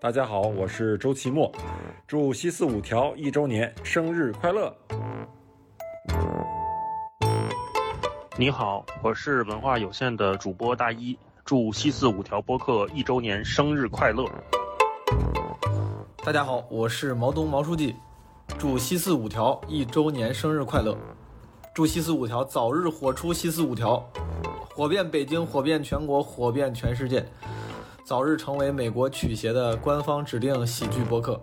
[0.00, 1.50] 大家好，我是周奇墨，
[2.06, 4.72] 祝西四五条一周年生日快乐！
[8.36, 14.24] 你好，我是文化有限的主播大一，祝西四五条播客一周年生日快乐！
[16.24, 17.96] 大家好，我是毛东毛书记，
[18.56, 20.96] 祝西四五条一周年生日快乐！
[21.74, 24.08] 祝西四五条早日火出西四五条，
[24.72, 27.26] 火遍北京，火遍全国，火遍全世界，
[28.08, 31.38] 早日成为美国曲协的官方指定喜剧播客。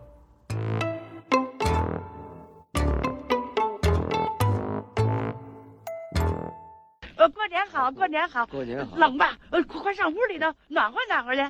[7.18, 8.98] 呃，过年好，过年好，过年好。
[8.98, 9.38] 冷吧？
[9.52, 11.48] 呃，快快上屋里头暖和暖和去。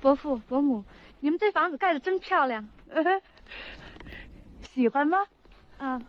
[0.00, 0.84] 伯父伯母，
[1.20, 3.04] 你们这房子盖的真漂亮， 呃
[4.62, 5.18] 喜欢吗？
[5.78, 6.02] 啊，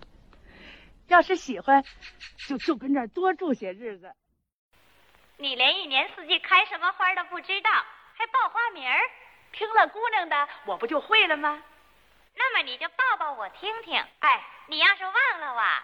[1.10, 1.84] 要是喜欢，
[2.48, 4.12] 就就跟这儿多住些日子。
[5.38, 7.70] 你连一年四季开什么花都不知道，
[8.18, 9.00] 还报花名儿？
[9.54, 11.62] 听了姑娘的，我不就会了吗？
[12.36, 14.04] 那么你就报报我听听。
[14.20, 15.84] 哎，你要是忘了啊，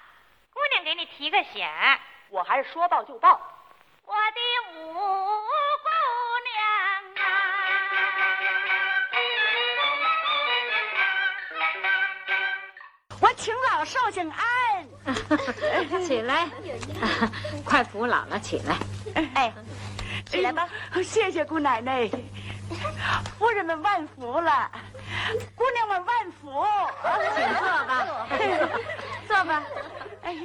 [0.52, 2.00] 姑娘给你提个醒儿。
[2.30, 3.40] 我还是说报就报。
[4.06, 4.20] 我的
[4.80, 5.00] 五姑
[6.44, 6.56] 娘
[7.16, 7.26] 啊，
[13.22, 14.44] 我请老寿星安。
[16.06, 16.48] 起来，
[17.66, 18.78] 快扶姥姥起来。
[19.36, 19.54] 哎，
[20.26, 20.68] 起来吧。
[20.92, 22.10] 哎谢谢姑奶奶，
[23.38, 24.72] 夫人们万福了，
[25.56, 26.66] 姑娘们万福。
[27.36, 28.08] 请坐吧，
[29.28, 29.64] 坐吧。
[30.24, 30.36] 哎。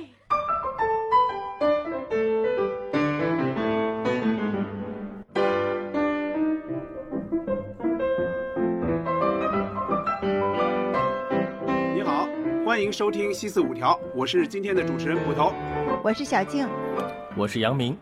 [11.94, 12.28] 你好，
[12.64, 15.52] 欢迎收听西四五条，我是今天的主持人捕头。
[16.02, 16.68] 我是小静，
[17.36, 17.98] 我是杨明。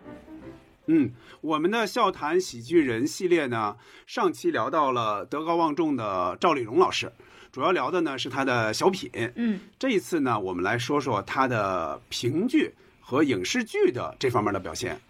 [0.86, 7.12] 嗯，我们的笑谈喜剧人系列呢，上期聊到了德高望重的赵丽蓉老师，
[7.50, 9.10] 主要聊的呢是她的小品。
[9.34, 15.00] 嗯，这一次呢，我们来说说她的评剧和影视剧的这方面的表现。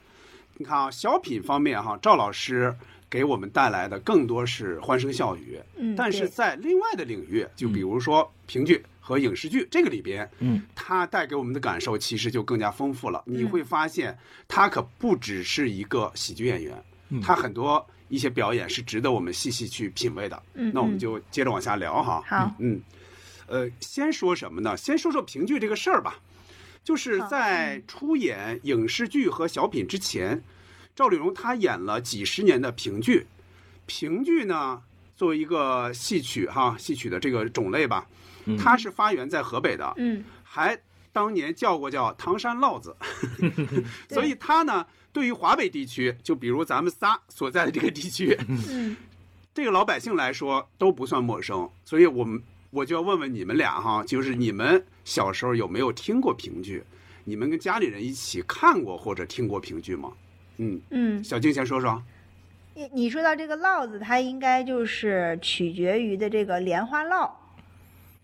[0.58, 2.74] 你看啊，小品方面哈，赵老师
[3.08, 5.58] 给我们带来的更多是欢声笑语。
[5.76, 13.22] 嗯但是在另外的领域，就比如说评剧和影视剧这个里边，嗯，它带给我们的感受其实就更加丰富了。
[13.26, 14.16] 你会发现，
[14.48, 16.84] 他可不只是一个喜剧演员，
[17.22, 20.42] 他很多一些表演是值得我们细细去品味的。
[20.54, 22.22] 嗯那我们嗯就接着往下聊哈。
[22.26, 22.80] 好嗯，
[23.46, 24.76] 呃，先说什么呢？
[24.76, 26.18] 先说说评剧这个事儿吧。
[26.84, 30.40] 就是在出演影视剧和小品之前，
[30.96, 33.26] 赵丽蓉她演了几十年的评剧。
[33.84, 34.82] 评剧呢，
[35.14, 38.08] 作为一个戏曲哈戏曲的这个种类吧，
[38.58, 40.76] 它是发源在河北的，嗯，还
[41.12, 42.96] 当年叫过叫唐山烙子，
[44.10, 48.96] 所以它呢，对于华北地区，就比如咱们仨所在的这个地区，嗯，
[49.54, 56.82] 这个老百姓来说都不算陌生，所以我们我就要问问你们俩哈，就是你们小时候有没有听过评剧？
[57.24, 60.12] 你们跟家里人一起看过或者听过评剧吗？
[60.58, 62.02] 嗯，嗯，小静先说说。
[62.74, 67.30] 你你说到这个烙子，它应该就是取决于的这个莲花烙。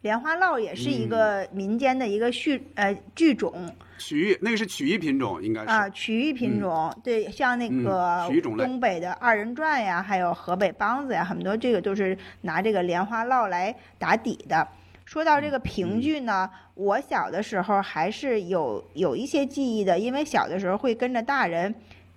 [0.03, 6.93] 莲花烙也是一个民间的一个剧呃剧种曲艺那个是曲艺品种，应该是啊，曲艺品种。
[7.05, 8.29] 对，像那嗯个
[8.59, 14.67] 东北的二人转呀，还有河北梆子呀，很多这个都是拿这个莲花烙来打底的。
[15.05, 21.73] 说到这个评剧呢，我小的时候还是有有一些记忆的，因为小的时候会跟着大人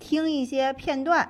[0.06, 1.28] 听一些片段。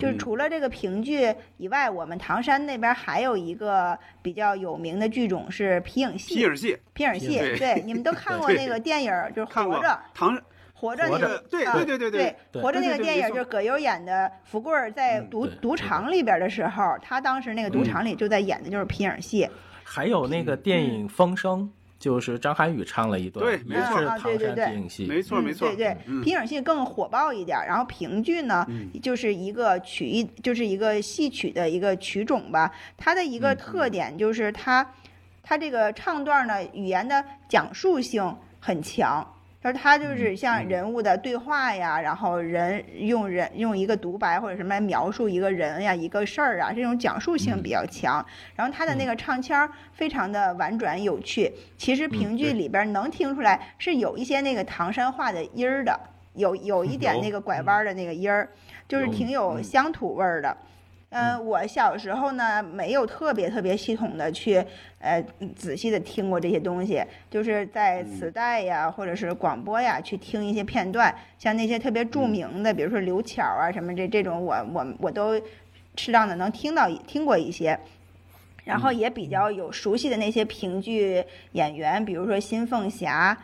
[0.00, 6.36] 就是除了这个评剧以外，我们唐山那边还有一个比较有名的剧种是皮影戏。
[6.36, 10.00] 皮影戏，皮影戏，对对，你们都看过那个电影儿，就是活着。
[10.14, 10.40] 唐
[10.72, 12.34] 活着那个，对啊对对对对。
[12.50, 13.36] 对活着那个电影对对对没错。
[13.36, 19.46] 就是葛优演的福贵儿在赌赌场里边的时候，他当时那个赌场里就在演的就是皮影戏，
[19.82, 21.60] 还有那个电影《风声》，
[21.98, 25.04] 就是张涵予唱了一段，对没错对唐山对对皮影戏。
[25.06, 32.70] 嗯没错没错，对对，嗯皮影戏更火爆一点，然后评剧呢，嗯就是一个曲艺，就是一个戏曲的一个曲种吧。
[32.96, 34.94] 它的一嗯个特点就是它，
[35.42, 39.26] 它这个唱段呢，语言的讲述性很强。
[39.64, 48.22] 就是它嗯就是像人物的对话呀，然后人用人用一个独白或者什么来描述一个人呀、一个事儿啊，这种讲述性比较强。
[48.54, 51.50] 然后他的那个唱腔儿非常的婉转有趣。
[51.78, 55.98] 其实评剧里边儿能听出来是有一些那个唐山话的音儿的，
[56.34, 58.46] 有有一点那个拐弯儿的那个音儿，
[58.86, 60.50] 就是挺有嗯乡土味儿的。
[60.50, 60.66] 嗯，
[61.38, 64.64] 我小时候呢没有特别特别系统的去
[64.98, 65.24] 呃
[65.54, 75.40] 仔细的听过这些东西，就是在磁带呀或者是广播呀去听一些片段，像那些特别著名的，比如说刘巧啊什么这这种我我我都
[75.96, 77.78] 适当的能听到听过一些。
[78.64, 81.22] 然后也比较有熟悉的那些评剧
[81.52, 83.36] 演员，比如说新凤霞。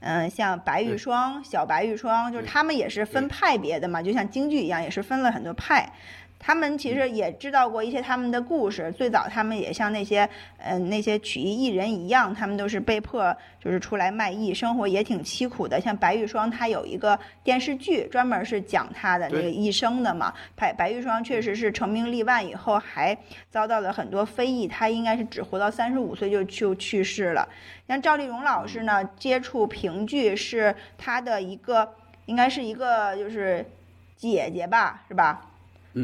[0.00, 5.92] 嗯，像白玉霜、小白玉霜，就是他们也是分派别的嘛，就像京剧一样，也是分了很多派。
[6.38, 8.92] 他们其实也知道过一些他们的故事。
[8.92, 15.80] 最早他们也像那些，嗯，那些曲艺艺人一样，他们都是被迫就是出来卖艺，生活也挺凄苦的。
[15.80, 20.32] 像白玉霜，她有一个电视剧，专门是讲她的那个一生的嘛。
[20.54, 23.16] 白白玉霜确实是成名立万以后，还
[23.50, 24.68] 遭到了很多非议。
[24.68, 27.48] 她应该是只活到三十五岁就就去世了。
[27.88, 31.94] 像赵丽蓉老师呢，接触评剧是她的一个，
[32.26, 33.64] 应该是一个就是
[34.16, 35.47] 姐姐吧，是吧？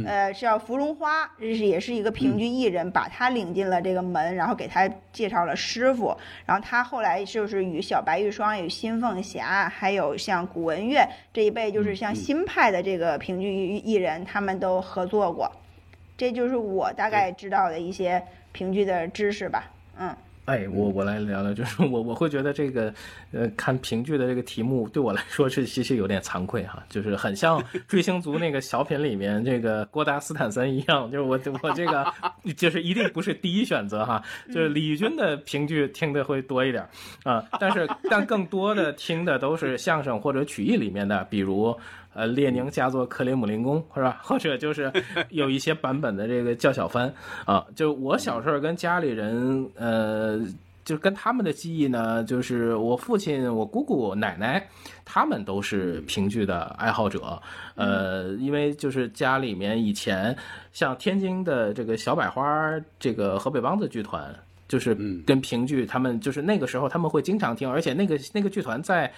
[0.05, 6.17] 呃，是叫芙蓉花，这是也是一个评剧艺人，把他领进了这个门，然后给他介绍了师傅，
[6.47, 15.51] 然后他后来就是与小白玉霜、与新凤霞，还有像古文月这一辈，就是像新派的这个评剧艺人，他们都合作过，
[16.17, 18.21] 这就是我大概知道的一些
[18.53, 20.17] 评剧的知识吧，嗯。
[20.47, 22.93] 哎，我我来聊聊，就是我我会觉得这个，
[23.33, 27.59] 呃，看评剧的这个题目对我来说是其实有点惭愧哈，就是很像
[27.89, 32.13] 《追星族》那个小品里面这个郭达斯坦森一样，就是我我这个
[32.57, 36.87] 就是一定不是第一选择哈， 就是李玉军的评剧听的会多一点
[37.25, 41.75] 啊，但是但更多的听的都是相声或者曲艺里面的，比如。
[42.15, 44.21] 呃，列宁家作克里姆林宫是吧？
[44.23, 44.91] 或者就是
[45.31, 47.13] 有一些版本的这个叫小帆
[47.45, 47.67] 啊。
[47.75, 50.41] 就我小时候跟家里人，呃，
[50.85, 54.65] 就跟他们的记忆呢，就是我父亲、我姑姑、奶奶，
[55.05, 57.43] 他们都是评剧的爱好者。
[57.75, 60.37] 呃，因为就是家里面以前
[60.73, 64.33] 像天津的这个小百花，这个河北梆子剧团，
[64.69, 64.95] 就是
[65.27, 69.13] 跟评剧，他们就是那个时候他们会经常听，而且那个那个剧团在。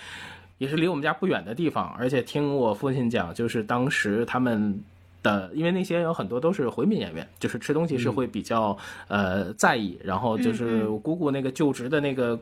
[0.59, 4.79] 也是离我们家不远的地方，而且听我父亲讲，就是当时他们
[5.23, 8.77] 的，因为那些有很多都是回民演员，就是吃东西是会比较
[9.09, 12.39] 呃在意，然后就是我姑姑那个就职的那个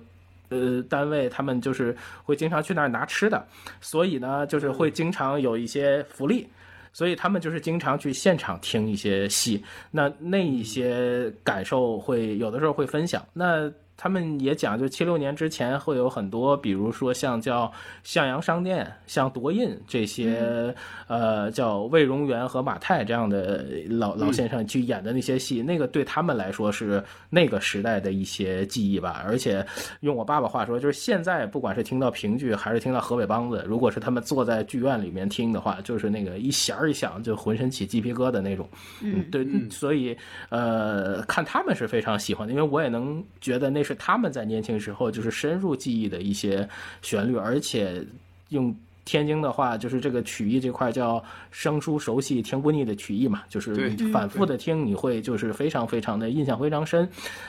[0.50, 3.44] 呃单位，他们就是会经常去那儿拿吃的，
[3.81, 6.46] 所以呢，就是会经常有一些福利，
[6.93, 13.69] 所以他们就是经常去现场听一些戏，那那一些感受会有的时候会分享，那。
[13.96, 20.75] 他们也讲，就七六年之前会有很多，比如说像叫向阳商店、像夺印这些，
[21.06, 29.23] 呃，叫魏荣元和马太这样的老老先生去演的那些戏，那个对他们来说是那个时代的一些记忆吧。
[29.25, 29.64] 而且
[30.00, 38.69] 用我爸爸话说，就是现在不管是听到评剧还是听到河北梆子，如果是他们坐在剧院里面听的话，就是那个一弦儿一响就浑身起鸡皮疙瘩那种。
[39.02, 40.17] 嗯，对，所以
[40.49, 43.85] 呃，看他们是非常喜欢的，因为我也能觉得那。
[43.85, 46.69] 是他们在年轻时候就是深入记忆的一些
[47.02, 48.05] 旋律，而且
[48.50, 48.75] 用
[49.05, 57.06] 天津的话，就是这个曲艺这块叫生疏熟悉听不腻的曲艺嘛，就是反复的听，你会就是非常非常的印象非常深。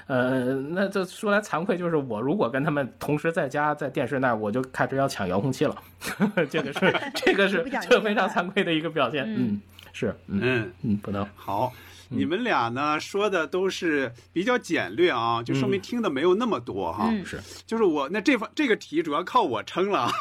[0.07, 5.81] 呃，那这说来惭愧，就是我如果跟他们同时在家在电视那儿，我就开始要抢遥控器了，
[6.51, 9.23] 这个是 这个是这非常惭愧的一个表现。
[9.25, 9.61] 嗯，
[9.93, 11.71] 是，嗯嗯，不能好。
[12.09, 17.11] 你们俩呢说的都是比较简略啊，就说明听的没有那么多哈。
[17.25, 20.11] 是，就是我那这方这个题主要靠我撑了，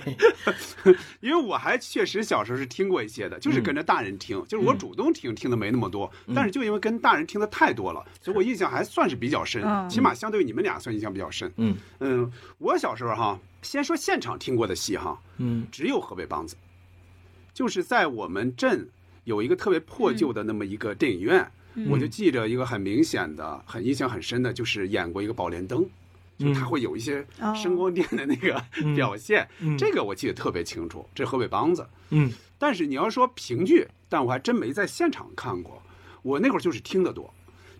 [1.20, 11.52] 因为我还确实小时候是听过一些的，就是跟着大人听，就是我主动听听的没那么多，但是就因为跟大人听的太多了，所以我印象还算是比较深，起码相对于你们俩算印象比较深。
[11.56, 11.76] 嗯。
[12.00, 16.56] 嗯，我小时候哈，先说现场听过的戏哈，嗯，只有河北梆子，
[17.52, 18.88] 就是在我们镇。
[19.28, 21.46] 有一个特别破旧的那么一个电影院，
[21.90, 25.82] 我就记着一个很明显的、很印象很深的，就是演过一个《宝莲灯》，
[26.38, 28.58] 就它会有一些声光电的那个
[28.96, 31.06] 表现，这个我记得特别清楚。
[31.14, 35.82] 这河北梆子，嗯，但是你要说评剧，但我还真没在现场看过。
[36.22, 37.32] 我那会儿就是听得多，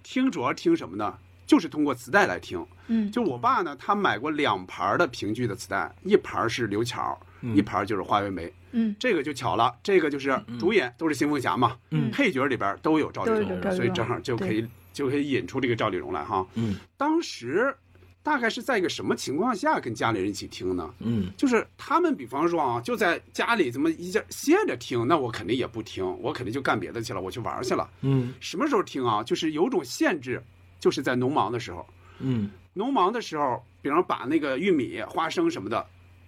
[0.02, 1.16] 听主要听什么呢？
[1.48, 2.64] 就是通过磁带来听。
[2.86, 7.18] 嗯，就我爸呢，他买过两盘的评剧的磁带，一盘是刘巧，
[7.54, 8.52] 一盘就是花为梅。
[8.72, 16.46] 嗯，这个就巧了，这个就是主演都是新凤霞嘛，嗯，配角里边都有赵丽蓉，所以正好就可以就可以引出这个赵丽蓉来哈。
[16.54, 17.74] 嗯，当时
[18.22, 20.94] 大概是在一个什么情况下跟家里人一起听呢？
[20.98, 27.88] 嗯，就是他们比方说啊，就在家里这么一下歇着听，那我肯定也不听，我肯定就干别的去了，我去玩去了。
[28.02, 29.22] 嗯，什么时候听啊？
[29.22, 30.42] 就是有种限制，
[30.78, 31.86] 就是在农忙的时候。
[32.20, 35.86] 嗯，农忙的时候，比方把那个玉米、花生什么的。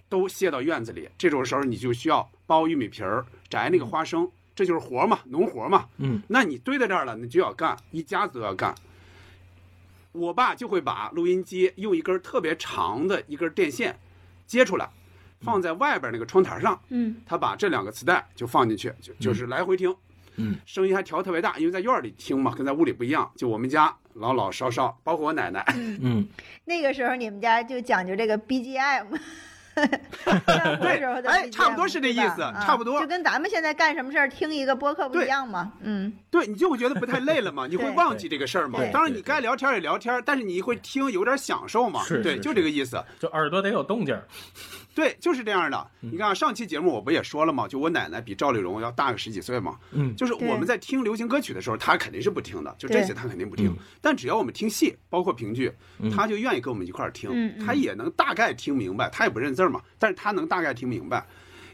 [0.09, 5.87] 都卸到院子里，这种时候你就需要剥玉米皮儿、摘那个花生，这就是活嘛，农活嘛。
[5.99, 8.75] 嗯，那你堆在这儿了，你就要干，一家子都要干。
[10.11, 13.97] 我爸就会把录音机用一根特别长的一根电线
[14.45, 14.89] 接出来，
[15.39, 16.77] 放在外边那个窗台上。
[16.89, 19.95] 嗯，他把这两个磁带就放进去，就就是来回听。
[20.35, 23.31] 嗯，声音还调特别大，因为在院里听嘛，跟在屋里不一样。
[23.37, 25.63] 就我们家老老少少，包括我奶奶，
[26.01, 26.27] 嗯，
[26.65, 29.05] 那个时候你们家就讲究这个 BGM。
[30.81, 38.79] 对，哎，差不多是这意思，差不多，就跟咱们现在干什么事儿听一个播客不一样吗，嗯，对，你就会觉得不太累了嘛， 你会忘记这个事儿嘛。
[38.91, 44.19] 当然，你该聊天也聊天，但是你会听有点享受嘛，对，就这个意思，就耳朵得有动静。
[44.93, 45.91] 对，就是这样的。
[46.01, 47.65] 你看啊上期节目我不也说了吗？
[47.67, 49.79] 就我奶奶比赵丽蓉要大个十几岁嘛。
[49.91, 53.73] 嗯，就是我们在听流行歌曲的时候，她肯定是不听的，就这些她肯定不听。
[54.01, 55.71] 但只要我们听戏，包括评剧，
[56.13, 57.57] 她就愿意跟我们一块儿听。
[57.65, 61.25] 她也能大概听明白，她也不认字嘛，但是她能大概听明白。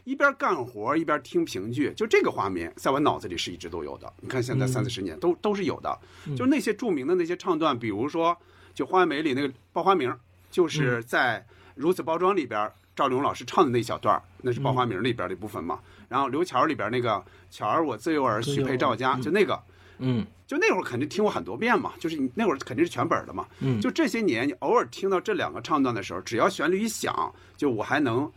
[0.04, 4.10] 一边干活一边听评剧，就这个画面在我脑子里是一直都有的。
[4.20, 5.98] 你看现在三四十年都都是有的。
[6.36, 8.34] 就那些著名的那些唱段，比如说
[8.72, 10.14] 就《花样美》里那个报花名，
[10.50, 11.44] 就是在
[11.74, 12.70] 《如此包装》里边。
[12.98, 15.78] 赵丽蓉老师唱的那小段那是《报花名》里边的一部分嘛。
[16.08, 19.56] 然后刘巧里边那个“巧儿我自幼儿许配赵家”，就那个，
[19.98, 21.92] 嗯，就那会儿肯定听过很多遍嘛。
[22.00, 23.46] 就是你那会儿肯定是全本的嘛。
[23.60, 28.28] 嗯，就这些年，你偶尔听到这两个唱段的时候，只要旋律一响，就我还能。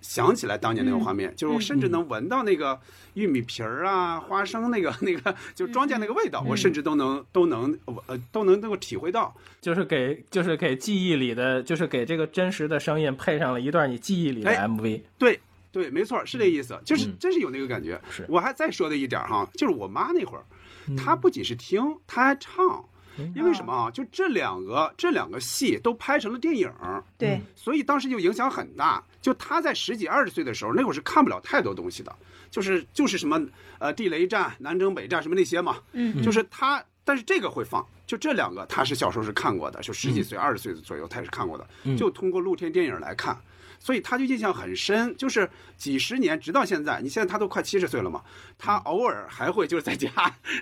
[0.00, 2.80] 想起来当年那个画面，就是我甚至能闻到那个
[3.14, 9.34] 玉米皮儿啊、花生那个 那个，就庄稼那个味道，我甚至都能都能呃都能能够体会到。
[9.60, 15.02] 就是给就是给记忆里的，就是给这个真实的声音配上了一段你记忆里的 MV。
[15.18, 15.38] 对
[15.70, 18.00] 对，没错，是这意思，就是真是有那个感觉。
[18.10, 20.44] 是，我还再说的一点哈，就是我妈那会儿，
[20.96, 22.84] 她不仅是听，她还唱。
[23.34, 23.90] 因为什么啊？
[23.90, 26.70] 就这两个这两个戏都拍成了电影，
[27.18, 29.02] 对，所以当时就影响很大。
[29.20, 32.14] 就他在十几二十岁的时候，那会儿是看不了太多东西的，
[32.50, 33.40] 就是就是什么
[33.78, 43.38] 呃地雷战、南征北战什么那些嘛，嗯，就是他，但是这个会放，就这两个他是小时候是看过的，就十几岁二十岁左右他也是看过的，就通过露天电影来看。
[43.82, 48.22] 所以他就印象很深，就是几十年直到现在，你现在他都快七十岁了嘛，
[48.58, 50.08] 他偶尔还会就是在家，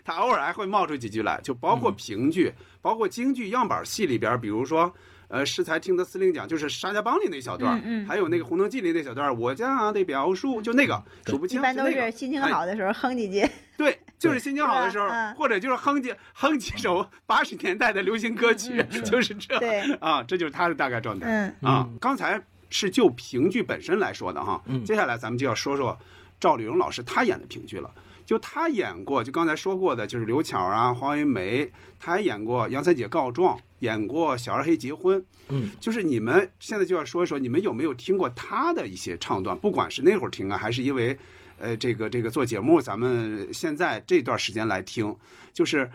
[0.05, 4.95] 他偶尔还会冒出几句来，就包括评剧，包括京剧样板戏里边，比如说，
[5.27, 13.45] 呃，适才听的司令讲，就是沙家浜里那小段，还有那个《红灯记》里那小段，我家的表叔就那个数不清，一般都是心情好的时候哼几句，
[13.77, 22.41] 对，就是心情好的时候， 或者就是哼几哼几首八十年代的流行歌曲，就是这，对，啊，这就是他的大概状态，嗯，啊，刚才。
[22.71, 25.99] 是就评剧本身来说的哈，接下来咱们就要说说
[26.41, 27.91] 赵丽蓉老师她演的评剧了。
[28.25, 35.19] 就她演过，就刚才说过的，就是刘巧啊、黄云梅，她还演过《杨三姐告状》，演过《小二黑结婚》。
[35.49, 39.57] 嗯，就是你们现在就要说一说，你们有没有听过她的一些唱段？
[39.57, 41.19] 不管是那会儿听啊，还是因为，
[41.59, 45.17] 呃，这个这个做节目，咱们现在这段时间来听，
[45.53, 45.91] 就是。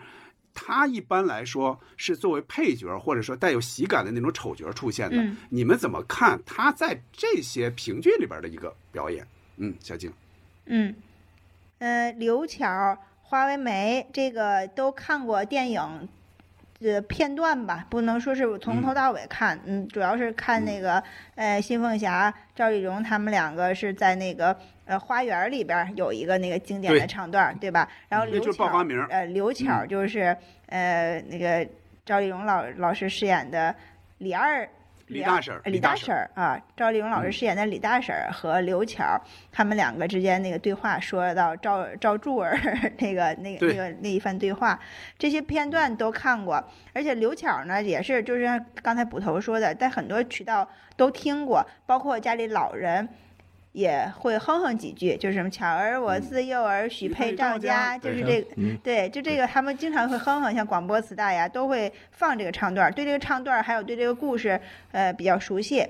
[0.54, 5.22] 他一般来说是作为配角，或者说带有喜感的那种丑角出现的。
[5.50, 9.26] 你们怎么看他在这些评剧里边的一个表演？
[9.56, 10.12] 嗯，小静。
[10.66, 10.94] 嗯，
[11.78, 16.08] 呃，刘巧、花为媒这个都看过电影。
[16.80, 21.02] 呃，片段吧，不能说是从头到尾看，嗯，主要是看那个，
[21.34, 24.54] 呃，新凤霞、赵丽蓉他们两个是在那个
[24.86, 27.88] 呃花园里边有一个那个经典的唱段，对吧？
[28.08, 28.66] 然后刘巧，
[29.08, 30.36] 呃，刘巧就是
[30.66, 31.66] 呃那个
[32.04, 33.74] 赵丽蓉老老师饰演的
[34.18, 34.68] 李二。
[35.08, 39.20] 李大婶儿，李大婶儿啊，赵丽蓉老师饰演的李大婶儿和刘巧，
[39.52, 42.58] 他们两个之间那个对话，说到赵赵柱儿
[42.98, 44.80] 那个那个那个那一番对话，
[45.18, 46.64] 这些片段都看过，
[46.94, 53.06] 而且刘巧呢也是，就是刚才捕头说的，在很多渠道都听过，包括家里老人。
[53.74, 64.60] 也会哼哼几句，就是什么“巧儿我自幼儿许配赵家”，就是这个，对，就这个，他们经常会哼哼，像广播磁带呀，都会放这个唱段，对这个唱段还有对这个故事，
[64.92, 65.84] 呃，比较熟悉。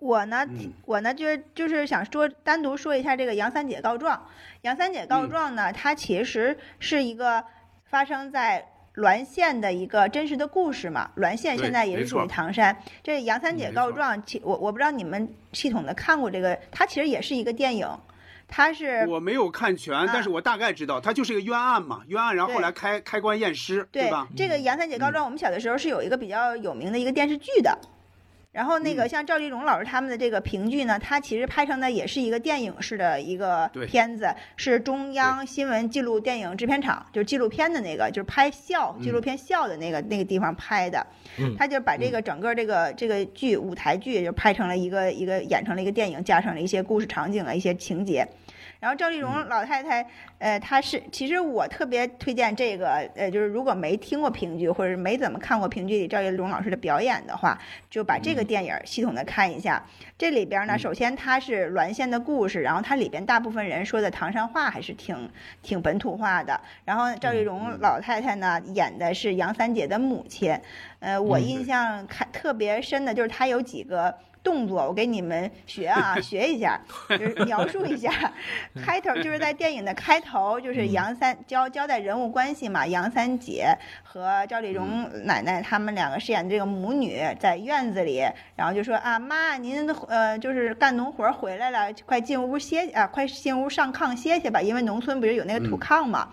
[0.00, 0.44] 我呢，
[0.86, 4.20] 我呢，就是就是想说，单独说一下这个杨三姐告状。
[4.62, 7.44] 杨三姐告状呢，它其实是一个
[7.84, 8.66] 发生在。
[9.00, 12.76] 滦县的一个真实的故事嘛，滦县现在也是属于唐山。
[13.02, 17.88] 这杨三姐告状，其我我不知道你们系统的看过这个，它其实也是一个电影，
[18.46, 24.28] 它是我没有看全，但是我大概知道，它就是一个冤案嘛，冤案，然后后来开开棺验尸，对吧？
[24.36, 27.78] 这个杨三姐告状，我们小的时候是有一个比较有名的一个电视剧的。
[28.52, 41.06] 然后那个像赵丽蓉老师他们的这个评剧呢，它其实拍成的也是一个电影式的一个片子，是中央新闻纪录电影制片厂，就是纪录片的那个，就是拍笑纪录片笑的那个那个地方拍的。
[41.38, 48.26] 嗯，他就把这个整个这个这个剧舞台剧就拍成了一个一个演成了一个电影，加上了一些故事场景啊一些情节。
[48.80, 50.06] 然后赵丽蓉老太太，
[50.38, 57.58] 呃，她是其实我特别推荐这个，呃，就是如果没听过评剧或者没怎么看过评剧里赵丽蓉老师的表演的话，
[57.90, 59.84] 就把这个电影系统的看一下。
[60.16, 65.30] 这里边呢，首先它是滦县的故事，然后它里边大部分人说的唐山话还是挺
[65.62, 66.58] 挺本土化的。
[66.86, 70.58] 然后赵丽蓉老太太呢演的是杨三姐的母亲，
[71.00, 74.16] 呃，我印象看特别深的就是她有几个。
[74.42, 78.10] 动作我给你们学啊， 学一下，就是 描述一下。
[78.84, 82.86] 开头就是在电影的开头，就是杨三交交代人物关系嘛。
[82.86, 88.24] 杨三姐和赵丽蓉奶奶他们两个饰演这个母女在院子里，
[88.56, 96.28] 然后就说啊妈，您呃就是干农活回来了，快进屋歇啊，快进屋上炕歇歇吧，因为农村不是有那个土炕嘛，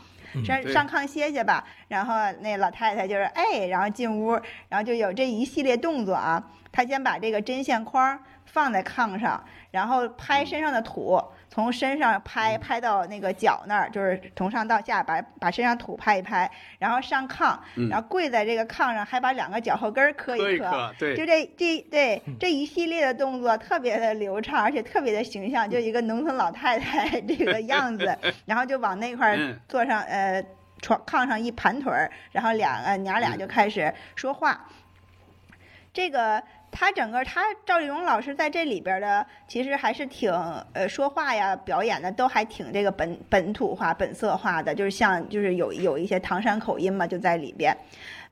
[0.45, 1.65] 上上炕歇歇吧。
[1.87, 4.31] 然后那老太太就是哎，然后进屋，
[4.69, 6.43] 然后就有这一系列动作啊。
[6.71, 17.57] 他先把这个针线筐放在炕上，然后拍身上的土，从身上拍拍到那个脚那儿，就是从上到下把把身上土拍一拍，然后上炕，
[17.89, 30.43] 然后跪在这个炕上，还把两个脚后跟磕一磕，对，就这这对这一系列的动作特别的流畅，而且特别的形象，就一个农村老太太这个样子， 然后就往那块坐上呃
[30.81, 34.67] 床炕上一盘腿儿，然后两个娘俩就开始说话，
[35.93, 36.41] 这个。
[36.69, 40.31] 他整个他赵丽蓉老师在这里边的其实还是挺
[40.73, 47.75] 呃说话呀表演的都还挺这个本本土化本色化的，就是像就是有有一些唐山口音嘛就在里边，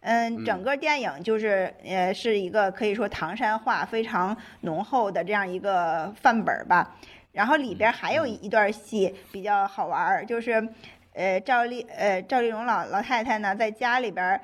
[0.02, 6.96] 嗯，整个电影就是呃是一个可以说唐山话非常浓厚的这样一个范本吧。
[7.32, 10.66] 然后里边还有一段戏比较好玩，就是
[11.14, 14.40] 呃赵丽呃赵丽蓉老老太太呢在家里边。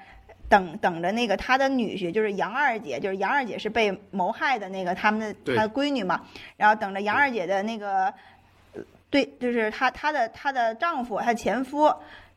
[0.51, 6.21] 等等着那个他的女婿，就是杨二姐，就是杨二姐是被谋害的那个他们的他的闺女嘛，
[6.57, 8.13] 然后等着杨二姐的那个，
[9.09, 11.87] 对，就是她她的她的丈夫，她前夫，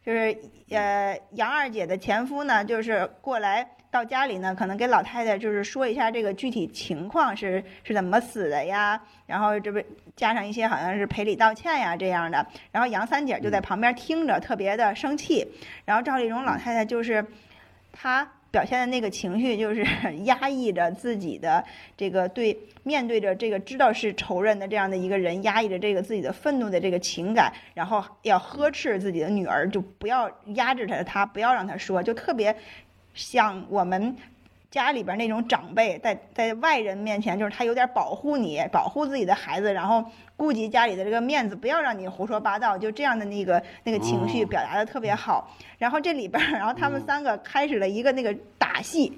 [0.07, 0.39] 就是
[0.71, 9.83] 呃杨二姐的前夫呢，就是过来到家里呢，可能给老太太就是说一下这个具体情况是是怎么死的呀，然后这不
[10.15, 15.45] 加上一些好像是赔礼道歉呀这样的，然后杨三姐就在旁边听着，特别的生气，
[15.85, 17.27] 然后赵丽蓉老太太就是。
[17.95, 19.83] 他表现的那个情绪就是
[20.27, 21.65] 压抑着自己的
[21.97, 32.55] 这个对面对着这个知道是仇人的这样的一个人，压抑着这个自己的愤怒的这个情感，然后要呵斥自己的女儿，就不要压制他，他不要让他说，就特别
[33.15, 34.15] 像我们。
[34.75, 40.05] 家里边那种长辈在在外人面前，就是他有点保护你，保护自己的孩子，然后
[40.37, 45.49] 顾及家里的这个面子，不要让你胡说八道，就这样的那个那个情绪表达的特别好。
[45.79, 49.17] 然后这里边，然后他们三个开始了一个那个打戏。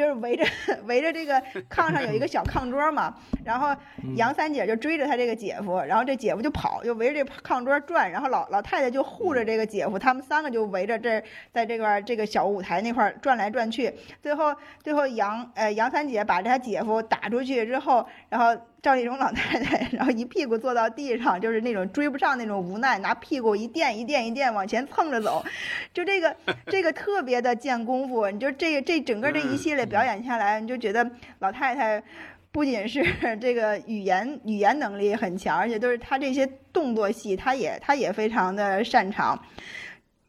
[0.00, 0.46] 就是围着
[0.88, 1.34] 围着这个
[1.68, 3.76] 炕上有一个小炕桌嘛，然后
[4.16, 18.58] 杨三姐就追着他这个姐夫，然后这姐夫就跑，就围着这炕桌转，然后老老太太就护着这个姐夫，他们三个就围着这在这块这个小舞台那块转来转去，最后最后杨呃杨三姐把他姐夫打出去之后，然后。
[18.82, 25.44] 赵丽蓉老太太， 然后一屁股坐到地上，就是那种追不上那种无奈，拿屁股一垫一垫一垫往前蹭着走，
[25.92, 26.34] 就这个
[26.66, 28.30] 这个特别的见功夫。
[28.30, 32.02] 你就这这整个这一系列表演下来，你就觉得老太太
[32.50, 33.04] 不仅是
[33.40, 39.38] 这个语言语言能力很强，而且都是她这些动作戏，她也她也非常的擅长。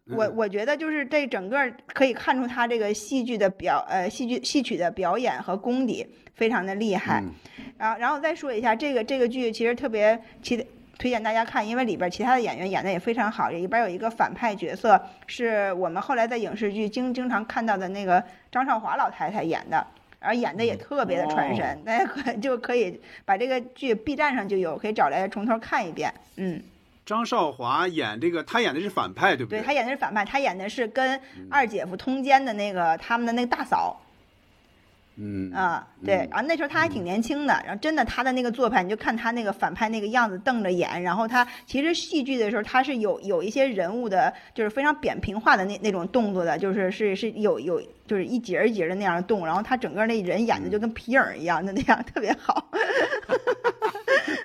[0.09, 7.23] 我我觉得就是这整个可以看出他这个戏剧的表呃戏剧戏曲的表演和功底非常的厉害。
[7.77, 10.57] 然后，然后再说一下这个这个剧，其实特别其
[10.97, 13.49] 推荐大家看，因为里边其他的演员演的也非常好。
[13.49, 19.85] 里边有一个反派角色，是我们后来在影视剧经经常看到的那个张少华老太太演的，
[20.19, 21.81] 而演的也特别的传神。
[21.83, 26.13] 大家可就可以把这个剧 B 站上就有，可以找来从头看一遍。
[26.35, 26.61] 嗯，
[27.05, 29.59] 张少华演这个，他演的是反派，对不对？
[29.59, 34.01] 对他演的是反派，他演的是跟二姐夫通奸的那个他们的那个大嫂。
[35.17, 52.71] 嗯啊，对，然后那时候他还挺年轻的，然后真的他的那个做派，你就看他那个反派那个样子，瞪着眼，然后他其实戏剧的时候他是有有一些人物的，就是非常扁平化的那那种动作的，就是是是有有就是一节一节的那样动，然后他整个那人演的就跟皮影一样的那样，特别好。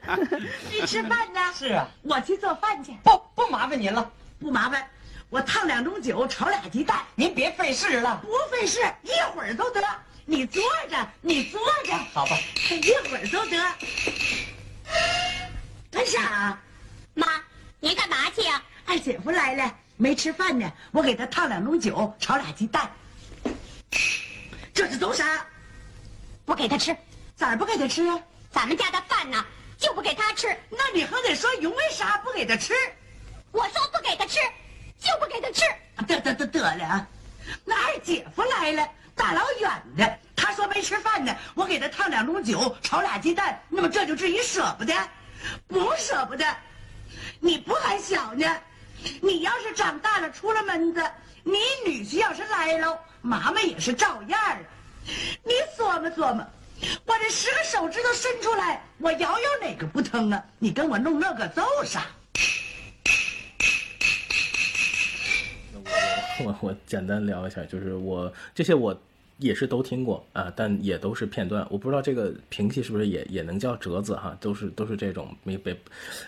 [0.71, 1.41] 你吃饭呢？
[1.55, 2.93] 是啊，我去做饭去。
[3.03, 4.89] 不不麻烦您了，不麻烦，
[5.31, 7.03] 我烫两盅酒，炒俩鸡蛋。
[7.15, 9.83] 您别费事了，不费事，一会儿都得。
[10.25, 12.37] 你坐着，你坐着，好吧，
[12.71, 13.57] 一会儿都得。
[15.91, 16.59] 干啥？
[17.15, 17.27] 妈，
[17.81, 18.63] 您干嘛去呀？
[18.85, 22.91] 二姐夫来了，没吃饭呢，我给他烫两盅酒，炒俩鸡蛋。
[24.75, 25.47] 这是都啥？
[26.45, 26.97] 不给他吃。
[27.35, 28.19] 咋不给他吃啊？
[28.51, 29.45] 咱们家的饭呢，
[29.79, 30.49] 就不给他吃。
[30.71, 32.75] 那你还得说因为啥不给他吃？
[33.53, 34.39] 我说不给他吃，
[34.99, 35.63] 就不给他吃。
[36.07, 37.07] 得得得得了，
[37.65, 44.95] 那二姐夫来了，大老远的，他说没吃饭呢，我给他烫两盅酒，炒俩鸡蛋，那么这就至于舍不得？
[45.67, 46.45] 不舍不得，
[47.41, 48.47] 你不还小呢？
[49.23, 51.03] 你要是长大了出了门子，
[51.45, 54.65] 你女婿要是来了，妈妈也是照样儿。
[55.45, 56.47] 你琢磨琢磨，
[57.05, 60.45] 我这十个手指头伸出来，我摇摇哪个不疼啊？
[60.59, 62.07] 你跟我弄那个揍啥？
[66.39, 68.99] 我 我我简单聊一下，就是我这些我
[69.39, 71.67] 也是都听过啊，但也都是片段。
[71.71, 75.77] 我不知道这个评戏是不是也也能叫折子哈，都是都是这种没被，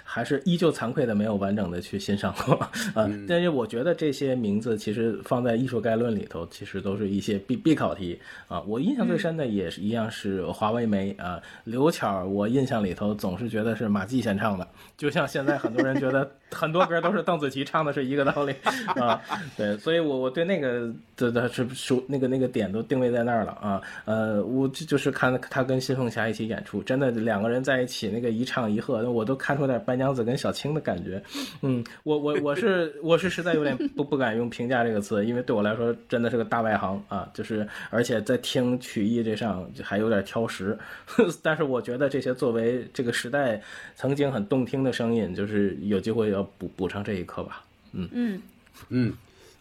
[0.05, 2.55] 还是依旧惭愧的没有完整的去欣赏过
[2.95, 3.11] 啊。
[3.27, 8.61] 但是我觉得这些名字其实放在艺术概论里头，其实都是一些必必考题啊。
[8.63, 18.55] 我印象最深的也是一样是华为梅啊，刘巧，我印象里头总是觉得是马季先唱的，就像现在很多人觉得很多歌都是邓紫棋唱的是一个道理
[18.97, 19.19] 啊。
[19.57, 23.81] 对，所以我我对那个的的是属那个那个点都定位在那儿了啊。
[24.05, 31.23] 呃，我就就是看他跟新凤霞一起演出，真的两个人在一起那个一唱一和，我都看出点白娘子跟小青的感觉。
[31.63, 37.29] 嗯，我我我是我是实在有点不不敢用评价这个词，因为对我来说真的是个大外行啊。
[37.35, 40.77] 就是而且在听曲艺这上还有点挑食，
[41.43, 43.61] 但是我觉得这些作为这个时代
[43.95, 47.65] 曾经很动听的声音，就是有机会要补补上这一课吧。
[47.93, 48.43] 嗯嗯
[48.89, 49.13] 嗯。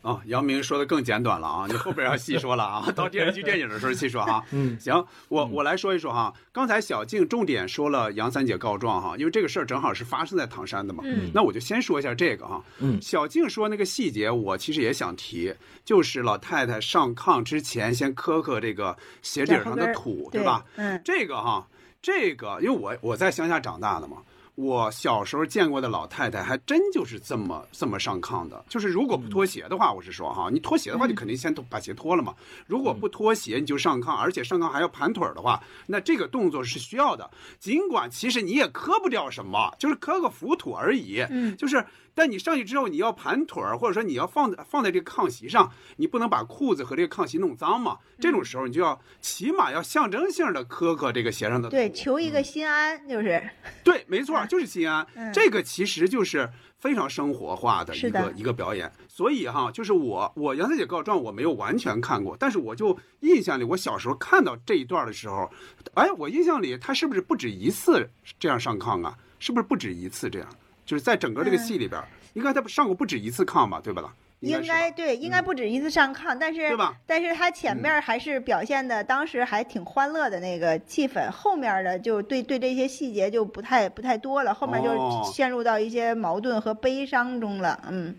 [0.08, 4.42] 啊，姚明说的更简短了啊，你后边要细说了啊，到电视剧、 电影的时候细说哈。
[4.52, 6.34] 嗯，行，我我来说一说哈。
[6.54, 11.04] 刚才小静重点说了杨三姐告状哈，因为这个事儿正好是发生在唐山的嘛。
[11.06, 12.64] 嗯，那我就先说一下这个哈。
[12.80, 20.64] 嗯，小静说那个细节，我其实也想提，就是老太太上炕之前先磕磕这个鞋底上的土，对吧？
[20.78, 21.68] 嗯，这个哈，
[22.02, 24.18] 这个因为我我在乡下长大的嘛。
[24.58, 28.66] 我小时候见过的老太太，还真就是这么这么上炕的。
[28.68, 32.34] 就是如果不脱鞋的话，我是说哈，你脱鞋的话，你肯定先把鞋脱了嘛。
[32.66, 37.30] 如果不脱鞋，你就上炕，而且上炕还要盘腿的话，那这个动作是需要的。
[37.60, 41.24] 尽管其实你也磕不掉什么，就是磕个浮土而已。
[41.30, 41.86] 嗯，就是，
[42.18, 48.00] 但你上去之后，你要盘腿儿，或者说你要放在放在这个炕席上，你不能把裤子和这个炕席弄脏嘛。
[48.20, 51.76] 这种时候，你就要起码要象征性的磕磕这个鞋上的土。
[51.76, 53.48] 对，求一个心安，就是。
[53.84, 55.06] 对，没错， 就是心安。
[55.14, 56.50] 嗯这个其实就是
[56.80, 58.92] 非常生活化的一个一个表演。
[59.08, 65.48] 所以哈，就是我我杨三姐告状我没有完全看过，但是我就印象里，我小时候看到这一段的时候，
[65.94, 69.16] 哎，我印象里他是不是不止一次这样上炕啊？
[69.38, 70.50] 是不是不止一次这样？
[70.88, 72.02] 就是在整个这个戏里边，
[72.34, 73.80] 应该他上过不止一次炕吧？
[73.84, 74.16] 对吧？
[74.40, 88.16] 应应该对，应该不止一次上炕，但是对吧嗯但是他前面还是表现的当时还挺欢乐的那个气氛，后面的就对对这些细节就不太不太多了，后面就哦陷入到一些矛盾和悲伤中了，嗯。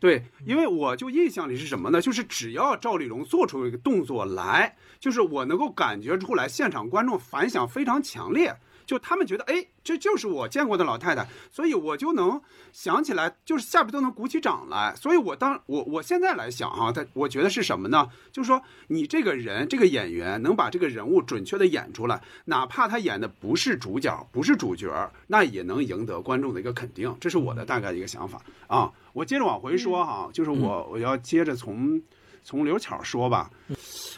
[0.00, 2.00] 对，因为我就印象里是什么呢？
[2.00, 8.54] 就是只要赵丽蓉做出一个动作来，就是我能够感觉出来，现场观众反响非常强烈，
[8.88, 12.40] 就他们觉得，哎，这就是我见过的老太太，所以我就能
[12.72, 14.94] 想起来，就是下边都能鼓起掌来。
[14.96, 18.08] 所以我当我我现在来想哈、他我觉得是什么呢？
[18.32, 27.14] 就是说你这个人这个演员能把这个人物准确的演出来，哪怕他演的不是主角，不是主角，那也能赢得观众的一个肯定。
[27.20, 28.90] 这是我的大概的一个想法啊。
[29.12, 32.00] 我接着往回说哈、就是我我要接着从
[32.42, 33.50] 从刘巧说吧，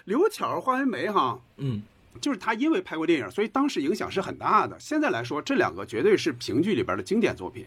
[0.04, 1.82] 刘巧花为媒哈，嗯，
[2.20, 4.76] 就是他因为拍过电影，所以当时影响是很大的。
[4.80, 7.66] 现在来说，这两个绝对是评剧里边的经典作品。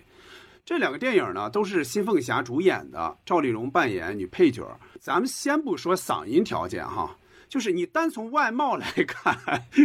[0.65, 4.79] 这两个电影呢，都是新凤霞主演的，赵丽蓉扮演女配角。
[4.99, 7.17] 咱们先不说嗓音条件哈，
[7.49, 9.37] 就是你单从外貌来看，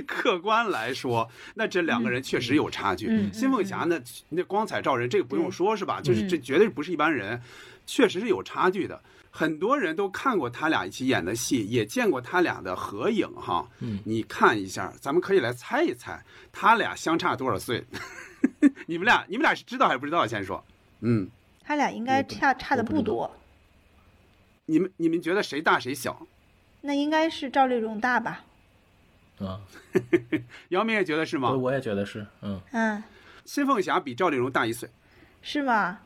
[0.07, 3.29] 客观来说，那这两个人确实有差距。
[3.33, 6.01] 新凤霞呢那光彩照人，这个不用说是吧？
[6.01, 7.42] 就是这绝对不是一般人，
[7.85, 9.03] 确实是有差距的。
[9.38, 13.64] 很多人都看过他俩一起演的戏，也见过他俩的合影哈。
[13.79, 16.20] 嗯，你看一下，咱们可以来猜一猜，
[16.51, 17.85] 他俩相差多少岁？
[18.87, 20.27] 你们俩，你们俩是知道还是不知道？
[20.27, 20.64] 先说，
[21.03, 21.31] 嗯，
[21.62, 23.31] 他俩应该差差的不多，
[24.66, 26.27] 你们你们觉得谁大谁小？
[26.81, 28.42] 那应该是赵丽蓉大吧？
[29.38, 29.61] 啊，
[30.70, 31.53] 姚明也觉得是吗？
[31.53, 33.01] 我也觉得是，嗯，嗯，
[33.44, 34.90] 新凤霞比赵丽蓉大一岁，
[35.42, 36.01] 是吗？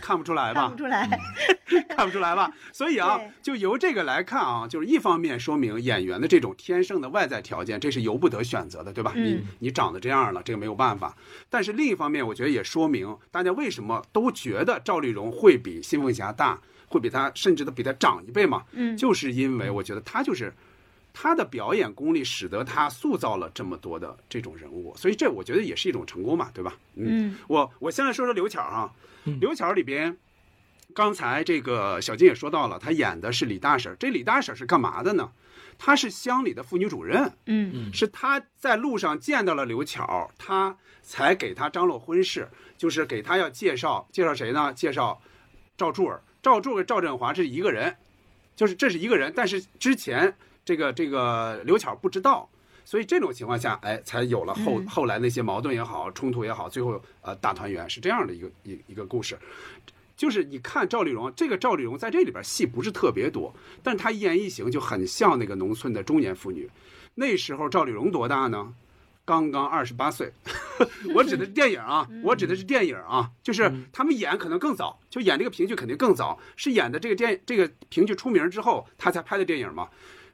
[0.00, 0.62] 看不出来吧？
[0.62, 1.20] 看不出来，
[1.96, 2.52] 看不出来吧？
[2.72, 9.12] 所以啊，就由这个来看啊，就是一方面说明演员的这种天生的外在条件，这是由不得选择的，对吧？
[9.16, 11.16] 嗯你你长得这样了，这个没有办法。
[11.48, 18.62] 但是另一方面，我觉得也说明大家为什么都觉得赵丽蓉会比新凤霞大，会比她甚至都比她长一辈嘛？
[18.72, 20.52] 嗯就是因为我觉得她就是
[21.12, 26.74] 他的表演功力使得他塑造了这么多的这种人物，所以这我觉得也是一种成功嘛，对吧？
[26.94, 28.92] 嗯，我我先来说说刘巧啊，
[29.40, 30.16] 刘巧里边，
[30.94, 35.30] 刚才这个小金也说到了，她演的是李大婶，这李大婶是干嘛的呢？
[35.78, 44.72] 她是乡里的妇女主任，嗯，是她在路上见到了刘巧，她才给她张罗婚事，就是给她要介绍介绍谁呢？
[44.74, 45.20] 介绍
[45.76, 47.96] 赵柱儿，赵柱儿赵振华是一个人，
[48.54, 52.48] 就是这是一个人，但是之前这个这个刘巧不知道，
[52.84, 59.38] 所以这种情况下，哎，才有了后、嗯后来那些矛盾也好，冲突也好，最后呃大团圆是这样的一个一一个故事。
[60.16, 66.70] 就是你看赵丽蓉，这个赵丽蓉在这里边戏不是特别多，但她一言一行就很像那个农村的中年妇女。
[67.14, 68.74] 那时候赵丽蓉多大呢？
[69.24, 70.32] 刚刚二十八岁，
[71.14, 79.88] 我指的是电影啊，我指的是电影啊，就是他们演可能更早，就演这个评剧肯定更早，是演的这个电这个评剧出名之后，他才拍的电影嘛。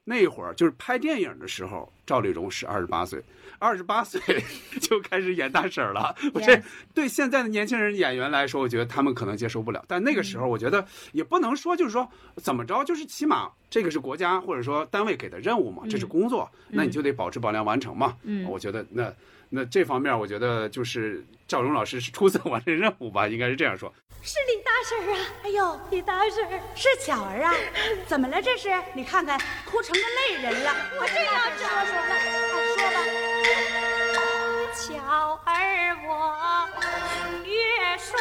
[0.08, 3.22] 那会儿就是拍电影的时候，赵丽蓉是二十八岁，
[3.58, 4.20] 二十八岁
[4.80, 6.16] 就开始演大婶儿了。
[6.32, 6.58] 我这
[6.94, 9.84] 对现在的年轻人演员来说，我觉得他们可能接受不了。
[9.86, 18.16] 但那个时候，我觉得也不能说就是说怎么着，就是起码这个是国家或者说单位给的任务嘛，这是工作，那你就得保质保量完成嘛。
[18.22, 19.12] 嗯我觉得那
[19.50, 23.92] 那这方面，我觉得就是赵荣老师是出色完成任务吧，应该是这样说。
[24.20, 25.20] 是李大婶啊！
[25.44, 27.54] 哎呦，李大婶是巧儿啊！
[28.06, 28.68] 怎么了这是？
[28.92, 30.74] 你看看，哭成个泪人了。
[31.00, 32.14] 我正要说说呢，
[32.52, 32.98] 快，说吧。
[34.74, 35.50] 巧儿
[36.04, 36.10] 我
[37.44, 38.18] 越说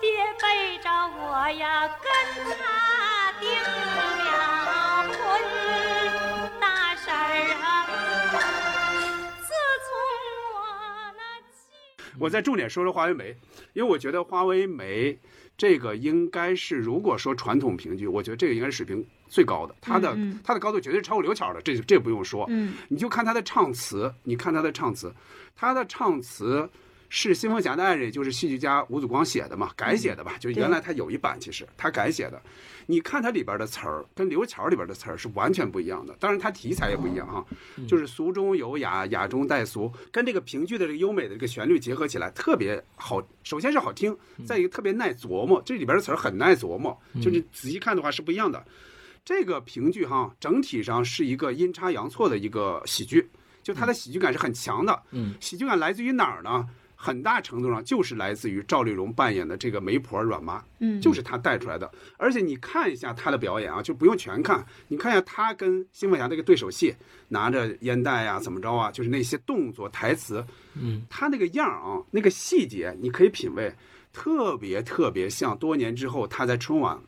[0.00, 2.04] 爹背着我呀跟
[2.56, 4.32] 他订了
[5.12, 5.20] 婚，
[6.60, 7.16] 大婶儿
[7.62, 7.64] 啊，
[9.40, 9.48] 自
[9.84, 9.88] 从
[10.54, 10.56] 我
[11.16, 11.20] 那
[12.18, 13.36] 我再重点说说花为媒，
[13.72, 15.18] 因为我觉得花为媒
[15.56, 22.44] 这个应该是，如果说传统评剧，我觉得这个应该是水平最高的，它的、它的高度绝对超过刘巧的，这这不用说。
[22.48, 22.74] 嗯。
[22.88, 25.14] 你就看他的唱词，你看他的唱词，
[25.56, 26.68] 他的唱词
[27.08, 30.36] 是新凤霞的爱人，也就是戏剧家吴祖光写的嘛，改写的吧？
[30.38, 32.40] 就原来他有一版，其实他改写的。
[32.86, 36.14] 你看它里边的词儿，跟刘巧里边的词儿是完全不一样的。
[36.20, 37.42] 当然，它题材也不一样哈，
[37.88, 43.26] 就是俗中有雅，雅中带俗，跟这个评剧的这个优美的这个旋律结合起来，特别好。
[43.42, 44.14] 首先是好听，
[44.44, 48.62] 再一个特别耐琢磨，这里边的词儿很耐琢磨，就是仔细看的话是不一样的。
[49.24, 53.26] 这个评剧哈，整体上是一个阴差阳错的一个喜剧，
[53.62, 55.02] 就它的喜剧感是很强的。
[55.12, 56.68] 嗯，喜剧感来自于哪儿呢？
[57.04, 61.90] 很大程度上就是来自于赵丽蓉扮演的这个媒婆阮妈，嗯就是她带出来的。
[62.16, 66.94] 而且你看一下她的表演啊，就不用全看，你看一下她跟辛凤霞那个对手戏，
[67.28, 70.42] 拿着烟袋呀、怎么着啊，就是那些动作、台词，
[70.80, 73.70] 嗯，她那个样儿啊，那个细节你可以品味，
[74.10, 76.98] 特别特别像多年之后她在春晚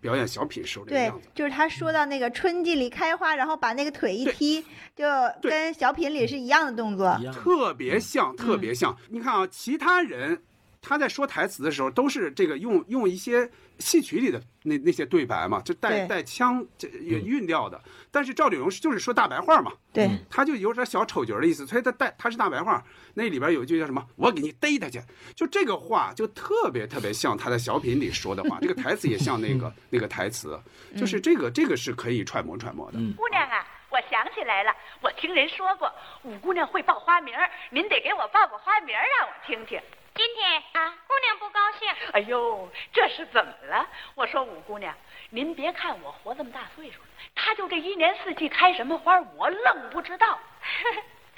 [0.00, 5.04] 表演小品时候这个对样子。，就是他说到那个春季里开花，然后把那个腿一踢，就
[5.42, 7.18] 跟小品里是一样的动作。
[7.32, 8.96] 特别像，特别像。
[9.08, 10.42] 你看啊，其他人
[10.88, 17.78] 他在说台词的时候，都是这个用用一些戏曲里的那那些对白嘛，就带带腔这也韵调的。
[18.10, 22.82] 但是赵丽蓉是就是说大白话嘛，对，他就有点小丑角的意思，所以他带他是大白话。
[23.12, 24.02] 那里边有一句叫什么？
[24.16, 24.98] 我给你逮他去，
[25.36, 30.58] 就这个话就特别特别像他在小品里说的话，这个台词也像那个那个台词，
[30.96, 32.98] 就是这个这个是可以揣摩揣摩的。
[33.14, 37.34] 姑娘啊，我想起来了，我听人说过，五姑娘会报花名，
[37.70, 39.78] 您得给我报个花名让我听听。
[40.18, 41.88] 今天啊，姑娘不高兴。
[42.12, 43.88] 哎呦，这是怎么了？
[44.16, 44.92] 我说五姑娘，
[45.30, 50.36] 您别看我活这么大岁数了，她就这一年四季开什么花，我愣不知道。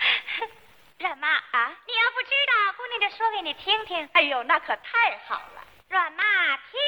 [0.98, 4.08] 阮妈啊，你要不知道，姑娘就说给你听听。
[4.14, 5.62] 哎呦，那可太好了。
[5.90, 6.24] 阮妈
[6.56, 6.80] 听。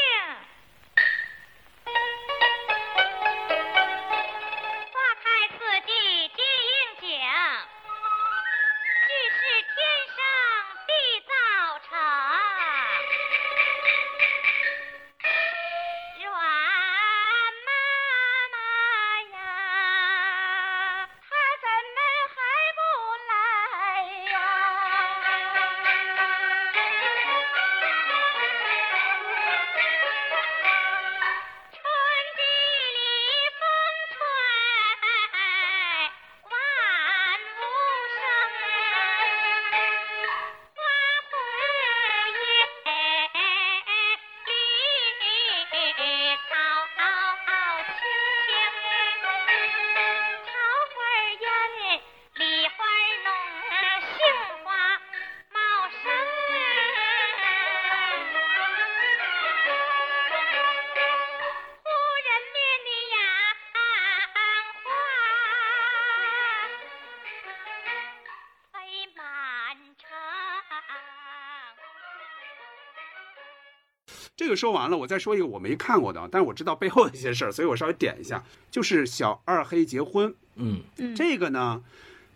[74.34, 80.34] 这个说完了，我再说一个我没看过的，但是我知道背后的一些事儿，所以我稍微点一下，就是小二黑结婚。
[80.56, 81.82] 嗯嗯，这个呢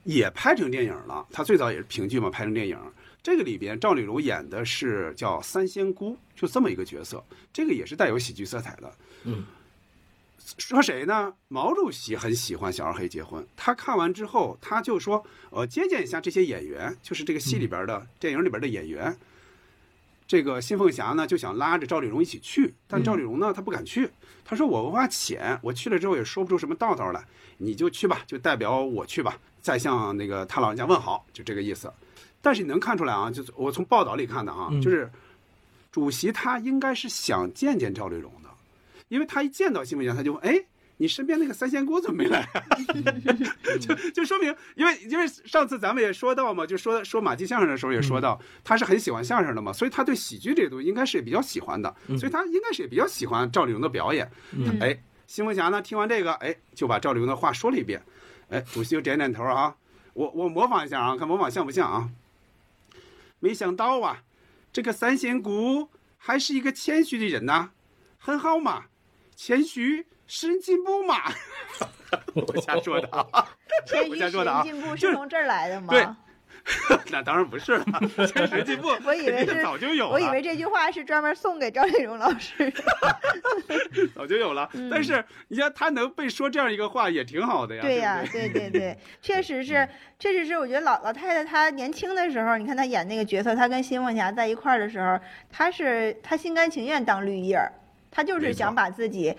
[0.04, 2.78] 也拍成电影了，他最早也是评剧嘛，拍成电影。
[3.22, 8.92] 这个里边赵丽蓉演的是叫三仙姑，就这么一个角色，这个也是带有喜剧色彩的。
[9.24, 9.44] 嗯，
[10.58, 11.34] 说谁呢？
[11.48, 19.16] 毛主席很喜欢小二黑结婚，他看完之后他就说，呃，接见一下这些演员，就是这个戏里边的、电影里边的演员。
[20.26, 24.10] 这个辛凤霞呢就想拉着赵丽蓉一起去，但赵丽蓉呢她不敢去，
[24.44, 27.24] 她说我文化浅，我去了之后也说不出什么道道来，
[27.58, 31.92] 你就去吧，就代表我去吧，再向那个他老人家问好，就这个意思。
[32.42, 35.10] 但是你能看出来啊，就是我从报道里看的啊，就是
[35.92, 38.48] 主席他应该是想见见赵丽蓉的，
[39.08, 40.64] 因为他一见到辛凤霞，他就问哎。
[40.98, 42.62] 你身边那个三仙姑怎么没来啊？
[43.78, 54.30] 就就说明，因为因为上次咱们也说到嘛，就说说马季相声的时候也说到，他是很喜欢相声的嘛，所以他对喜剧这个东西应该是也比较喜欢的，所以他应该是也比较喜欢赵丽蓉的表演。
[54.52, 58.02] 嗯哎，新凤霞呢听完这个，哎，就把赵丽蓉的话说了一遍，
[58.48, 59.76] 哎，主席就点点头啊，
[60.14, 62.08] 我我模仿一下啊，看模仿像不像啊？
[63.38, 64.22] 没想到啊，
[64.72, 67.70] 这个三仙姑还是一个谦虚的人呐、
[68.18, 68.86] 很好嘛，
[69.34, 71.16] 谦虚使人进步嘛。
[72.34, 73.24] 我瞎说的啊，
[73.86, 75.88] 谦虚我瞎说的啊使人进步是从这儿来的吗？
[75.92, 76.06] 对，
[77.10, 77.84] 那当然不是了，
[78.26, 82.82] 谦虚进步，我以为是，早就有了，我以为这句话是专门送给赵丽蓉老师的。
[84.14, 84.68] 早就有了。
[84.72, 87.82] 嗯但是你像他能被说这样一个话，也挺好的呀。
[87.82, 89.86] 对呀、不对对对，确实是，
[90.18, 90.56] 确实是。
[90.58, 95.18] 我觉得老老太太她年轻的时候，你看她演那个角色，她跟辛凤霞在一块儿的时候，
[95.50, 97.72] 她是她心甘情愿当绿叶儿，
[98.10, 99.36] 她就是想把自己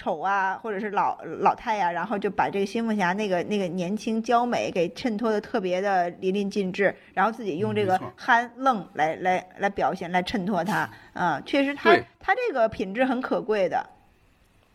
[0.00, 10.88] 丑啊，或者是老老太呀、然后就把这个新凤霞那个那个年轻娇美给衬托的特别的淋漓尽致，然后自己用这个憨愣来来来表现，来衬托她。
[11.12, 13.86] 嗯，确实她对她这个品质很可贵的。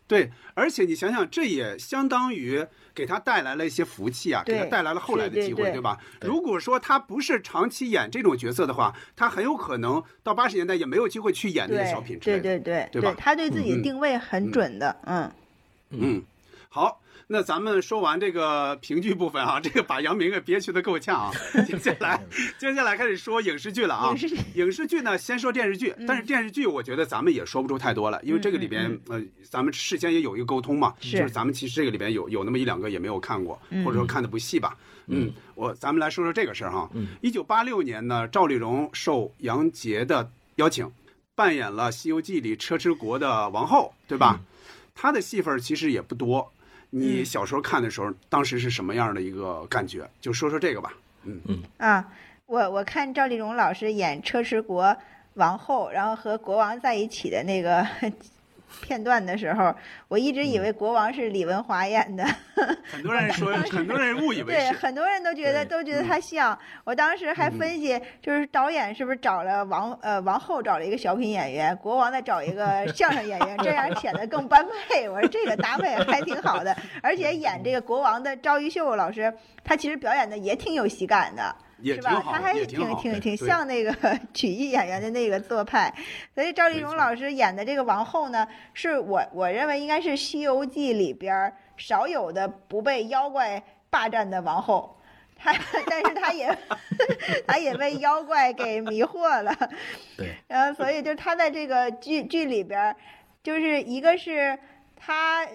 [0.08, 2.64] 对，而且你想想，这也相当于
[2.94, 5.98] 给他带来了一些福气啊，给他带来了后来的机会，对吧？
[6.22, 12.44] 如果说他不是长期演这种角色的话，他很有可能到八十年代也没有机会去演那些小品之类的。
[12.44, 14.96] 对对对对吧他对自己定位很准的。
[15.06, 15.32] 嗯
[15.90, 16.24] 嗯，
[16.70, 21.32] 好，那咱们说完这个评剧部分啊，这个把杨明给憋屈的够呛啊。
[21.66, 22.24] 接下来，
[22.60, 24.16] 接下来开始说影视剧了啊。
[24.54, 34.78] 影视剧呢，先说电视剧，但是电视剧我觉得咱们也说不出太多了，因为这个里边呃，咱们事先也有一个沟通嘛，就是咱们其实这个里边有有那么一两个也没有看过，嗯或者说看的不细吧。
[35.08, 36.90] 嗯，我咱们来说说这个事儿哈。
[37.22, 40.92] 一九八六年呢，赵丽蓉受杨洁的邀请，
[41.34, 44.40] 扮演了《西游记》里车迟国的王后，对吧？
[44.96, 46.52] 她的戏份儿其实也不多。
[46.98, 50.10] 你嗯小时候看的时候，当时是什么样的一个感觉？
[50.22, 50.94] 就说说这个吧。
[51.26, 52.08] 嗯嗯啊，
[52.46, 54.96] 我我看赵丽蓉老师演车迟国
[55.34, 57.86] 王后，然后和国王在一起的那个
[58.82, 59.74] 片段的时候，
[60.08, 62.26] 我一直以为国王是李文华演的。
[62.92, 64.74] 很多人说，很多人误以为对，是。
[64.74, 66.58] 很多人都觉得都觉得他像。
[66.84, 75.08] 我当时还分析，就是导演是不是找了王呃王后找了一个小品演员，国王再找一个相声演员， 这样显得更般配。
[75.10, 81.56] 我说这个搭配还挺好的， 而且演这个国王的赵玉秀老师，他其实表演的也挺有喜感的。
[81.84, 82.12] 是吧？
[82.12, 83.94] 也挺好他还也挺挺挺像那个
[84.34, 85.94] 曲艺演员的那个做派，
[86.34, 94.98] 所以赵丽蓉老师演的这个王后呢，是我我认为应该是《西游记》里边儿少有的不被妖怪霸占的王后。
[95.38, 95.54] 她，
[95.86, 96.58] 但是她也，
[97.46, 99.54] 她也被妖怪给迷惑了。
[100.16, 102.96] 对， 然后所以就是她在这个剧剧里边儿，
[103.44, 104.58] 就是一个是
[104.96, 105.46] 她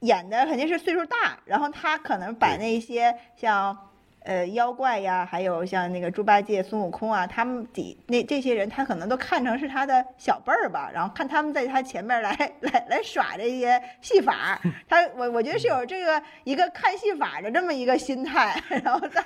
[0.00, 3.87] 演的肯定是岁数大，然后她可能把那些像。
[4.28, 19.24] 呃，妖怪呀，还有像那个猪八戒、孙悟空啊，他们底那这些人，他可能都看成是他的小辈儿吧，然后看他们在他前面来来来耍这些戏法， 他我我觉得是有这个一个看戏法的这么一个心态， 然后当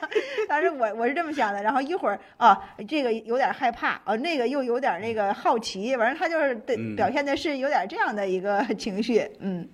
[0.48, 6.94] 当时我我是这么想的，然后一会儿啊，这个有点害怕，啊，那个又有点那个好奇，反正他就是对嗯。
[6.94, 9.68] 表现的是有点这样的一个 情绪，嗯，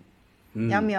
[0.70, 0.98] 杨明，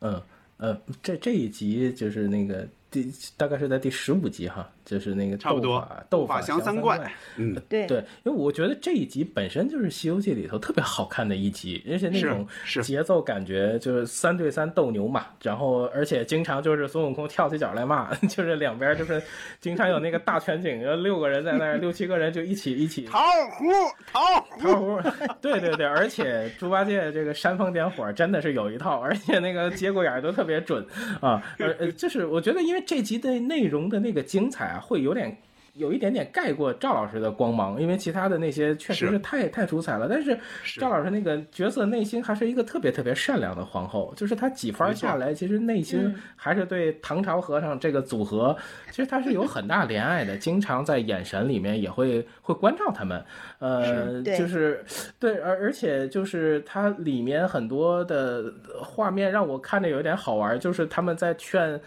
[0.00, 0.20] 嗯。
[0.58, 12.82] 呃，这这一集就是那个第大概是在第十五集哈，就是那个差不多斗法斗法降三三怪嗯对对，因为我觉得这一集本身就是《西游记》里头特别好看的一集，而且那种是。
[12.86, 19.20] 节奏感觉就是三对三斗牛嘛，然后而且经常就是孙悟空跳起脚来骂， 就是两边就是
[19.60, 23.18] 经常有那个大全景，然后六个人在那儿，六七个人就一起一起桃
[23.58, 23.64] 胡
[24.06, 25.00] 桃胡桃胡，
[25.42, 30.86] 对对对，而且猪八戒这个煽风点火真的是有一套，而且那个节骨眼儿都特别准
[31.20, 35.36] 啊，而呃，就是我觉得因为这集的内容的那个精彩啊，会有点。
[35.78, 40.08] 有一点点盖过赵老师的光芒，因为其他的那些确实是太太出彩了。
[40.08, 40.34] 但是
[40.80, 48.56] 赵老师那个角色内心还是一个特别特别善良的皇后，就是她几番下来，其实内心还是对唐朝和尚这个组合，
[48.90, 53.22] 其实她是有很大怜爱的，经常在眼神里面也会会关照他们。
[53.58, 54.82] 呃，就是
[55.20, 58.50] 对，而而且就是它里面很多的
[58.82, 61.78] 画面让我看着有点好玩，就是他们在劝。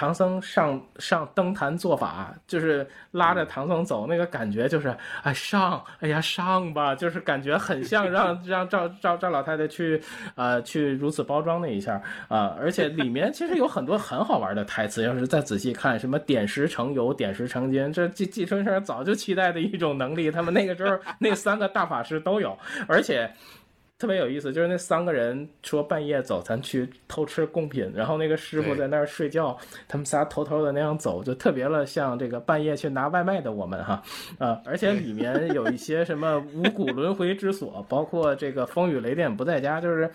[0.00, 10.02] 唐僧上上登坛做法，就是拉着唐僧走，那个感觉就是，哎上，哎呀上吧，就是感觉很像让让赵赵赵老太太去，
[10.36, 23.30] 呃去如此包装那一下啊，而且里面其实有很多很好玩的台词，要是再仔细看，什么点石成油，点石成金，这季季春生早就期待的一种能力，他们那个时候那三个大法师都有，而且。
[24.00, 29.54] 特别有意思，就是那三个人说半夜走，咱去偷吃贡品，然后那个师傅在那儿睡觉，
[29.86, 34.02] 他们仨偷偷的那样走，就特别了像这个半夜去拿外卖的我们哈，
[34.38, 40.10] 啊，而且里面有一些什么五谷轮回之所，包括这个风雨雷电不在家，就是。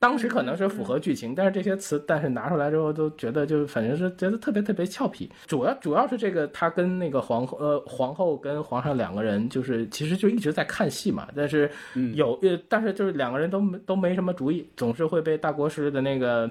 [0.00, 5.30] 当时可能是符合剧情，但是这些词，但是拿出来之后都觉得就反正是觉得特别特别俏皮。
[5.46, 11.70] 主要主要是这个他跟那个皇后呃皇后跟皇上两个人就是其实就一直在看戏嘛，但是
[12.14, 16.50] 有呃但是就是两个人都没都没什么主意，总是会被大国师的那个。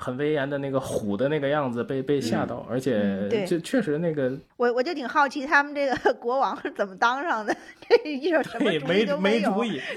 [0.00, 7.52] 很威严的那个虎的那个样子被被吓到，而且就确实那个我我就挺好奇他们这个国王是怎么当上的，
[7.88, 9.52] 这一手什么主意都没有，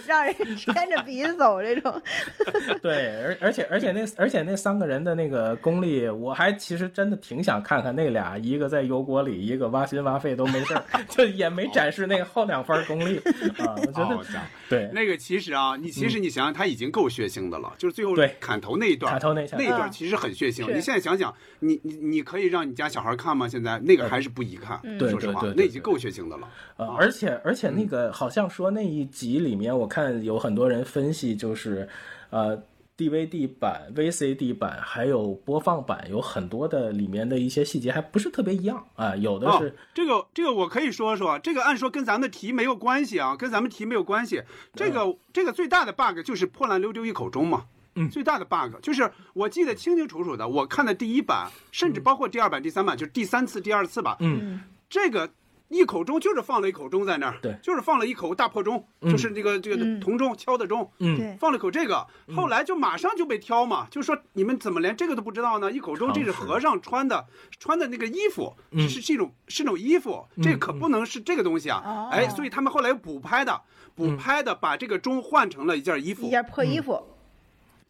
[0.07, 2.01] 让人牵着鼻子走这种。
[2.81, 13.19] 对，而而且而且那而且那三个人的那个功力，我还其实真的挺想看看那俩，一个在油锅里，一个挖心挖肺都没事儿， 就也没展示那个后两番功力
[13.59, 13.75] 啊。
[13.77, 19.90] 我觉得对那个其实啊，你其实你想想他已经够血腥的了，就是最后砍头那一段，砍头那那一段。
[19.91, 23.47] 其实很血腥，你现在想想，你你你可以让你家小孩看吗？
[23.47, 26.47] 现在那个还是不宜看，说实话，那已经够血腥的了。
[26.77, 31.87] 呃，而且而且那个好像说那一集里面，我看有很多人分析，就是
[32.29, 32.57] 呃
[32.97, 39.15] ，DVD 版、VCD 版还有播放版，有很多的里面的一些细节还不是特别一样啊。
[39.15, 44.43] 有的是这个这个我可以说说，这个按说跟咱们的题没有关系啊，跟咱们题没有关系。
[44.75, 47.65] 这个这个最大的 bug 就是破烂溜丢一口钟嘛。
[47.95, 54.15] 嗯，最大的 bug 就是我记得清清楚楚的，我看的第一版，甚至包括第二版、第三版，就是第三次、第二次吧。
[54.19, 55.29] 嗯，这个
[55.67, 65.71] 一口钟就是放了一口钟在那儿，对，就是放了一口大破钟，就是这个这个铜钟敲的钟，嗯，放了口这个，后来就马上就被挑嘛，就说你们怎么连这个都不知道呢？
[65.71, 67.25] 一口钟这是和尚穿的，
[67.59, 72.09] 穿的那个衣服，是是一种是种衣服，这可不能是这个东西啊！
[72.11, 73.61] 哎，所以他们后来又补拍的，
[73.95, 77.01] 补拍的把这个钟换成了一件衣服，一件破衣服。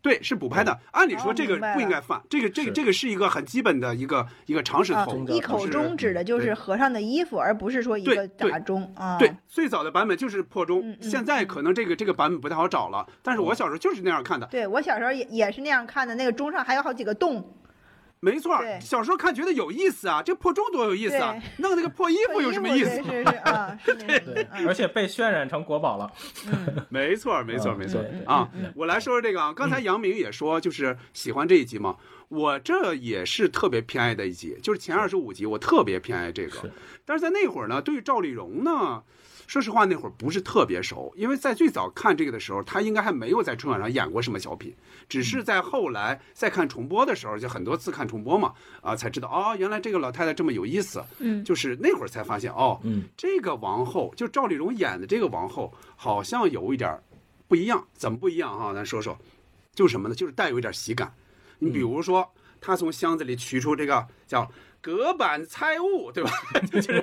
[0.02, 0.78] 对，是补拍的。
[0.92, 5.28] 按理说这个不应该犯，这个这个这个是一个很基本的一个一个常识错误。
[5.30, 9.18] 一口钟指的就是和尚的衣服，而不是说一个打钟啊。
[9.18, 13.06] 对，最早的版本就是破钟，现在可能这个这个版本不太好找了。
[13.22, 14.48] 但是我小时候就是那样看的。
[14.48, 17.56] 对我小时候也也是那样看的，那个钟上还有好几个洞。
[18.24, 22.90] 没错，小时候看觉得有意思啊，这破钟多有意思啊，弄那个破衣服有什么意思？
[22.98, 26.12] 是 是啊，对，而且被渲染成国宝了。
[26.90, 28.48] 没错，没错，没错啊！
[28.76, 31.98] 我来说说这个啊，刚才杨明也说就是喜欢这一集嘛，
[32.30, 36.70] 我这也是特别偏爱的一集，就是前二十五集我特别偏爱这个，
[37.04, 39.02] 但是在那会儿呢，对于赵丽蓉呢。
[39.52, 44.74] 说实话，那会儿不是特别熟，因为在最早看这个的时候，他应该还没有在春晚上演过什么小品，
[45.10, 51.04] 只是在后来再看重播的时候，就很多次看重播嘛，啊，才知道哦，原来这个老太太这么有意思。
[51.20, 56.98] 嗯，就是那会儿才发现哦，嗯，这个王后就赵丽蓉演的这个王后，好像有一点
[57.50, 57.86] 不一样。
[57.94, 58.74] 怎么不一样哈？
[58.74, 59.20] 咱说说，
[59.76, 60.16] 就是什么呢？
[60.16, 61.14] 就是带有一点喜感。
[61.60, 62.26] 你比如说，
[62.62, 64.50] 她从箱子里取出这个叫。
[64.82, 66.32] 隔板猜物，对吧？
[66.72, 67.02] 就是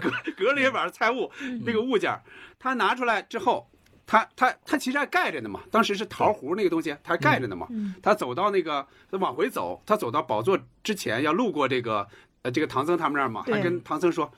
[0.00, 1.30] 隔隔了一板猜物
[1.64, 2.18] 那个物件，
[2.58, 3.68] 他拿出来之后，
[4.06, 5.60] 他他他其实还盖着呢嘛。
[5.70, 7.68] 当时是桃核那个东西，他还盖着呢嘛。
[8.02, 12.06] 他走到那个往回走，他走到宝座之前，要路过这个
[12.42, 14.32] 呃这个唐僧他们那儿嘛，还跟唐僧说。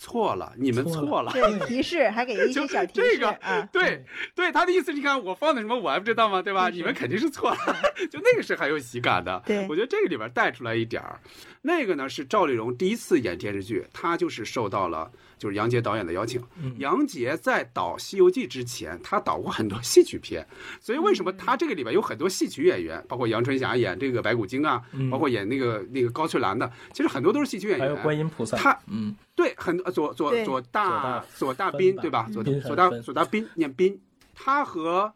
[0.00, 1.30] 错了，你们错了。
[1.32, 3.18] 对，提示还给一些小提示。
[3.18, 3.38] 这个，
[3.70, 4.02] 对，
[4.34, 6.40] 对，他的意思，你看我放的什么，我还不知道吗？
[6.40, 6.70] 对吧？
[6.70, 7.58] 你们肯定是错了。
[8.10, 9.42] 就那个是很有喜感的。
[9.44, 11.20] 对，我觉得这个里边带出来一点儿。
[11.62, 16.40] 那个呢是赵丽蓉第一次演电视剧，她就是受到了就是杨洁导演的邀请。
[16.76, 20.46] 杨洁在导《西游记》之前，她导过很多戏曲片，
[20.80, 27.88] 所以为什么她这个里边有很多戏曲演员，包括杨春霞演这个白骨精啊，包括演那个那个高翠兰的，其实很多都是戏曲演员。
[27.88, 28.56] 还有观音菩萨。
[28.58, 32.28] 他嗯，对，很多左左左大左大斌对吧？
[32.30, 33.98] 左左大左大斌念斌，
[34.34, 35.10] 他和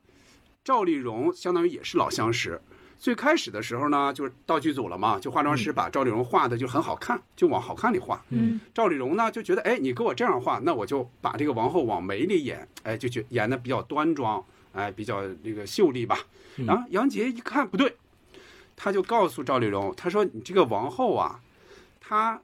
[0.64, 2.59] 赵丽蓉相当于也是老相识。
[3.05, 8.25] 最开始的时候呢，就是到剧组了嘛，就化妆师把赵丽蓉画的就很好看，就往好看里画。
[8.31, 14.43] 嗯，赵丽蓉呢就觉得，哎，你给我这样画，那我就把这个王后往美里演，哎，就觉演的比较端庄，
[14.73, 16.19] 哎，比较那个秀丽吧。
[16.67, 17.95] 然后杨洁一看不对，
[18.75, 21.43] 他就告诉赵丽蓉，他说你这个王后啊，
[22.01, 22.41] 她。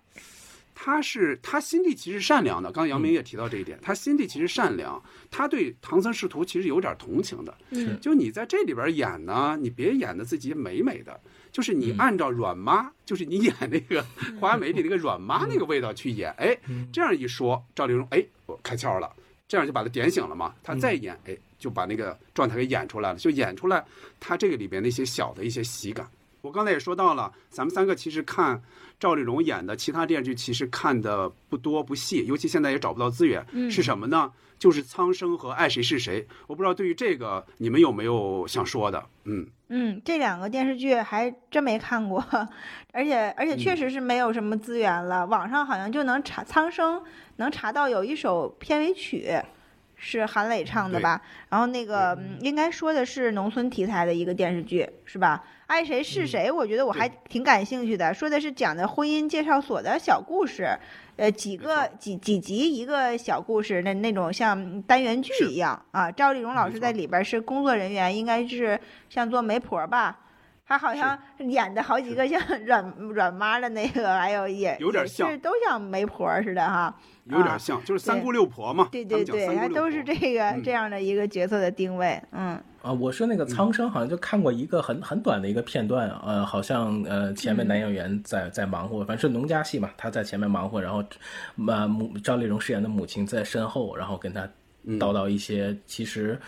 [0.82, 5.00] 她是他心地其实善良的，刚刚杨明也提到这一点，他心地其实善良，
[5.30, 7.54] 他对唐僧师徒其实有点同情的。
[7.72, 11.20] 嗯就你在这里边演呢，你别演的自己美美的，
[11.52, 14.02] 就是你按照阮妈，就是你演那个
[14.40, 16.56] 《花美》里那个阮妈那个味道去演，哎，
[16.90, 19.12] 这样一说，赵丽蓉哎，我开窍了，
[19.46, 23.84] 这样就把他点醒了嘛，他再演，哎，就把那个状态给演出来了，就演出来
[24.18, 26.08] 他这个里边的一些小的一些喜感。
[26.40, 28.62] 我刚才也说到了，咱们三个其实看
[29.00, 33.44] 赵丽蓉演的其他电视剧，其实看的不多不细，尤其现在也找不到资源。
[33.52, 34.30] 嗯是什么呢？
[34.58, 36.22] 就是《苍生》和《爱谁是谁》。
[36.46, 39.02] 我不知道对于这个你们有没有想说的？
[39.24, 42.22] 嗯，嗯，这两个电视剧还真没看过，
[42.92, 47.00] 而且而且确实是没有什么资源了，网上好像就能查《苍生》，
[47.36, 49.32] 能查到有一首片尾曲。
[50.02, 51.20] 是韩磊唱的吧？
[51.50, 55.44] 然后那个、嗯应该说的是农村题材的一个电视剧，是吧？
[55.66, 58.12] 爱谁是谁，我觉得我还挺感兴趣的。
[58.14, 60.66] 说的是讲的婚姻介绍所的小故事，
[61.16, 66.10] 呃，几个几几集一个小故事那那种像单元剧一样啊。
[66.10, 68.80] 赵丽蓉老师在里边是工作人员，应该是
[69.10, 70.18] 像做媒婆吧。
[70.66, 76.94] 她好像演的好几个像 阮阮妈的那个，还有也也有点像是都像媒婆似的哈。
[77.30, 78.88] 有点像，就是三姑六婆嘛。
[78.90, 82.60] 对对对，他们讲三姑六她都是这个嗯这样的一个角色的定位，嗯。
[82.82, 91.04] 啊，我说那个苍生，好像就看过一个很很短的一个片段，呃，好像呃前面男演员在在忙活，反正是农家戏嘛，他在前面忙活，然后，
[91.68, 94.48] 呃母赵丽蓉饰演的母亲在身后，然后跟他
[94.98, 96.40] 叨叨一些其实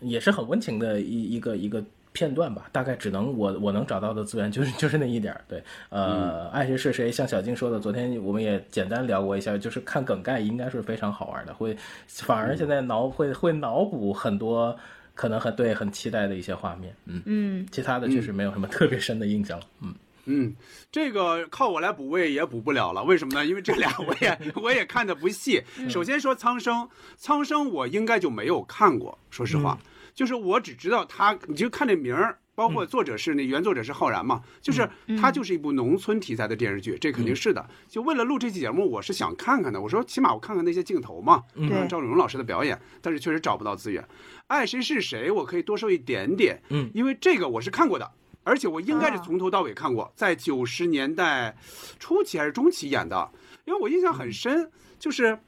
[0.00, 1.82] 也是很温情的一一个一个
[2.12, 14.76] 片段吧，大概只能我我能找到的资源就是就是那一点儿，对，呃，爱谁是谁，像小静说的，昨天我们也简单聊过一下，就是看梗概应该是非常好玩的，会反而现在脑会会脑补很多。
[15.12, 19.94] 可能很对，很期待的一些画面，嗯嗯，其他的确实没有什么特别深的印象了，嗯
[20.24, 20.56] 嗯，
[20.90, 23.44] 这个靠我来补位也补不了了，为什么呢？
[23.44, 25.62] 因为这俩 我也我也看的不细。
[25.90, 26.76] 首先说《苍生》，
[27.18, 29.78] 《苍生》我应该就没有看过，说实话，
[30.14, 32.38] 就是我只知道他，你就看这名儿。
[32.52, 34.86] 包括作者是那原作者是浩然嘛，就是
[35.18, 37.66] 他就是一部农村题材的电视剧，这肯定是的。
[37.88, 39.80] 就为了录这期节目，我是想看看的。
[39.80, 44.06] 我说起码我看看那些镜头嘛，看看赵丽蓉老师的表演，但是确实找不到资源。
[44.48, 48.10] 爱谁是谁，我可以多说一点点，嗯，因为这个我是看过的。
[48.42, 51.56] 而且我应该是从头到尾看过，在九十年代
[51.98, 53.30] 初期还是中期演的，
[53.64, 55.38] 因为我印象很深，就是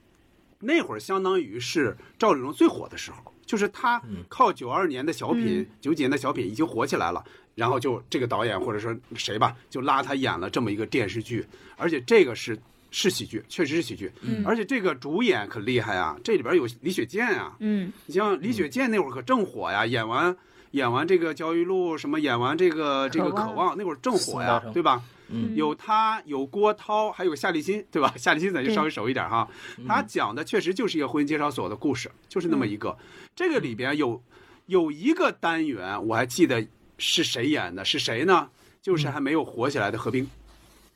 [0.61, 7.22] 那会儿相当于是赵丽蓉最火的时候，就是他靠九二年的小品、九几年的小品已经火起来了，
[7.55, 11.45] 然后就这个导演或者说谁吧，就拉他演了这么一个电视剧，
[11.76, 12.59] 而且这个是
[12.90, 20.36] 是喜剧，确实是喜剧，嗯而且这个主演可厉害啊，这里边有李雪健啊，嗯，你像李雪健那会儿可正火呀，演完
[20.72, 25.03] 演完这个焦裕禄，什么演完这个这个渴望，那会儿正火呀对吧？
[25.34, 28.12] 嗯有他，有郭涛，还有夏立新，对吧？
[28.18, 29.49] 夏立新咱就稍微熟一点哈。
[29.88, 32.95] 他讲的确实就是一个婚姻介绍所的故事，就是那么一个。
[33.35, 34.22] 这个里边有
[34.66, 36.66] 有一个单元，我还记得
[36.99, 38.49] 是谁演的，是谁呢？
[38.80, 40.28] 就是还没有火起来的何冰。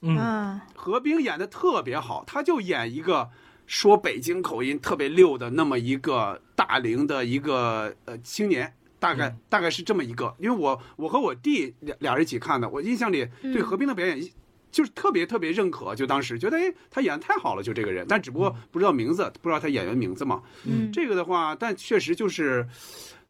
[0.03, 3.31] 嗯啊，何冰演的特别好，他就演一个
[3.67, 10.35] 说北京口音特别溜的那么一个大龄的一个呃青年，大概、大概是这么一个。
[10.39, 14.21] 因为我我和我弟俩俩人一起看的，我印象里对何冰的表演
[14.71, 20.43] 就是特别特别认可，就当时觉得哎他演的太好了，就这个人，但只不过不知道名字，不知道他演员名字嘛。
[20.65, 22.69] 嗯这个的话，但确实就是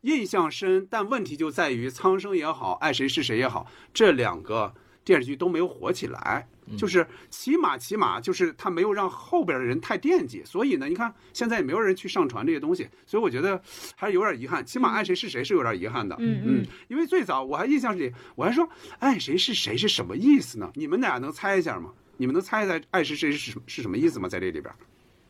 [0.02, 4.74] 印象深，但问题就在于《苍生》也好，《爱谁是谁》也好，这两个
[5.04, 6.48] 电视剧都没有火起来。
[6.76, 13.60] 就是起码起码就是他没有让后边的人太惦记，所以呢，你看现在也没有人去上传这些东西，所以我觉得
[13.94, 14.64] 还是有点遗憾。
[14.64, 20.70] 起码爱谁是谁是有点遗憾的，嗯嗯，因为最早我还印象里我还说爱谁是谁是什么意思呢？
[20.74, 21.92] 你们俩能猜一下吗？
[22.16, 24.28] 你们能猜一猜爱谁谁是什是什么意思吗？
[24.28, 24.74] 在这里边，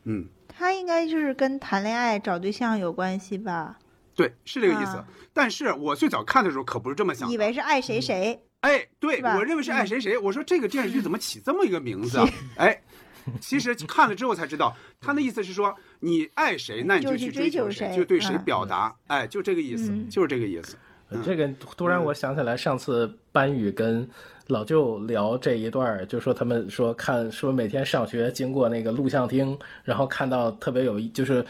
[0.05, 3.77] 嗯，他应该就是跟谈恋爱、找对象有关系吧？
[4.15, 4.97] 对，是这个意思。
[4.97, 10.19] 啊但是我最早看的时候可不是这么想的，以为是爱谁谁，哎，对我认为是爱谁谁。
[10.19, 12.29] 我说这个电视剧怎么起这么一个名字啊？
[12.59, 12.83] 哎，
[13.41, 20.77] 其实看了之后才知道，他的意思是说你爱谁，那你就去去追追求谁，就对谁嗯表达，哎，就这个意思，嗯就是这个意思。
[21.09, 21.47] 呃这个
[21.77, 24.09] 突然我想起来，上次班宇跟
[24.49, 31.47] 老舅聊这一段，就说他们说看说每天上学经过那个录像厅，然后看到特别有意，就是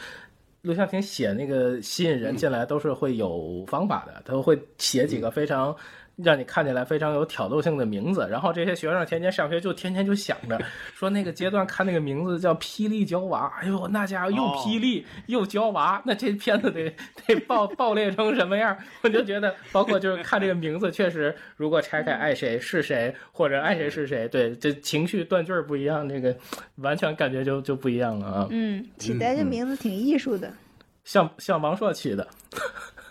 [0.61, 5.75] 录像厅写那个吸引人进来都是会有方法的，他会写几个非常。
[6.17, 10.59] 让你看起来非常有挑逗性的名字，然后这些学生天天上学就天天就想着
[10.95, 16.91] 说那个阶段看那个名字叫《霹雳娇娃》，哎呦，那家伙又霹雳又娇娃，那这片子得
[17.27, 18.77] 得爆 爆裂成什么样？
[19.03, 26.35] 我就觉得，包括就是看这个名字，确实如果拆开爱谁是谁或者爱谁是谁，对，这情绪断句儿不一样，这个
[26.77, 28.49] 完全感觉就就不一样了啊。
[28.51, 30.51] 嗯，起的这名字挺艺术的。
[31.05, 32.27] 像像王朔起的。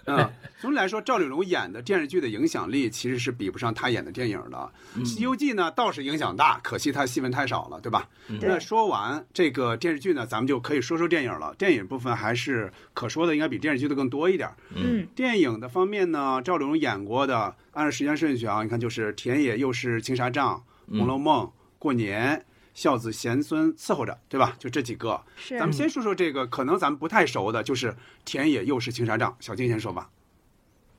[0.06, 0.32] 啊，
[0.62, 4.72] 总体来说，赵丽蓉演的电视剧的影响力其实是比不上她演的电影的。
[5.06, 8.08] 《西游记》呢倒是影响大，可惜她戏份太少了，对吧？
[8.42, 11.54] 那说完这个电视剧呢，咱们就可以说说电影了。
[11.58, 14.50] 电影部分还是可说的，应该比电视剧的更多一点。
[14.74, 20.64] 嗯，电影的方面呢，赵丽蓉演过的，按照时间顺序啊，你看就是《田野又是青纱帐》
[20.98, 21.46] 《红楼梦》
[21.78, 22.38] 《过年》。
[22.74, 24.54] 孝子贤孙伺候着，对吧？
[24.60, 25.24] 就这几个。
[25.38, 25.58] 是。
[25.58, 27.90] 咱们先说说这个，可能咱们不太熟的，就是
[28.26, 29.32] 《田野又是青纱帐》。
[29.40, 30.10] 小静先说吧。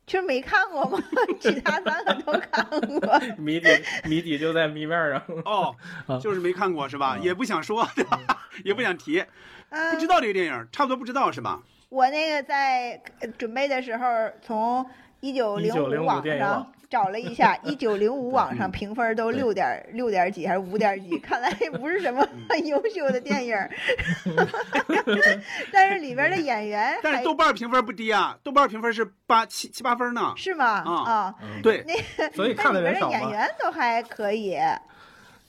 [0.06, 0.98] 就是没看过吗？
[1.40, 2.64] 其他三个都看
[3.00, 3.20] 过。
[3.36, 3.68] 谜底，
[4.04, 5.20] 谜底就在谜面上。
[5.44, 5.74] 哦，
[6.22, 7.18] 就是没看过是吧？
[7.20, 8.48] 也不想说，对吧？
[8.64, 9.24] 也不想提。
[9.68, 11.60] 不知道这个电影，差不多不知道是吧？
[11.88, 13.00] 我那个在
[13.36, 14.06] 准备的时候，
[14.40, 14.84] 从
[15.20, 16.72] 一九零五网上。
[16.88, 23.56] 找了一下，一九零五网上评分都六点六点几还是五点几，看来不是什么很优秀的电影。
[25.72, 30.32] 但是里边的演员，但是豆瓣评分不低啊，豆瓣评分是八七七八分呢。
[30.36, 30.66] 是吗？
[30.66, 34.56] 啊，对，那 所以看的人少演员都还可以。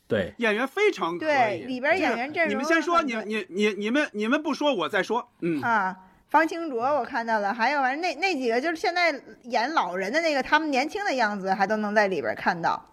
[0.08, 1.28] 对，演员非常可以。
[1.28, 2.52] 对，里边演员阵容。
[2.52, 5.30] 你们先说，你你你你们你们不说，我再说。
[5.42, 5.96] 嗯啊。
[6.30, 9.14] 方清卓我看到了，还有完那那几个就是现在
[9.44, 12.84] 演老人的那个，他们年轻的样子还都能在里边看到。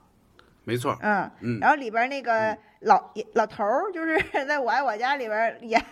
[0.65, 1.59] 没错，嗯嗯。
[1.61, 5.83] 然后里边那个老老头儿，就是 在我爱我家里边演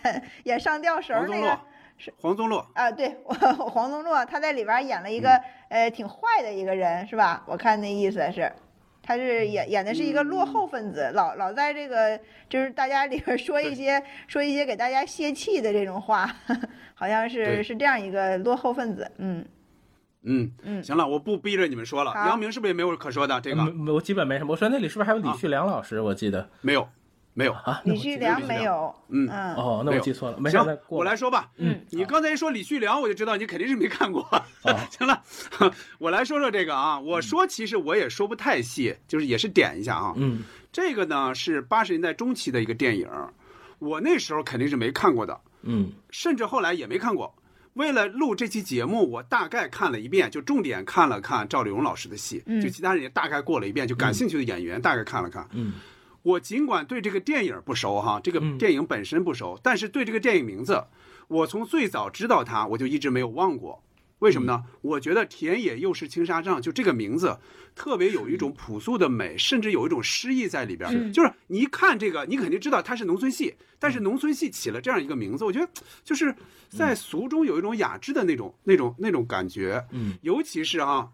[0.45, 1.59] 演上吊绳那个
[1.99, 3.34] 是黄宗洛啊，对，我
[3.68, 5.38] 黄宗洛他在里边演了一个
[5.68, 7.43] 呃挺坏的一个人是吧？
[7.47, 8.51] 我看那意思是，
[9.03, 16.35] 他是演演的是一个落后分子，老老在这个就是大家里边说一些说一些给大家泄气的这种话。
[16.95, 19.45] 好像是是这样一个落后分子，嗯，
[20.23, 22.13] 嗯嗯，行了，我不逼着你们说了。
[22.15, 23.41] 杨明是不是也没有可说的？
[23.41, 24.53] 这个我基本没什么。
[24.53, 26.01] 我说那里是不是还有李旭良老师？
[26.01, 26.89] 我记得没有，
[27.35, 27.80] 没有啊。
[27.85, 30.51] 李旭良没有，嗯哦，那我记错了。
[30.51, 31.51] 行，我来说吧。
[31.57, 34.26] 嗯，你刚才一说李旭良，我就知道你肯定是没看过。
[34.91, 35.22] 行了，
[35.99, 36.99] 我来说说这个啊。
[37.01, 40.12] 我说其实我也说不太细，就是也是点一下啊。
[40.16, 43.09] 嗯，这个呢是八十年代中期的一个电影，
[43.78, 45.41] 我那时候肯定是没看过的。
[45.62, 47.35] 嗯，甚至后来也没看过。
[47.74, 55.49] 为了录这期节目，我大概看了一遍，就重点看了看赵丽蓉老师的戏，就其他人也大概过了一遍，就感兴趣的演员大概看了看。
[55.53, 55.72] 嗯，
[56.23, 60.85] 我尽管对这个电影不熟哈，这个电影本身不熟，但是对这个电影名字，
[61.29, 63.83] 我从最早知道它，我就一直没有忘过。
[64.20, 64.62] 为什么呢？
[64.83, 67.37] 我觉得田野又是青纱帐，就这个名字
[67.75, 71.12] 特别有一种朴素的美，甚至有一种诗意在里边。
[71.12, 75.68] 就是你一看这个，你肯定知道它是农村戏，但是农村戏起了这样一个名字，我觉得
[76.05, 76.33] 就是
[76.68, 79.85] 在俗中有一种雅致的那种、那种、那种感觉。
[79.91, 81.11] 嗯，尤其是哈，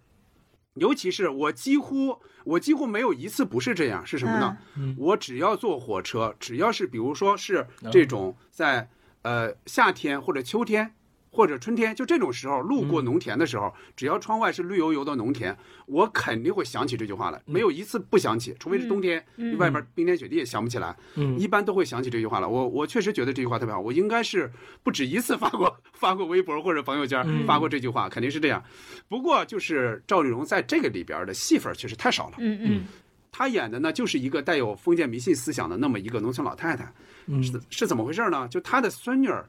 [0.78, 4.56] 尤其是我几乎我几乎没有一次不是这样，是什么呢？
[4.96, 8.88] 我只要坐火车，只要是比如说是这种在
[9.22, 10.94] 呃夏天或者秋天。
[11.38, 19.24] 或者春天就这种时候路过农田的时候，只要窗外是绿油油的农田，我肯定会想起这句话来，没有一次不想起，除非是冬天，
[19.56, 20.96] 外边冰天雪地也想不起来，
[21.38, 22.46] 一般都会想起这句话来。
[22.48, 24.50] 我我确实觉得这句话特别好，我应该是
[24.82, 28.60] 不止一次发过发过微博或者朋友圈发过这句话，肯定是这样。
[29.06, 32.84] 不过就是赵丽蓉在这个里边的戏份确实太少了，嗯嗯，
[33.30, 36.92] 她演的呢就是一个带有封建迷信思想的那么一个农村老太太，
[37.40, 38.48] 是是怎么回事呢？
[38.48, 39.48] 就她的孙女儿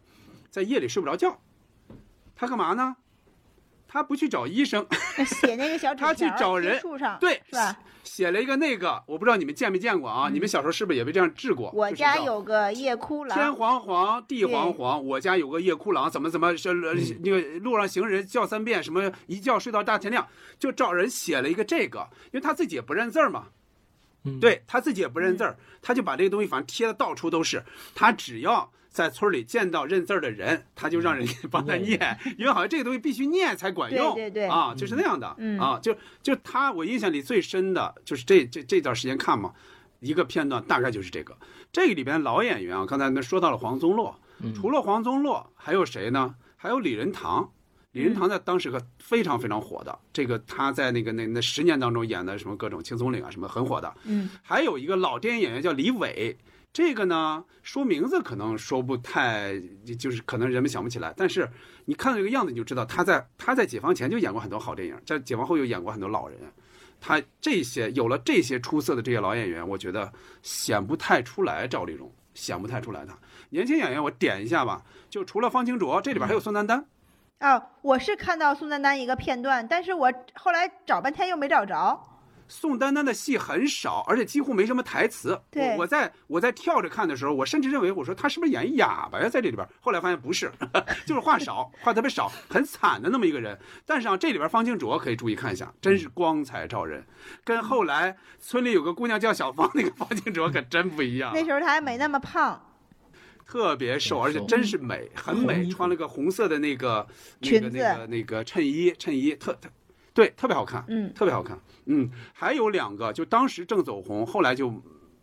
[0.52, 1.36] 在夜里睡不着觉。
[2.40, 2.96] 他干嘛呢？
[3.86, 4.86] 他不去找医生，
[5.26, 6.80] 写那个小纸条，他去找人，
[7.20, 7.78] 对，是吧？
[8.04, 10.30] 写了一个那个，我不知道你们见没见过啊？
[10.32, 11.70] 你们小时候是不是也被这样治过？
[11.72, 20.26] 我家有个夜哭郎，天黄黄，地黄黄，我家有个夜哭郎，怎么怎么是那个路上行人叫三遍，什么一觉睡到大天亮，
[20.58, 23.48] 就找人写了一个这个，因为他自己也不认字嘛，
[24.40, 27.64] 对他自己也不认字儿，他就把这个东西反正贴的到处都是，
[27.94, 28.72] 他只要。
[28.90, 34.16] 在村里见到认字的人，他就让人 帮他念，因为好像这个东西必须念才管用。
[34.16, 35.28] 对对对，啊，就是那样的。
[35.60, 39.54] 啊，就就他，我印象里最深的就是这这这段时间看嘛，
[40.00, 41.38] 一个片段大概就是这个。
[41.72, 44.20] 这个里边老演员啊，刚才那说到了黄宗洛，
[44.56, 46.36] 除了黄宗洛，还有谁呢？
[46.58, 47.52] 还有李仁堂。
[47.92, 53.92] 李仁堂在当时可非常非常火的，这个他在那个那那十年当中演的什么各种青松岭啊什么很火的。
[54.04, 56.38] 嗯，还有一个老电影演员叫李伟。
[56.72, 59.60] 这个呢，说名字可能说不太，
[59.98, 61.14] 就是可能人们想不起来。
[61.18, 61.50] 但是
[61.86, 66.38] 你看到这个样子，你就知道他在他在解放前就演过很多好电影，在解放后又演过很多老人。
[67.02, 70.12] 他这些有了这些出色的这些老演员，我觉得
[70.44, 73.18] 显不太出来赵丽蓉，显不太出来他
[73.50, 74.84] 年轻演员，我点一下吧。
[75.10, 76.86] 就除了方清卓，这里边还有宋丹丹。
[77.40, 82.09] 哦，我是看到宋丹丹一个片段，但是我后来找半天又没找着。
[82.50, 85.40] 宋丹丹的戏很少，而且几乎没什么台词。
[85.50, 89.66] 对，我在我在跳着看的时候，我甚至认为我说她是不是演哑巴呀，在这里边。
[89.80, 90.52] 后来发现不是，
[91.06, 93.58] 就是话少， 话特别少，很惨的那么一个人。
[93.86, 97.06] 但是啊，这里边方清卓可以注意看一下，真是光彩照人，
[97.46, 101.32] 跟后来村里有个姑娘叫小芳那个方清卓可真不一样。
[101.34, 102.66] 那时候她还没那么胖。
[103.46, 107.08] 特别瘦，而且真是美，很美，穿了个红色的那个
[107.40, 109.68] 那个那个那个衬衣，衬衣特特，
[110.14, 111.58] 对，特别好看，嗯，特别好看，
[111.90, 114.74] 嗯，还有两个，就当时正走红，后来就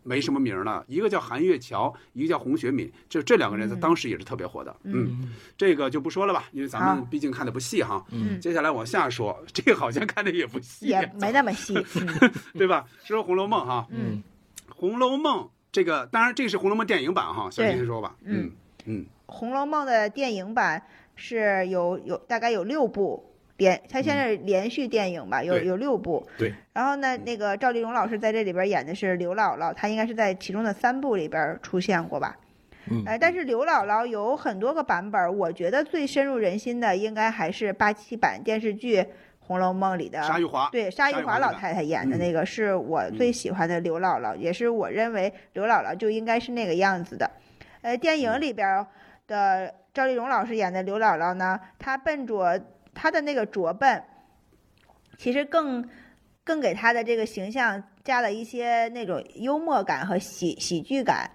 [0.02, 11.74] 没什么名了，一个叫韩月桥，一个叫洪学敏，就这两个人在当时也是特别火的，嗯，这个就不说了吧，因为咱们毕竟看的不细哈，嗯，接下来往下说，这个好像看的也不细，也没那么细，
[12.54, 12.84] 对吧？
[13.04, 14.22] 说《红楼梦》哈，嗯，
[14.74, 15.44] 《红楼梦》。
[15.72, 18.16] 这个当然，这个是《红楼梦》电影版哈，小金说吧。
[18.24, 18.50] 嗯
[18.86, 20.82] 嗯，《红楼梦》的电影版
[21.16, 26.26] 是有有大概有六部连，他现在是连续电影吧，有有六部。
[26.38, 26.54] 对。
[26.72, 32.36] 然后呢，那个赵丽蓉老师在这里边演的是刘姥姥，她应该是在其中的三部里边出现过吧。
[32.90, 33.02] 嗯。
[33.06, 39.04] 哎，但是刘姥姥有很多个版本，我觉得最深入人心的应该还是八七版电视剧。
[39.48, 47.30] 《红楼梦》里的沙玉华，对沙玉华老太太演的那个是我最喜欢的刘姥姥，嗯、也是我认为刘姥姥就应该是那个样子的。
[47.80, 48.84] 呃，电影里边
[49.28, 52.58] 的赵丽蓉老师演的刘姥姥呢，她笨拙，
[52.96, 54.02] 她的那个拙笨，
[55.18, 55.88] 其实更
[56.42, 61.30] 更给他的这个形象加了一些那种幽默感和喜喜剧感。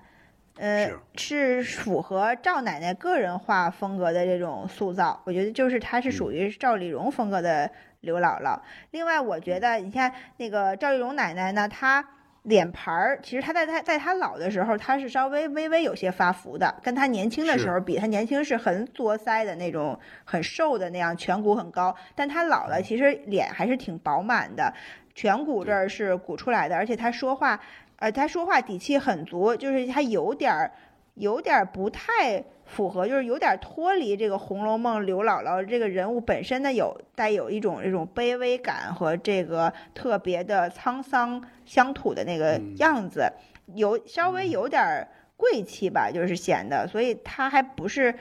[0.58, 8.60] 呃，是符合赵奶奶个人化风格的这种塑造，我觉得就是她是属于赵丽蓉风格的刘姥姥。
[8.92, 12.06] 另外，我觉得你看那个赵丽蓉奶奶呢，她
[12.44, 21.96] 脸盘儿其实他在他在他老的时候，他是稍微微微有些发福的，跟他年轻的时候比，他年轻是很作腮的那种，很瘦的那样，颧骨很高。
[22.16, 24.74] 但他老了，其实脸还是挺饱满的，
[25.16, 27.60] 颧骨这儿是鼓出来的，而且他说话。
[27.98, 30.72] 呃，他说话底气很足，就是他有点儿，
[31.14, 43.30] 有点儿不太符合，就是有点脱离这个《红楼梦》刘姥姥这个人物本身的有带有一种这种卑微感和这个特别的沧桑乡土的那个样子，
[43.76, 48.16] 有稍微有点贵气吧，就是显得，所以他还不是，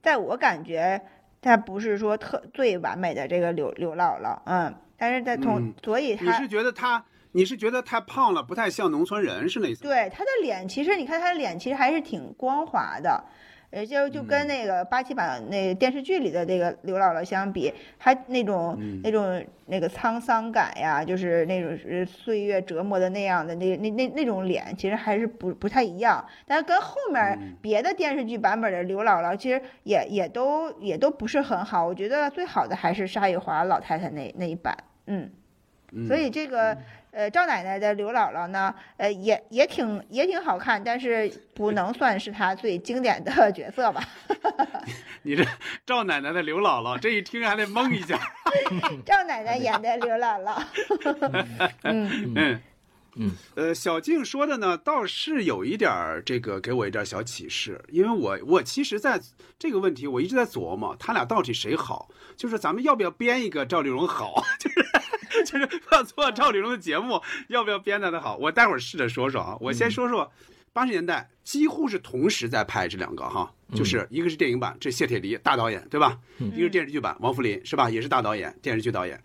[0.00, 1.02] 在我感觉
[1.40, 7.04] 他不是说特最完美的这个刘刘姥姥，嗯，但是在同、嗯、所以他你是觉得他。
[7.34, 9.80] 你是觉得太胖了，不太像农村人，是那意思？
[9.84, 13.24] 对，他的脸其实你看他的脸其实还是挺光滑的，
[13.72, 26.22] 呃，就就跟那个八七版那个电视剧里的那个刘姥姥相比，还那种、嗯、那种那个沧桑感呀，就是那种岁月折磨的那样的那那那那种脸，其实还是不不太一样。
[26.46, 31.86] 但是跟后面别的电视剧版本的刘姥姥，其实也也都也都不是很好。
[31.86, 35.30] 我觉得最好的还是沙玉华老太太那那一版，嗯。
[36.08, 36.74] 所以这个
[37.12, 44.02] 呃赵奶奶的刘姥姥呢，呃也也挺也挺好看，但是不能算是她最经典的角色吧。
[45.22, 45.44] 你这
[45.86, 48.18] 赵奶奶的刘姥姥，这一听还得懵一下。
[49.06, 50.60] 赵奶奶演的刘姥姥。
[51.84, 52.60] 嗯嗯
[53.14, 59.20] 嗯，呃，小静说的呢，倒是有一点儿这个给我一点小启示，因为我我其实在
[59.58, 62.08] 这个问题我一直在琢磨，他俩到底谁好？
[62.38, 64.42] 就是咱们要不要编一个赵丽蓉好？
[64.58, 64.82] 就是
[65.44, 68.36] 就是要做赵丽蓉的节目，要不要编的的好？
[68.36, 69.56] 我待会儿试着说说啊。
[69.60, 70.30] 我先说说
[70.72, 76.18] 八十年代几乎是同时在拍这两个哈，就是一个是电影版，这谢铁骊大导演对吧？
[76.38, 77.90] 一个是电视剧版，王扶林是吧？
[77.90, 79.20] 也是大导演，电视剧导演。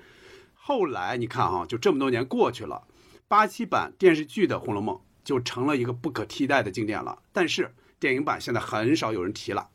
[0.53, 2.83] 后来你看哈，就这么多年过去了，
[3.27, 7.19] 八七版电视剧的《红楼梦》就成了一个不可替代的经典了。
[7.31, 9.69] 但是电影版现在很少有人提了，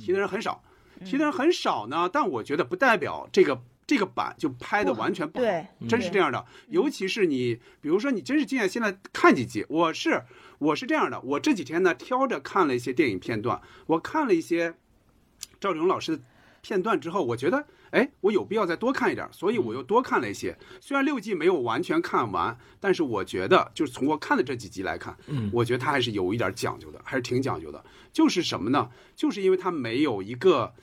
[0.00, 0.62] 提的人很少，
[1.04, 2.08] 提的人很少呢。
[2.10, 3.62] 但我觉得不代表这个。
[3.88, 5.46] 这个版就拍的完全不好，
[5.88, 6.44] 真是这样的。
[6.68, 10.24] 尤其是你，比如说你真是静下心来看几集，我是
[10.58, 11.18] 我是这样的。
[11.22, 14.74] 我这几天呢挑着看了一些电影片段，我看了一些
[15.58, 16.22] 赵丽蓉老师的
[16.60, 20.54] 片段之后，我觉得哎，我有必要再多看一点，所以我又多看了一些。
[20.82, 27.82] 虽然六季没有完全看完，但是我觉得就是从我看的这几集来看，嗯，我觉得它还是有一点讲究的，还是挺讲究的。
[28.12, 28.90] 就是什么呢？
[29.16, 30.74] 就是因为它没有一个。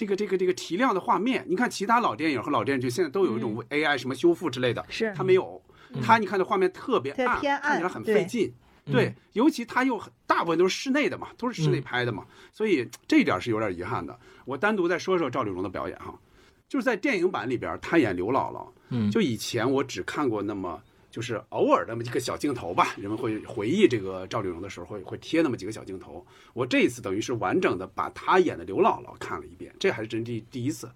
[0.00, 5.12] 这个这个这个提亮的画面，你看其他老电影和老电视剧现在都有一种 AI 什么修复之类的，是。
[5.14, 5.62] 它没有，
[6.02, 8.50] 它你看的画面特别暗，看起来很费劲，
[8.86, 14.18] 对，尤其他又很大部分都是室内的嘛，都是室内拍的嘛，所以这一点是有点遗憾的。
[14.46, 16.18] 我单独再说说赵丽蓉的表演哈，
[16.66, 19.10] 就是在电影版里边，她演刘姥姥，嗯。
[19.10, 26.24] 就以前我只看过那么就是偶尔那么几个小镜头吧，人们会回忆这个赵丽蓉的时候会会贴那么几个小镜头。
[26.52, 30.88] 我这一次等于是完整的把她演的刘姥姥看了一遍，这还是真第第一次。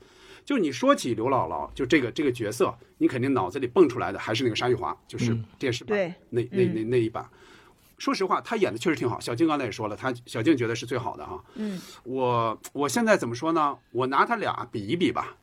[0.45, 7.27] 就你说起刘姥姥，就这个这个角色，你肯定脑子里蹦出来的还是那个沙玉华，就是嗯电视版、对那那嗯那那一版。
[7.97, 9.19] 说实话，她演的确实挺好。
[9.19, 11.43] 小静刚才也说了，她小静觉得是最好的哈。
[11.55, 13.79] 嗯，我我现在怎么说呢？
[13.91, 15.37] 我拿他俩比一比吧。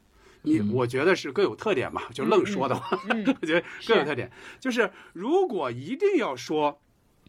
[0.43, 2.99] 你我觉得是各有特点吧，就愣说的话，
[3.41, 4.31] 我觉得各有特点。
[4.59, 6.81] 就是如果一定要说，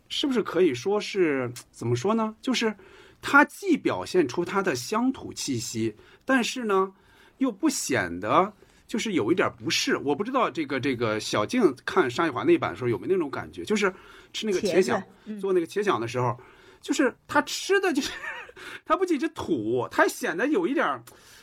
[0.08, 2.34] 是不是可以说是怎么说呢？
[2.40, 2.74] 就是
[3.20, 5.94] 它既表现出它的乡土气息，
[6.24, 6.92] 但是呢，
[7.38, 8.52] 又不显得
[8.86, 9.96] 就是有一点不适。
[9.96, 13.92] 我不知道这个这个小静看沙玉华那版的时候有没有那种感觉，就是
[14.32, 16.38] 吃那个茄想嗯做那个茄想的时候，
[16.80, 18.10] 就是他吃的就是
[18.84, 21.02] 他不仅是土，他还显得有一点儿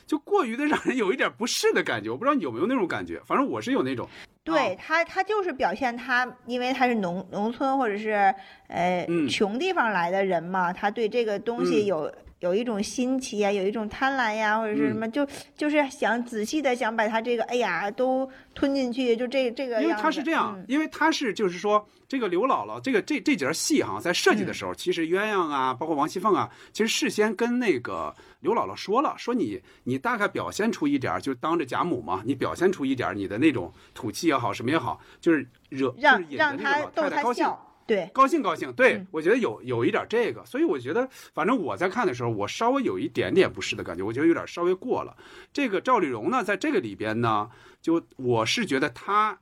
[0.09, 2.09] 就过于的让人有一点不适的感觉。
[2.09, 4.09] 我不知道你有没有那种感觉，反正我是有那种。
[4.43, 8.33] 对他，他就是表现他，因为他是农农村或者是
[8.67, 15.27] 呃、嗯穷地方来的人嘛，他对这个东西嗯有、有一种新奇呀，有一种贪婪呀，或者是什么，就
[15.57, 37.33] 就是想仔细的想把他这个，哎呀，都吞进去，就这这个因为他是这样，嗯因为他是就是说这个刘姥姥这个这这节戏哈，在设计的时候，其实鸳鸯啊，包括王熙凤啊，其实事先跟那个刘姥姥说了，说你你大概表现出一点儿，就当着贾母嘛，你表现出一点儿你的那种土气也好，什么也好，就是惹让就是让他逗他。
[37.33, 45.17] 笑，对，高兴高兴，对、嗯我觉得有有一点这个，所以我觉得，反正我在看的时候，我稍微有一点点不适的感觉，我觉得有点稍微过了。
[45.51, 47.49] 这个赵丽蓉呢，在这个里边呢，
[47.81, 49.37] 就我是觉得她，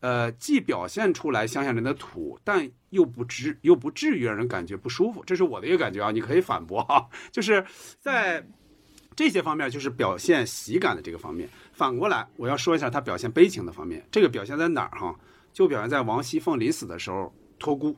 [0.00, 7.64] 呃，既表现出来乡下人的土，但又不至又不至于让人感觉不舒服，这是我的一个感觉啊，你可以反驳啊， 就是
[8.00, 8.46] 在。
[9.14, 11.46] 这些方面就是表现喜感的这个方面。
[11.74, 14.02] 反过来，我要说一下她表现悲情的方面。
[14.10, 15.14] 这个表现在哪儿哈？
[15.52, 17.30] 就表现在王熙凤临死的时候
[17.62, 17.94] 托孤，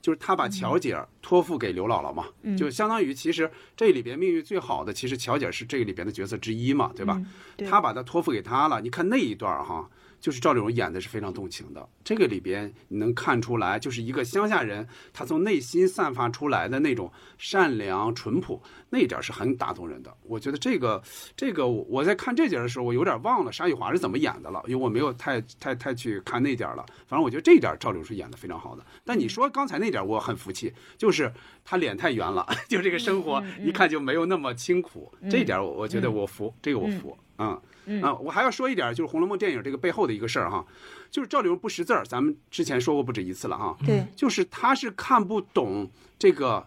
[0.00, 7.16] 就是他把乔姐儿托付给刘姥姥嘛，嗯就相当于其实这里边命运最好的，其实乔姐是这个里边的角色之一嘛，对吧？
[7.18, 7.26] 嗯
[7.56, 8.80] 对她把她托付给她了。
[8.80, 9.90] 你看那一段儿哈，
[10.22, 11.86] 就是赵丽蓉演的是非常动情的。
[12.04, 20.16] 这个里边你能看出来，就是一个乡下人，他从内心散发出来的那种善良淳朴，那一点儿是很打动人的。
[20.22, 21.02] 我觉得这个
[21.36, 26.86] 这个我我在看这节的时候，我有点忘了沙玉华是怎么演的了，因为我没有太太太去看那点儿了。
[27.08, 28.86] 反正我觉得这一点儿赵丽蓉是演的非常好的。
[29.04, 31.32] 但你说刚才那点儿我很服气，就是
[31.64, 35.12] 她脸太圆了， 就这个生活一看就没有那么清苦。
[35.28, 37.60] 这一点儿我我觉得我服，这个我服，嗯。
[38.02, 40.64] 啊，我还要说一点，就是《红楼梦》电影这个背后的一个事儿哈，
[41.10, 43.76] 就是赵丽蓉不识字儿，咱们之前说过不止一次了哈。
[43.84, 46.66] 对，就是她是看不懂这个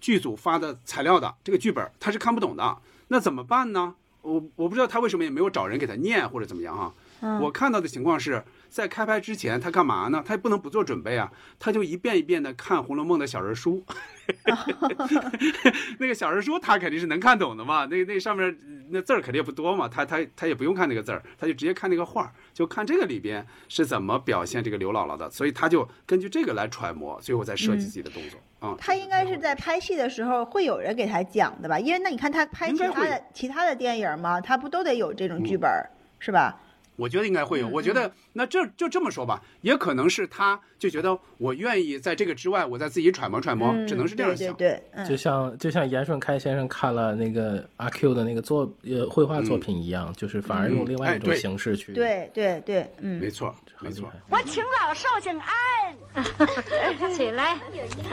[0.00, 2.76] 剧组发的材料的这个剧本，她是看不懂的。
[3.08, 3.94] 那怎么办呢？
[4.22, 6.92] 我我不知道她为什么也没有找人给她念或者怎么样哈。
[7.20, 10.22] 嗯我看到的情况是在开拍之前，他干嘛呢？
[10.26, 13.84] 他也不能不做准备啊，他就一遍一遍的看《红楼梦》的小人书。
[15.98, 18.54] 那个小人书他肯定是能看懂的嘛，那那上面
[18.90, 28.76] 那字儿肯定也不多嘛，他他他也不用看那个字儿，他就直接看那个画儿，就看这个里边是怎么表现这个刘姥姥的，所以他就根据这个来揣摩，最后再设计自己的动作嗯。
[28.78, 31.78] 他应该是在拍戏的时候会有人给他讲的吧？
[31.78, 35.88] 因为那你看他拍其他的其他的电影嘛，他不都得有这种剧本儿、
[36.18, 36.60] 是吧？
[36.98, 44.52] 我觉得应该会有，我觉得那这就这么说吧，也可能是他就觉得我愿意在这个之外，我再自己揣摩揣摩，嗯只能是这样想。
[44.54, 51.92] 对对对，嗯就像就像严顺开先生看了那个阿 Q 的那个作呃绘画作品一样，就是反而用另外一种形式去。
[51.92, 54.12] 对对对，嗯，没错，没错。
[54.28, 57.56] 我请老寿星安， 起来，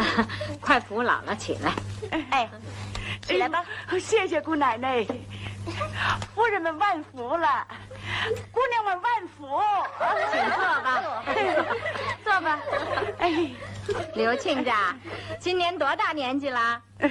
[0.62, 1.74] 快扶姥姥起来。
[2.30, 2.48] 哎，
[3.26, 3.64] 起来吧。
[4.00, 5.06] 谢谢姑奶奶，
[6.34, 7.68] 夫人们万福了，
[8.52, 9.60] 姑娘们万福。
[10.32, 11.04] 请坐吧，
[12.24, 12.60] 坐吧。
[13.20, 13.50] 哎，
[14.14, 14.96] 刘亲家，
[15.40, 16.82] 今年多大年纪了？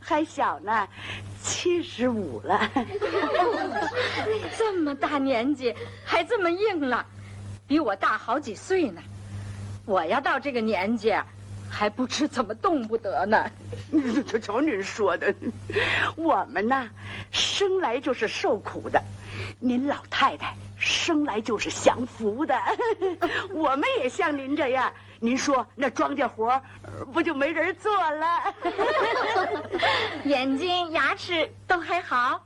[0.00, 0.88] 还小呢，
[1.40, 2.68] 七十五了。
[4.58, 5.74] 这么大年纪
[6.04, 7.04] 还这么硬朗，
[7.66, 9.00] 比我大好几岁呢。
[9.86, 11.14] 我要到这个年纪，
[11.70, 13.50] 还不知怎么动不得呢。
[14.26, 15.34] 瞧瞧您说的，
[16.16, 16.88] 我们呐，
[17.30, 19.02] 生来就是受苦的，
[19.58, 22.54] 您老太太生来就是享福的，
[23.52, 24.92] 我们也像您这样。
[25.20, 26.60] 您说那庄稼活
[27.12, 28.54] 不就没人做了？
[30.24, 32.44] 眼睛、牙齿都还好。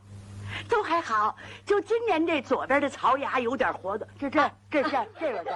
[0.69, 5.51] 都还好，就今年这左边的槽牙有点活的，这这这这这个这。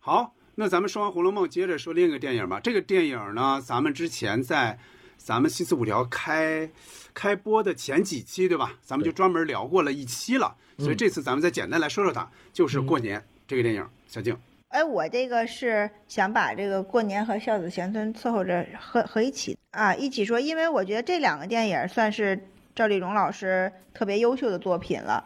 [0.00, 2.60] 好，那咱们说完《红楼梦》，接着说另一个电影吧。
[2.60, 4.78] 这个电影呢，咱们之前在
[5.16, 6.68] 咱们西四五条开
[7.14, 8.72] 开播的前几期，对吧？
[8.82, 10.54] 咱们就专门聊过了一期了。
[10.78, 13.86] 所以这次咱们再简单来说说它，就是《过年》这个电影。
[14.06, 14.36] 小静，
[14.68, 25.24] 哎，我这个是想把这个过年和孝子贤孙伺候着合合一起啊，一起说，因为我觉得这两个电影算是赵丽蓉老师特别优秀的作品了。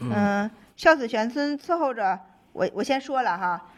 [0.00, 2.20] 嗯，孝子贤孙伺候着
[2.52, 3.70] 我，我先说了哈，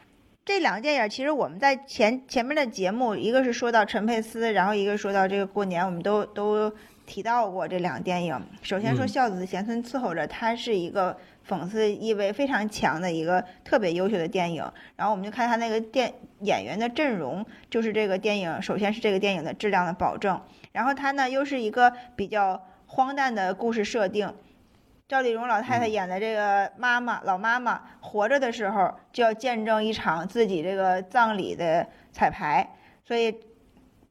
[0.50, 6.68] 这两个电影其实我们在前前面的节目，一个是说到陈佩斯，然后一个说到这个过年，我们都都
[7.06, 8.36] 提到过这两个电影。
[8.60, 11.16] 首先说孝子贤孙伺候着，它是一个。
[11.48, 14.62] 讽刺意味非常强的一个特别优秀的电影，
[14.94, 20.40] 然后我们就看他那个电演员的阵容，就是这个电影首先是这个电影的质量的保证，
[20.70, 24.32] 然后它呢又是一个比较荒诞的故事设定。
[25.10, 32.64] 赵丽蓉老太太演的这个妈妈老妈妈活着的时候就要见证一场自己这个葬礼的彩排，
[33.04, 33.34] 所以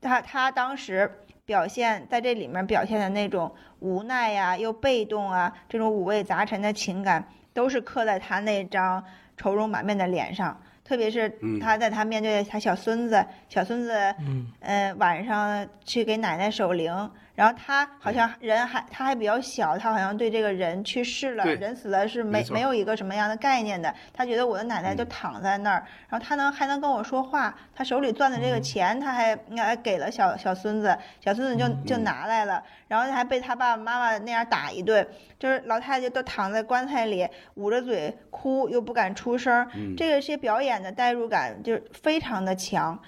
[0.01, 1.09] 她她当时。
[1.45, 9.03] 表现在这里面表现的那种无奈呀，又被动啊，这种五味杂陈的情感，都是刻在她那张
[9.35, 10.55] 愁容满面的脸上。
[10.83, 11.27] 特别是
[11.61, 14.15] 他在他面对他小孙子，小孙子，
[14.61, 16.91] 嗯，晚上去给奶奶守灵。
[17.39, 23.95] 然后他好像人还他还比较小，他好像对这个人去世了，人死了是没没有一个什么样的概念的。
[24.11, 35.07] 他觉得我的奶奶就躺在那儿，然后他能还能跟我说话，他手里攥的这个钱他还还给了小小孙子，小孙子就就拿来了，然后还被他爸爸妈妈那样打一顿，
[35.39, 39.65] 就是老太太都躺在棺材里捂着嘴哭又不敢出声，
[39.95, 43.01] 这个些表演的代入感就是非常的强，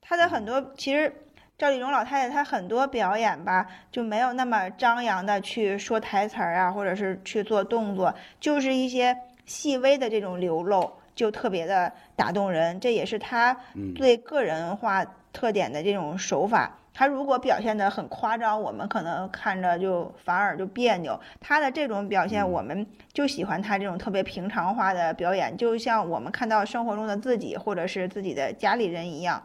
[0.00, 1.12] 他的很多其实。
[1.56, 12.80] 赵丽蓉老太太她很多表演吧，就没有那么张扬的去说台词儿啊，或者是去做动作，就是一些细微的这种流露，就特别的打动人。
[12.80, 13.56] 这也是她
[13.94, 16.76] 最个人化特点的这种手法。
[16.92, 21.18] 她如果表现的很夸张，我们可能看着就反而就别扭。
[21.40, 29.40] 她的这种表现，我们就喜欢她这种特别平常化的表演，就像我们看到生活中的自己，或者是自己的家里人一样。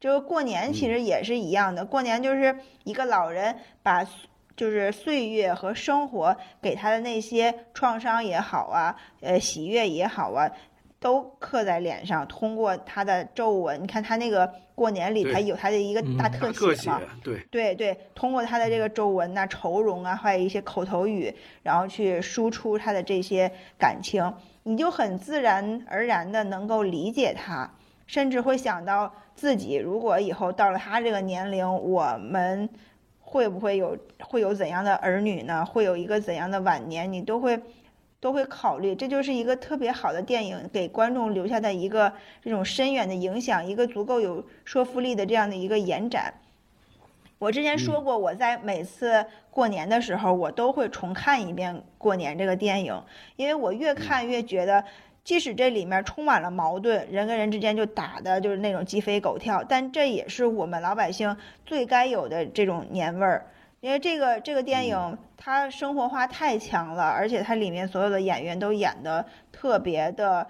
[0.00, 4.04] 就是过年其实也是一样的，过年就是一个老人把
[4.56, 10.48] 就是岁月和生活给他的那些创伤也好啊，呃喜悦也好啊，
[11.00, 21.32] 都刻在脸上，通过他的皱纹，你看他那个过年里他有他的一个大特写嘛，对对对，通过他的这个皱纹呐、愁容啊，还有一些口头语，
[21.62, 24.32] 然后去输出他的这些感情，
[24.62, 27.68] 你就很自然而然的能够理解他，
[28.06, 29.12] 甚至会想到。
[29.38, 32.68] 自己如果以后到了他这个年龄，我们
[33.20, 35.64] 会不会有会有怎样的儿女呢？
[35.64, 37.12] 会有一个怎样的晚年？
[37.12, 37.62] 你都会
[38.18, 38.96] 都会考虑。
[38.96, 42.12] 这就是一个特别好的电影，给观众留下的一个
[42.42, 46.34] 这种深远的影响，一个足够有说服力的这样的一个延展。
[47.38, 53.00] 我之前说过，我在每次过年的时候，我都会重看一遍《过年》这个电影，
[53.36, 54.84] 因为我越看越觉得。
[55.28, 63.44] 即使这里面充满了矛盾，人跟人之间就打的就是那种鸡飞狗跳，但这也是我们老百姓最该有的这种年味儿。
[63.80, 70.46] 因为这个这个电影它生活化太强了，而且它里面所有的演员都演的特别的，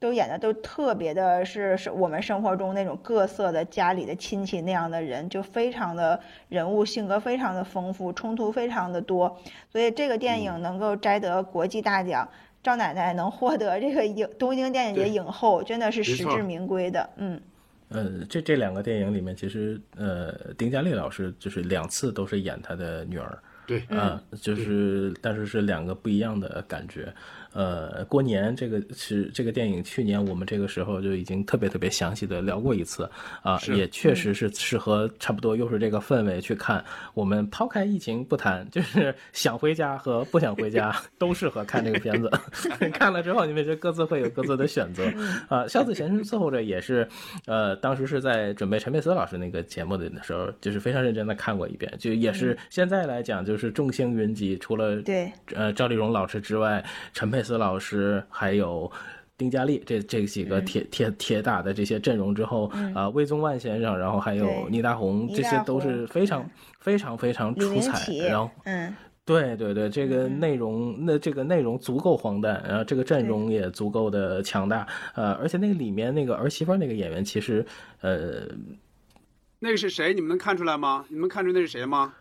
[0.00, 6.18] 都演的都特别的是是我们生活中那种各色的家里的亲戚那样的人，就非常的
[6.48, 9.38] 人物性格非常的丰富，冲突非常的多，
[9.70, 12.26] 所以这个电影能够摘得国际大奖。
[12.64, 17.10] 赵奶奶能获得这个影东京电影节影后，真的是实至名归的。
[17.18, 17.40] 嗯，
[17.90, 23.38] 呃，这这两个电影里面，其实呃，丁嘉丽老师就是两次都是演她的女儿。
[23.66, 27.12] 对，啊，就是但是是两个不一样的感觉。
[27.54, 33.08] 呃，过年这个是这个电影，去年我们这个时候就已经特别特别详细的聊过一次
[33.42, 36.84] 啊，也确实是适合差不多又是这个氛围去看。
[37.14, 42.28] 我们抛开疫情不谈，就是想回家和不想回家 都适合看这个片子。
[42.92, 45.04] 看了之后，你们就各自会有各自的选择
[45.48, 45.62] 啊。
[45.68, 47.08] 《孝子贤孙伺候着》也是，
[47.46, 57.43] 呃，当时是在准备陈佩斯老师那个节目的时候，就是非常认真的看过一遍，就也是现在来讲就是众星云集，除了对呃赵丽蓉老师之外，陈佩。
[57.44, 58.90] 斯老师还有
[59.36, 66.48] 丁嘉丽这这几个铁铁铁打的这些阵容之后啊，魏宗万先生，然后还有倪大红，这些都是非常
[66.80, 68.12] 非常非常出彩。
[68.28, 74.86] 然后，嗯，对对对，这个内容那这个内容足够荒诞，然后这个阵容也足够的强大。
[75.14, 77.66] 呃，而且那个里面那个儿媳妇那个演员，其实
[78.00, 78.46] 呃，
[79.58, 80.14] 那个是谁？
[80.14, 81.04] 你们能看出来吗？
[81.08, 82.14] 你们看出那是谁吗？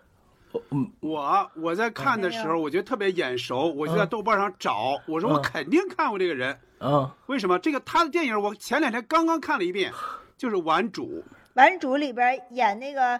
[0.99, 6.57] 我我在看的时候，我觉得特别眼熟，我就在豆瓣上找，我说我肯定看过这个人。
[6.79, 7.57] 嗯，为什么？
[7.59, 9.91] 这个他的电影我前两天刚刚看了一遍，
[10.37, 11.05] 就是《顽主》。
[11.53, 13.19] 顽主里边演那个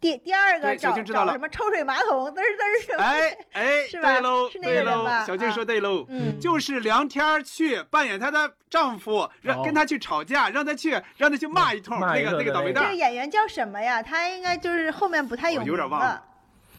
[0.00, 3.02] 第第二个找静知道了找什么抽水马桶，嘚儿嘚儿什么？
[3.04, 14.02] 哎哎，是吧对喽，是那对喽个人吧，小静说啊对喽，嗯就是梁天去扮演她的丈夫，让哦跟她去吵架，让她去让她去骂一通，那个那个倒霉蛋儿，这个演员叫什么呀？
[14.02, 16.24] 他应该就是后面不太有我名有点忘了，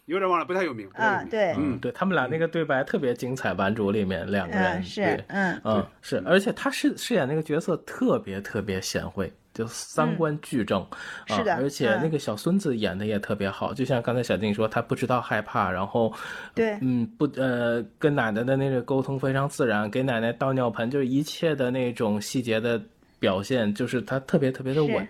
[0.10, 0.90] 有点忘了，不太有名。
[0.96, 4.80] 啊对，嗯，对他们俩那个对白特别精彩，《顽主》里面两个人。
[4.80, 5.26] 嗯是对。
[5.28, 5.62] 嗯。
[5.64, 12.00] 嗯是，而且他饰饰演那个角色特别特别贤惠，就三观俱正，啊是的而且嗯。
[12.02, 16.12] 那个小孙子演的也特别好，就像刚才小静说，他不知道害怕，然后
[16.56, 16.78] 对。
[16.82, 22.82] 嗯不呃跟奶奶的那个沟通非常自然，给奶奶倒尿盆，就是一切的那种细节的
[23.20, 25.08] 表现，就是他特别特别的稳。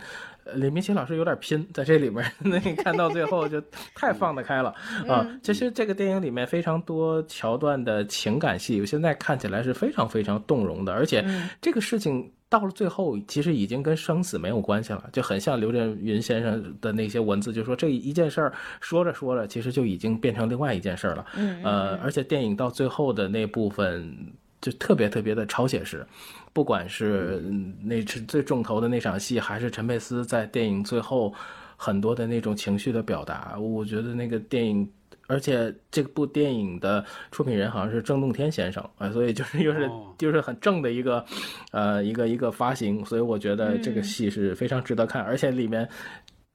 [0.52, 3.62] 呃李明启老师有点拼，在这里面， 那你看到最后就
[3.96, 4.70] 太放得开了
[5.08, 5.26] 啊！
[5.28, 21.26] 嗯其实这个电影里面非常多桥段的情感戏，现在看起来是非常非常动容的，而且嗯这个事情到了最后，其实已经跟生死没有关系了，就很像刘震云先生的那些文字，就说这一件事儿说着说着，其实就已经变成另外一件事儿了。
[21.36, 24.16] 嗯呃，而且电影到最后的那部分
[24.62, 26.06] 就特别特别的超写实，
[26.54, 27.76] 不管是嗯。
[27.82, 31.34] 那是最重头的那场戏，还是陈佩斯在电影最后
[31.76, 34.90] 很多的那种情绪的表达，我觉得那个电影。
[35.28, 40.12] 而且这部电影的出品人好像是郑洞天先生啊，所以就是又是、哦。
[40.18, 41.24] 就是很正的一个，
[41.72, 45.88] 呃，一个一个发行，所以我觉得这个戏是非常值得看，而且里面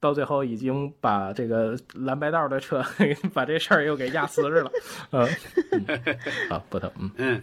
[0.01, 2.85] 到最后已经把这个蓝白道的车
[3.33, 4.73] 把这事儿又给压死了，
[5.13, 5.29] 嗯，
[5.71, 6.17] 嗯。
[6.51, 7.11] 好，不疼，嗯。
[7.17, 7.43] 嗯，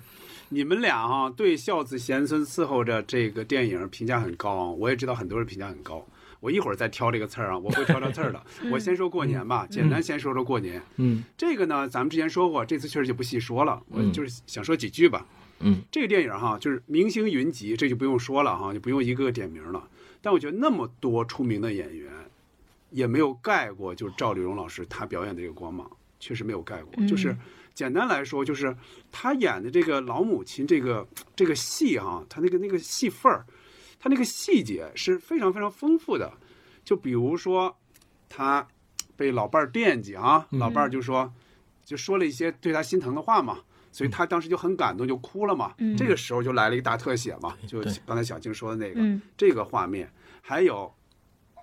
[0.53, 6.05] 你们俩哈、对孝子贤孙伺候着这个电影评价很高，我也知道很多人评价很高。
[6.41, 8.43] 我一会儿再挑这个刺儿啊，我会挑挑刺儿的。
[8.69, 10.81] 我先说过年吧，简单先说说过年。
[10.97, 15.25] 嗯这个呢，咱们之前说过，这次确实就不细说了，我嗯就是想说几句吧。
[15.61, 19.87] 嗯这个电影哈，就是明星云集，这就不用说了哈，就不用一个个点名了。
[20.21, 22.11] 但我觉得那么多出名的演员，
[22.89, 25.89] 也没有盖过就是赵丽蓉老师她表演的这个光芒，
[26.19, 26.91] 确实没有盖过。
[26.97, 27.33] 嗯就是
[27.73, 28.75] 简单来说，就是
[29.11, 33.45] 他演的这个老母亲这个这个戏哈、他那个那个戏份儿，
[33.99, 36.31] 她那个细节是非常非常丰富的。
[36.83, 37.77] 就比如说，
[38.27, 38.67] 他
[39.15, 41.31] 被老伴儿惦记啊，嗯老伴儿就说，
[41.85, 43.59] 就说了一些对他心疼的话嘛。
[43.93, 45.73] 所以他当时就很感动，就哭了嘛。
[45.79, 50.09] 嗯这个时候就来了一个大特写嘛，就刚才小静说的那个，嗯这个画面，
[50.41, 50.91] 还有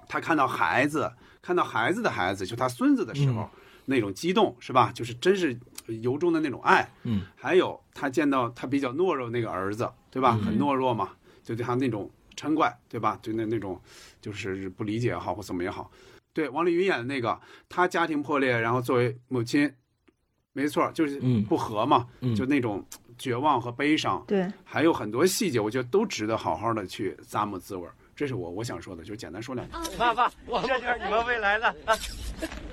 [0.07, 3.49] 他看到孩子，看到孩子的孩子，就他孙子的时候，
[3.89, 4.93] 那种激动是吧？
[4.95, 5.59] 就是真是
[6.03, 6.87] 由衷的那种爱。
[7.05, 10.37] 嗯，还有他见到他比较懦弱那个儿子，对吧？
[10.37, 11.11] 很懦弱嘛，
[11.43, 13.19] 就对他那种嗔怪，对吧？
[13.23, 13.81] 就那那种
[14.21, 15.91] 就是不理解也好或怎么也好。
[16.35, 19.73] 对，王丽云演的那个，他家庭破裂，然后作为母亲，
[20.53, 22.85] 没错，就是嗯不和嘛，嗯就那种
[23.17, 24.23] 绝望和悲伤。
[24.29, 27.95] 对，还有很多细节，我觉得都值得好好的去咂摸滋味儿。
[28.19, 29.97] 这是我我想说的，就简单说两句。
[29.97, 30.29] 爸爸，
[30.67, 31.95] 这就是你们未来的啊！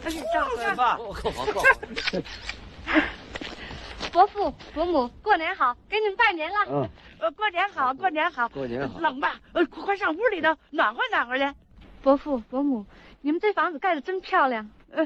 [0.02, 0.98] 他是丈夫爸，
[4.12, 6.56] 伯父伯母，过年好，给你们拜年了。
[6.68, 6.90] 嗯，
[7.20, 9.40] 呃，过年好，过年好，过年好冷吧？
[9.54, 11.54] 呃，快快上屋里头暖和暖和去。
[12.02, 12.84] 伯父伯母，
[13.22, 14.68] 你们这房子盖的真漂亮。
[14.90, 15.06] 呃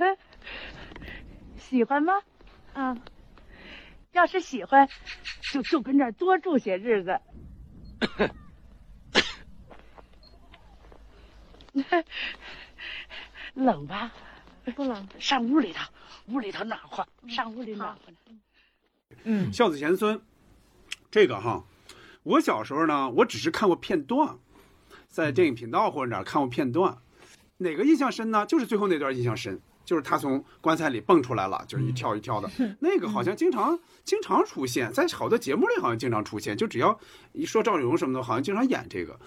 [1.59, 2.13] 喜欢吗？
[2.75, 2.97] 嗯，
[4.13, 4.87] 要是喜欢，
[5.51, 7.19] 就就跟这儿多住些日子。
[13.55, 14.11] 冷吧？
[14.75, 15.07] 不冷。
[15.19, 15.91] 上屋里头，
[16.27, 17.99] 屋里头暖和，上屋里暖和。
[19.23, 20.21] 嗯孝子贤孙，
[21.11, 21.63] 这个哈，
[22.23, 24.37] 我小时候呢，我只是看过片段，
[25.07, 26.97] 在电影频道或者哪儿看过片段，
[27.57, 28.45] 哪个印象深呢？
[28.45, 36.97] 就是最后那段印象深，就是他从棺材里蹦出来了，就是一跳一跳的， 那个好像经常经常出现在好多节目里，好像经常出现，就只要
[37.33, 39.19] 一说赵丽蓉什么的，好像经常演这个。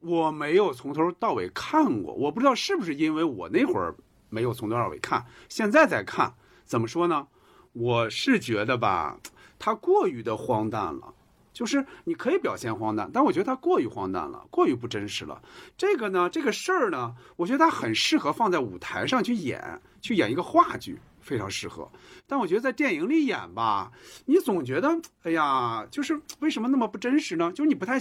[0.00, 3.94] 我没有从头到尾看过，我不知道是不是因为我那会儿
[4.28, 6.34] 没有从头到尾看，现在再看，
[6.64, 7.26] 怎么说呢？
[7.72, 9.18] 我是觉得吧，
[9.58, 11.14] 它过于的荒诞了。
[11.52, 15.40] 就是你可以表现荒诞，但我觉得它过于荒诞了，过于不真实了。
[15.76, 21.90] 这个呢，这个事儿呢，我觉得它很适合放在舞台上去演，去演一个话剧，非常适合。
[22.26, 23.90] 但我觉得在电影里演吧，
[24.26, 24.88] 你总觉得，
[25.22, 27.50] 哎呀，就是为什么那么不真实呢？
[27.52, 28.00] 就是你不太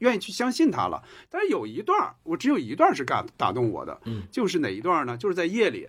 [0.00, 1.02] 愿意去相信他了。
[1.30, 5.16] 但是有一段儿，我只有一段是感打动我的，嗯，就是哪一段呢？
[5.16, 5.88] 就是在夜里，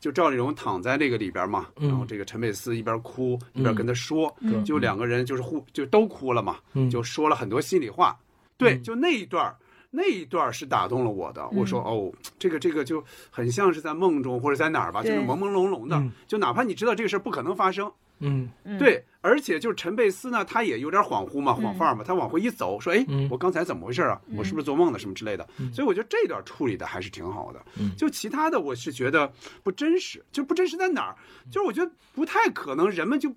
[0.00, 8.16] 就赵丽蓉躺在那个里边嘛，嗯然后这个陈佩斯一边哭一边跟他说，嗯就两个人就是互就都哭了嘛，嗯就说了很多心里话。
[8.58, 9.56] 对，就那一段儿
[9.94, 11.46] 那一段是打动了我的。
[11.50, 18.48] 我说哦，这个这个就很像是在梦中或者在哪儿吧，就是朦朦胧胧的，就哪怕你知道这个事儿不可能发生，嗯
[18.78, 24.18] 对，而且就是陈佩斯呢，他也有点恍惚嘛，嗯晃范儿嘛，他往回一走，说：“哎，我刚才怎么回事啊？
[24.34, 27.62] 我是不是做梦了什么之类的？”所以我觉得这段处理的还是挺好的。
[27.98, 29.30] 就其他的，我是觉得
[29.62, 31.16] 不真实，就不真实在哪儿？
[31.50, 33.34] 就是我觉得不太可能，人们就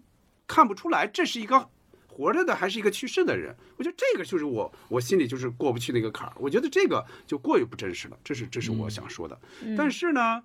[0.47, 1.67] 看不出来这是一个
[2.15, 3.53] 活着的还是一个去世的人。
[3.75, 6.33] 我觉得这个就是我我心里就是过不去那个坎儿。
[6.39, 9.37] 我觉得这个就过于不真实了，这是这是我想说的。
[9.77, 10.41] 但是呢，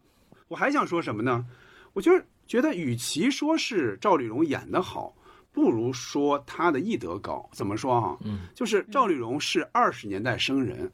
[0.49, 1.47] 我还想说什么呢？
[1.93, 5.15] 我就是觉得，与其说是赵丽蓉演得好，
[5.53, 7.49] 不如说她的艺德高。
[7.53, 10.91] 怎么说哈、嗯，就是赵丽蓉是二十年代生人，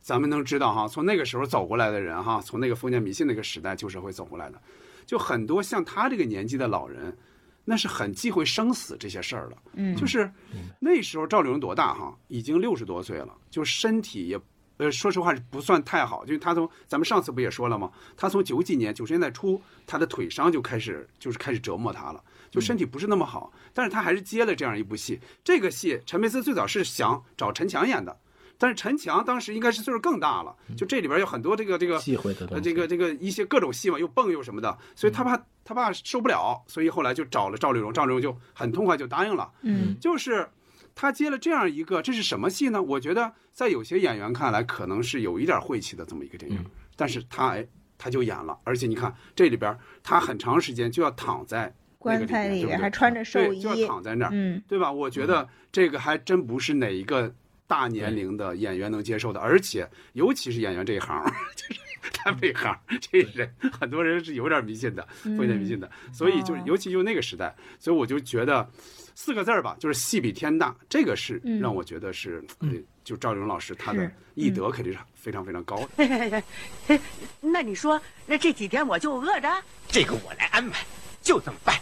[0.00, 4.60] 咱们能知道哈，从那个时候走过来的人哈，从那个封建迷信那个时代旧社会走过来的，
[5.06, 7.16] 就很多像她这个年纪的老人，
[7.64, 9.56] 那是很忌讳生死这些事儿了。
[9.74, 10.30] 嗯就是
[10.78, 12.16] 那时候赵丽蓉多大哈？
[12.28, 14.40] 已经六十多岁了，就身体也。
[14.78, 17.92] 呃，说实话是不算太好，就是她从咱们上次不也说了吗？
[18.16, 25.20] 她从九几年九十年代初，她的腿伤就开始就是开始折磨她了，就身体不是那么好，但是她还是接了这样一部戏。
[25.44, 28.18] 这个戏陈佩斯最早是想找陈强演的，
[28.60, 39.50] 但是陈强当时应该是岁数更大了，就这里边有很多这个这个忌讳的东呃，西这个这个一些各种戏嘛，又蹦又什么的，所以他怕他怕受不了，所以后来就找了赵丽蓉，赵丽蓉就很痛快就答应了。
[39.62, 40.46] 嗯，就是
[40.94, 42.82] 他接了这样一个，这是什么戏呢？
[42.82, 46.62] 我觉得在有些演员看来，可能是有一点晦气的这么一个电影，
[46.96, 47.66] 但是他哎
[47.96, 54.92] 他就演了，而且你看这里边他很长时间就要躺在棺材里还穿着寿衣对就要躺在那儿，嗯对吧？
[54.92, 57.34] 我觉得这个还真不是哪一个
[57.70, 61.24] 大年龄的演员能接受的，而且尤其是演员这一行，
[61.54, 61.80] 就是
[62.12, 63.48] 他这一行这人，
[63.80, 65.36] 很多人是有点迷信的，嗯。
[65.36, 66.64] 封建迷信的，所以就是哦。
[66.66, 68.68] 尤其就那个时代，所以我就觉得
[69.14, 71.60] 四个字儿吧，就是戏比天大，这个是嗯。
[71.60, 72.68] 让我觉得是，呃
[73.04, 76.42] 就赵丽蓉老师她的艺德肯定是非常非常高的。
[77.40, 79.48] 那你说，那这几天我就饿着，
[79.86, 80.84] 这个我来安排，
[81.22, 81.78] 就这么办，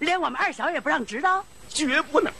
[0.00, 1.44] 连我们二小也不让知道。
[1.68, 2.32] 绝不能。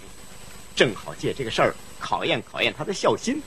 [0.77, 1.75] 正好借这个事儿
[2.05, 3.41] 考验考验他的孝心，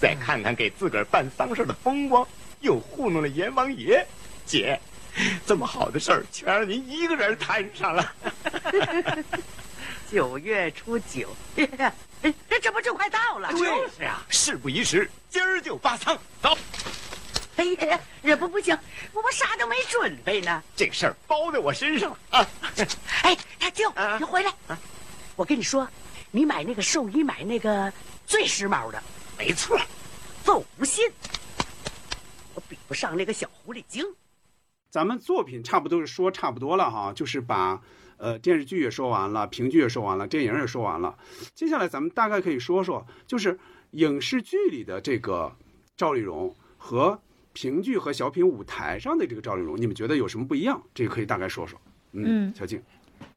[0.00, 2.26] 再看看给自个儿办丧事的风光，
[2.58, 4.04] 又糊弄了阎王爷。
[4.44, 4.80] 姐，
[5.46, 8.12] 这么好的事儿全让您一个人摊上了。
[10.10, 13.52] 九月初九， 这这不就快到了？
[13.52, 16.18] 就是啊，事不宜迟，今儿就发丧。
[16.42, 16.58] 走，
[17.54, 18.76] 哎呀，这不不行，
[19.12, 20.60] 我我啥都没准备呢。
[20.74, 22.46] 这个事儿包在我身上了啊！
[23.22, 24.52] 哎，大舅，你回来。
[25.36, 25.86] 我跟你说，
[26.30, 27.92] 你买那个寿衣，买那个
[28.26, 29.02] 最时髦的。
[29.38, 29.78] 没错，
[30.42, 31.08] 奏不信，
[32.54, 34.04] 我比不上那个小狐狸精。
[34.90, 37.80] 咱们作品差不多是说差不多了哈，就是把
[38.16, 41.16] 呃电视剧也说完了，评剧也说完了，电影也说完了。
[41.54, 43.58] 接下来咱们大概可以说说，就是
[43.92, 45.54] 影视剧里的这个
[45.96, 47.20] 赵丽蓉和
[47.52, 50.82] 评剧和小品舞台上的这个赵丽蓉，你们觉得有什么不一样？
[50.94, 51.80] 这个可以大概说说。
[52.12, 52.82] 嗯小静，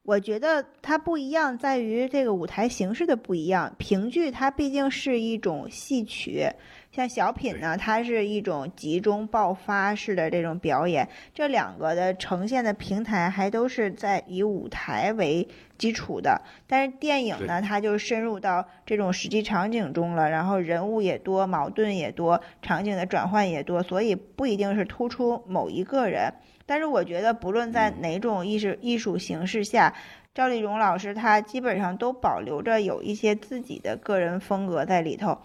[0.03, 3.76] 我觉得它不一样在于这个舞台形式的不一样。
[3.78, 6.49] 评剧它毕竟是一种戏曲，
[6.91, 11.07] 像小品呢，它是一种集中爆发式的这种表演。
[11.36, 15.48] 这两个的呈现的平台还都是在以舞台为
[15.78, 26.34] 基础的，但是电影呢，它就深入到这种实际场景中了，然后人物也多，矛盾也多，场景的转换也多，所以不一定是突出某一个人。
[26.72, 29.93] 但是我觉得，不论在哪种艺术艺术形式下，
[30.34, 35.38] 赵丽蓉老师她基本上都保留着有一些自己的个人风格在里头。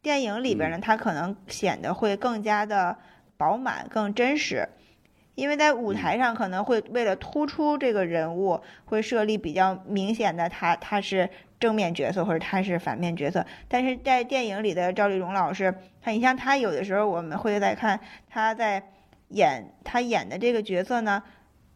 [0.00, 2.96] 电影里边呢，她可能显得会更加的
[3.36, 4.66] 饱满、更真实，
[5.34, 11.28] 因为在舞台上可能会为了突出这个人物，会设立比较明显的他他是
[11.58, 13.44] 正面角色或者他是反面角色。
[13.68, 18.00] 但是在电影里的赵丽蓉老师，她你像她有的时候我们会在看
[18.30, 18.82] 她在
[19.30, 21.22] 演他演的这个角色呢，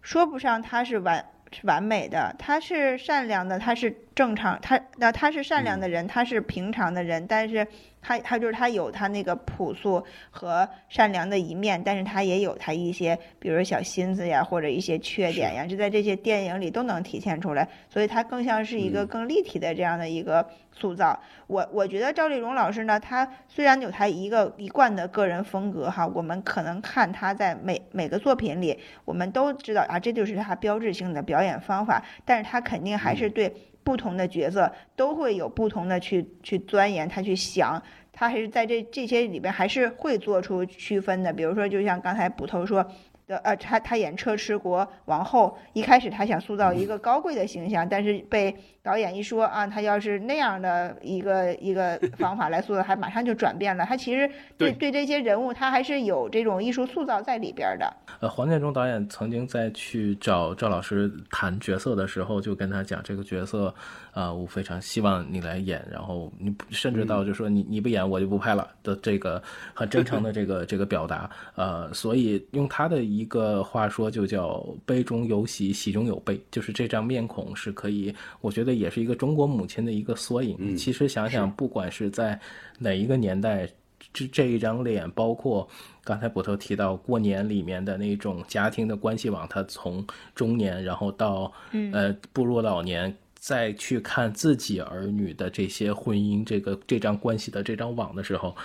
[0.02, 7.66] 说不上他是完是完美的，他是善良的，他是正常，他那他是善良的人，他是平常的人，但是
[8.00, 21.18] 他他就是他有他那个朴素和善良的一面，但是他也有他一些，比如小心思呀，或者一些缺点呀，就在这些电影里都能体现出来，所以他更像是一个更立体的这样的一个塑造。
[21.48, 33.52] 我我觉得赵丽蓉老师呢，他虽然有他一个一贯的个人风格哈，我们可能看他在每每个作品里，我们都知道啊，这就是他标志性的表演方法，但是他肯定还是对
[33.84, 37.80] 不同的角色都会有不同的去去钻研，他去想。
[38.16, 42.80] 他还是在这这些里边还是会做出区分的，比如说，就像刚才捕头说，
[43.26, 48.54] 的呃，他他演车迟国王后，一开始他想塑造一个高贵的形象，但是被
[48.84, 53.86] 导演一说啊，他要是那样的一个一个 方法来塑造，他马上就转变了。
[53.86, 57.90] 他其实对对这些人物，他还是有这种艺术塑造在里边的。
[58.20, 63.74] 呃，黄建中导演曾经在去找赵老师谈角色的时候，就跟他讲这个角色，
[64.12, 69.42] 啊，我非常希望你来演，然后你甚至到就说你你不演我就不拍了的这个
[69.72, 73.02] 很真诚的这个 这个表达，呃，所以用他的。
[73.14, 80.76] 一个话说就叫悲中有喜，喜中有悲，就是这张面孔是可以，我觉得也是一个中国母亲的一个缩影。
[80.76, 82.38] 其实想想，不管是在
[82.78, 83.68] 哪一个年代，
[84.12, 85.68] 这这一张脸，包括
[86.02, 91.52] 刚才捕头提到过年里面的那种家庭的关系网，他从中年然后到
[91.92, 98.56] 呃步入老年，再去看自己儿女的这些婚姻这个这张关系的这张网的时候。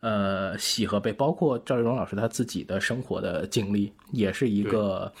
[0.00, 5.12] 呃，喜和悲，包括赵丽蓉老师她自己的生活的经历，也是一个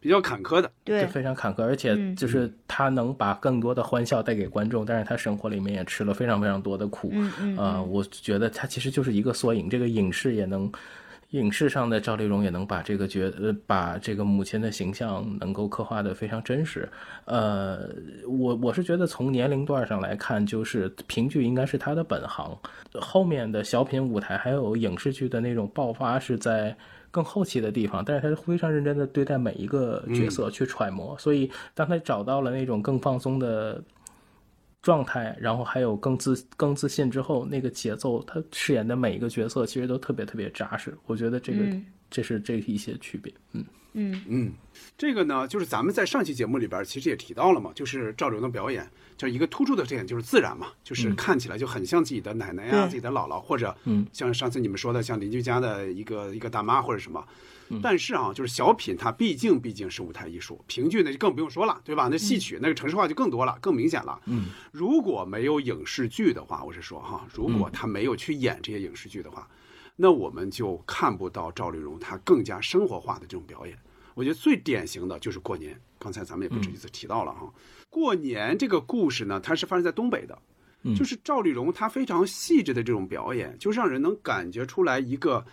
[0.00, 10.70] 比较坎坷的，对，非常坎坷，而且就是他能把更多的欢笑带给观众，但是他生活里面也吃了非常非常多的苦，嗯嗯，呃，我觉得他其实就是一个缩影，这个影视也能。
[11.32, 16.88] 影视上的赵丽蓉也能把这个角呃把这个母亲的形象能够刻画的非常真实，
[17.26, 17.90] 呃，
[18.26, 22.58] 我我是觉得从年龄段上来看，就是评剧应该是他的本行，
[22.98, 26.74] 后面的小品、舞台还有影视剧的那种爆发是在
[27.10, 33.82] 更后期的地方，但是他非常认真的对待每一个角色去揣摩，所以当他找到了那种更放松的。
[34.80, 40.96] 状态，然后还有更自更自信之后，那个节奏，他饰演的每一个角色其实都特别特别扎实。
[41.04, 41.76] 我觉得这个
[42.08, 43.30] 这是这一些区别。
[43.52, 43.64] 嗯
[43.94, 44.52] 嗯嗯，
[44.96, 53.76] 这个呢，就是咱们在上期节目里边其实也提到了嘛，就是赵丽蓉的表演，就是一个突出的特点就是自然嘛，就是看起来就很像自己的奶奶呀、自己的姥姥，或者
[54.12, 57.24] 像上次你们说的像邻居家的一个一个大妈或者什么。
[57.82, 62.08] 但是啊，就是小品它毕竟毕竟是舞台艺术，评剧那就更不用说了，对吧？
[62.10, 64.18] 那戏曲那个城市化就更多了，更明显了。
[64.24, 69.46] 嗯，如果没有影视剧的话，我是说哈，如果他没有去演这些影视剧的话，
[70.00, 73.76] 那我们就看不到赵丽蓉她更加生活化的这种表演。
[74.14, 77.52] 我觉得最典型的就是过年，刚才咱们也不止一次提到了哈。
[77.90, 80.38] 过年这个故事呢，它是发生在东北的，
[80.96, 85.44] 就是赵丽蓉她非常细致的这种表演，就让人能感觉出来一个。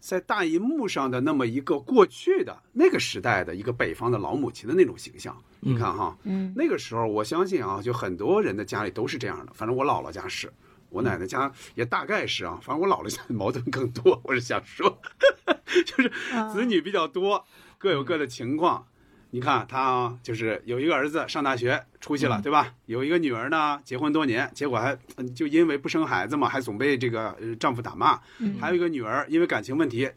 [0.00, 9.52] 在大银幕上的那么一个过去的那个时代的一个北方的老母亲的那种形象，你看哈，嗯，那个时候我相信啊，就很多人的家里都是这样的。
[9.54, 10.52] 反正我姥姥家是，
[10.94, 12.58] 我奶奶家也大概是啊。
[12.62, 14.98] 反正我姥姥家矛盾更多，我是想说，
[15.84, 16.10] 就是
[16.52, 17.44] 子女比较多，
[17.76, 18.86] 各有各的情况。
[19.30, 22.72] 你看他啊，就是有一个儿子上大学出息了，对吧？
[22.86, 24.96] 有一个女儿呢，结婚多年，结果还
[25.34, 28.20] 就因为不生孩子嘛，还总被这个丈夫打骂。
[28.60, 30.08] 还有一个女儿，因为感情问题，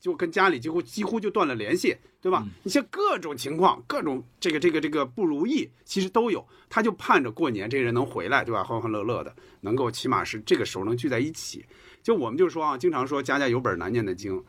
[0.00, 2.42] 就跟家里几乎几乎就断了联系，对吧？
[2.62, 6.42] 你像各种情况，各种这个这个这个不如意，其实都有。
[6.70, 8.64] 他就盼着过年这人能回来，对吧？
[8.64, 11.66] 欢欢乐乐的，能够起码是这个时候能聚在一起。
[12.02, 14.42] 就我们就说啊，经常说家家有本难念的经。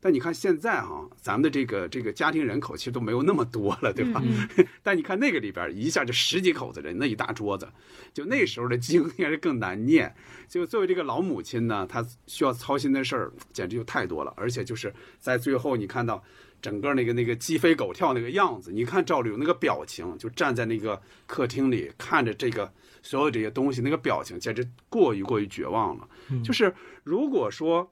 [0.00, 4.22] 但你看现在哈，咱们的这个这个家庭人口其实都没有那么多了，对吧？
[4.84, 7.66] 但你看那个里边一下就十几口子人，那一大桌子，
[8.12, 10.14] 就那时候的经应该是更难念。
[10.46, 16.22] 就作为这个老母亲呢，她需要操心的事儿简直就太多了，而且就是在最后你看到
[16.64, 22.72] 整个那个那个鸡飞狗跳那个样子，你看赵丽蓉那个表情，就站在那个客厅里看着这个
[23.02, 26.08] 所有这些东西，那个表情简直过于过于绝望了。
[26.42, 27.90] 就是如果说。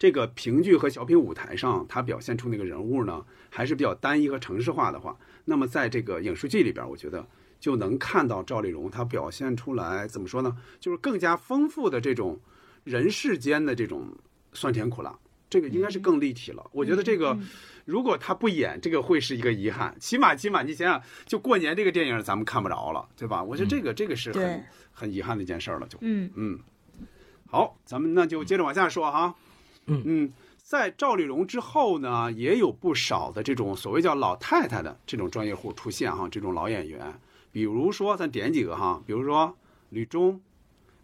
[0.00, 5.14] 这个评剧和小品舞台上，他表现出那个人物呢，还是比较单一和城市化的话，
[5.44, 7.28] 那么在这个影视剧里边，我觉得
[7.60, 10.56] 就能看到赵丽蓉她表现出来怎么说呢？
[10.80, 12.40] 就是更加丰富的这种
[12.82, 14.08] 人世间的这种
[14.54, 15.18] 酸甜苦辣，
[15.50, 16.64] 这个应该是更立体了。
[16.72, 17.36] 我觉得这个
[17.84, 19.94] 如果他不演，这个会是一个遗憾。
[20.00, 23.42] 起码起码你想想，就过年这个电影咱们看不着了，对吧？
[23.42, 25.86] 我觉得这个这个是很很遗憾的一件事了。
[25.88, 26.58] 就嗯嗯，
[27.46, 29.34] 好，咱们那就接着往下说哈。
[29.86, 30.32] 嗯，
[30.62, 37.12] 在赵丽蓉之后呢，也有不少的这种所谓叫老太太的这种专业户出现哈，这种老演员，
[37.50, 39.52] 比如说咱点几个哈，比如说
[39.88, 40.40] 吕中，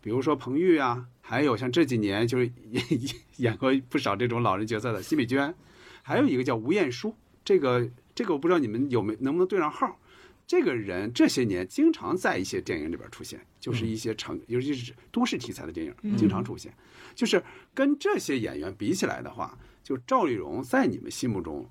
[0.07, 2.85] 比如说彭昱啊，还有像这几年就是演
[3.39, 5.53] 演过不少这种老人角色的奚美娟，
[6.01, 7.12] 还有一个叫吴彦姝，
[7.45, 9.99] 这个这个我不知道你们有没能不能对上号。
[10.47, 16.73] 这个人这些年经常在一些电影里边出现，就是一些成，尤其是都市题材的电影经常出现。
[17.16, 17.43] 就是
[17.74, 21.69] 跟这些演员比起来的话，就赵丽蓉在你们心目中，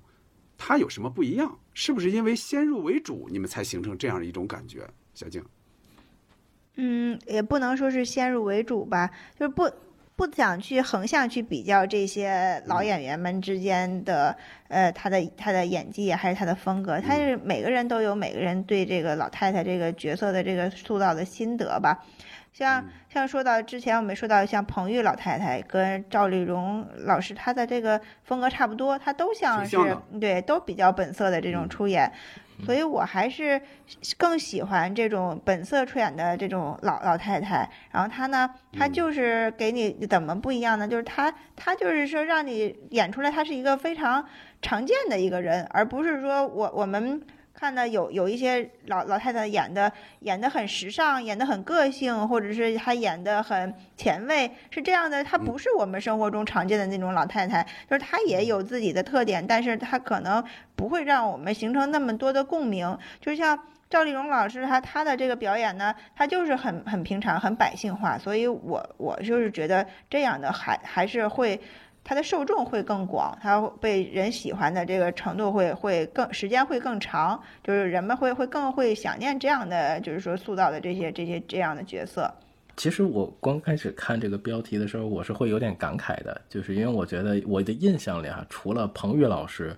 [0.58, 1.58] 她有什么不一样？
[1.72, 4.86] 是不是因为先入为主，你们才形成这样的一种感觉？
[5.14, 5.42] 小静，
[6.76, 9.70] 嗯，也不能说是先入为主吧，就是不。
[10.18, 14.34] 不想去横向去比较这些老演员们之间的，
[14.68, 22.02] 呃，他的他的演技还是他的风格，他是每个人都有每个人对这个老太太这个角色的这个塑造的心得吧。
[22.54, 29.76] 像像说到之前我们说到像彭玉老太太跟赵丽蓉老师，她的这个风格差不多，她都像是
[30.18, 32.10] 对都比较本色的这种出演。
[32.64, 33.60] 所以我还是
[34.16, 37.68] 更喜欢这种本色出演的这种老老太太。
[37.90, 40.88] 然后她呢，她就是给你怎么不一样呢？
[40.88, 44.26] 就是她，她就是说让你演出来，她是一个非常
[44.62, 47.22] 常见的一个人，而不是说我我们。
[47.58, 55.24] 看到有有一些老老太太演的演的很时尚，演的很个性，或者是她演的很前卫，是这样的。
[55.24, 60.44] 她不是我们生活中常见的那种老太太，就是她也有自己的特点，但是她可能
[60.76, 62.98] 不会让我们形成那么多的共鸣。
[63.20, 63.58] 就像
[63.88, 71.58] 赵丽蓉老师，她她的这个表演呢，她就是很很平常，很百姓化，所以我我就是觉得这样的还还是会。
[72.08, 82.32] 它的受众会更广，它被人喜欢的这个程度会会更时间会更长，就是人们会会更会想念这样的，就是说塑造的这些这些这样的角色。
[82.76, 89.76] 其实我刚开始看这个标题的时候，我是会有点感慨的，就是因为我觉得我的印象里啊，除了彭玉老师，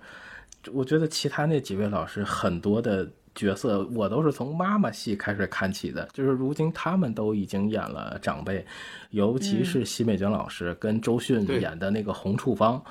[0.71, 3.07] 我觉得其他那几位老师很多的。
[3.47, 8.65] 角色我都是从妈妈戏开始看起的，就是如今他们都已经演了长辈，
[9.11, 12.83] 尤其是奚美娟老师跟周迅演的那个红处方，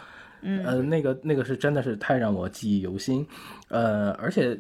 [0.42, 3.26] 呃，那个那个是真的是太让我记忆犹新，
[3.68, 4.58] 呃，而且。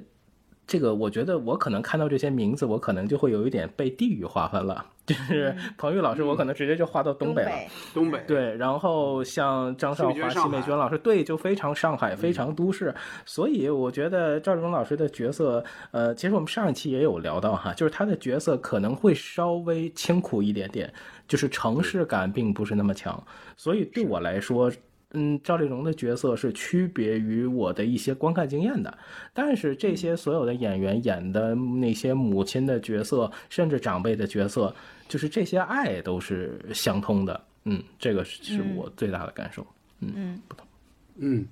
[0.68, 4.84] 这个我觉得我可能看到这些名字，我可能就会有一点被地域划分了。
[5.06, 7.50] 就是 彭玉老师，我可能直接就划到东北了。
[7.94, 12.94] 东北对，然后像张少华、奚美娟老师，对，就非常上海，非常都市。
[13.24, 20.92] 所以我觉得赵丽蓉老师的角色，呃，其实我们上一期也有聊到哈，就是他的角色可能会稍微清苦一点点，
[21.26, 23.18] 就是城市感并不是那么强。
[23.56, 24.70] 所以对我来说。
[25.12, 28.98] 嗯，赵丽蓉的角色是区别于我的一些观看经验的，
[29.32, 34.74] 但是这些所有的演员演的那些母亲的角色，甚至长辈的角色，
[35.08, 37.42] 就是这些爱都是相通的。
[37.64, 39.66] 嗯，这个是我最大的感受。
[40.00, 40.66] 嗯，不同。
[41.16, 41.46] 嗯，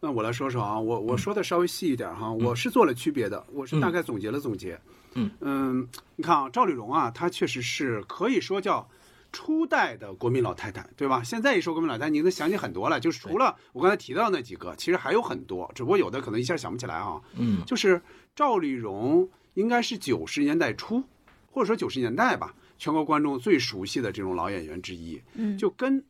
[0.00, 4.76] 那我来说说啊，我我说的稍微细一点哈，我是做了区别的，我是大概总结了总结。
[5.14, 8.88] 嗯嗯，你看啊，赵丽蓉啊，她确实是可以说叫。
[9.36, 11.22] 初代的国民老太太，对吧？
[11.22, 12.98] 现在一说国民老太太，你能想起很多了。
[12.98, 17.20] 就是除了我刚才提到那几个，其实还有很多，只不过有的可能一下想不起来啊。
[17.34, 18.00] 嗯，就是
[18.34, 21.04] 赵丽蓉，应该是九十年代初，
[21.50, 25.20] 或者说九十年代吧，全国观众最熟悉的这种老演员之一。
[25.34, 26.02] 嗯，就跟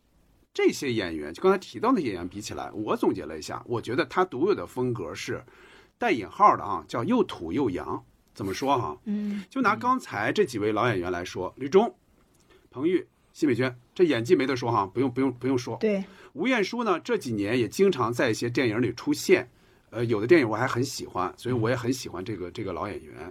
[0.54, 5.44] 这些演员，就刚才提到那些演员比起来，我总结了一下，我觉得他独有的风格是
[5.98, 8.04] 带引号的啊，叫又土又洋。
[8.34, 8.96] 怎么说哈？
[9.06, 11.92] 嗯，就拿刚才这几位老演员来说，吕中。
[12.70, 15.76] 彭玉、奚美娟，这演技没得说哈，不用不用不用说。
[15.78, 16.02] 对，
[16.32, 19.50] 吴彦姝呢，这几年也经常在一些电影里出现，
[19.90, 23.30] 呃，有的电影我还很喜欢，所以我也很喜欢这个这个老演员。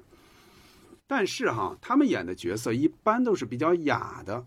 [1.07, 4.45] 但是哈，他们演的角色一般都是比较雅的，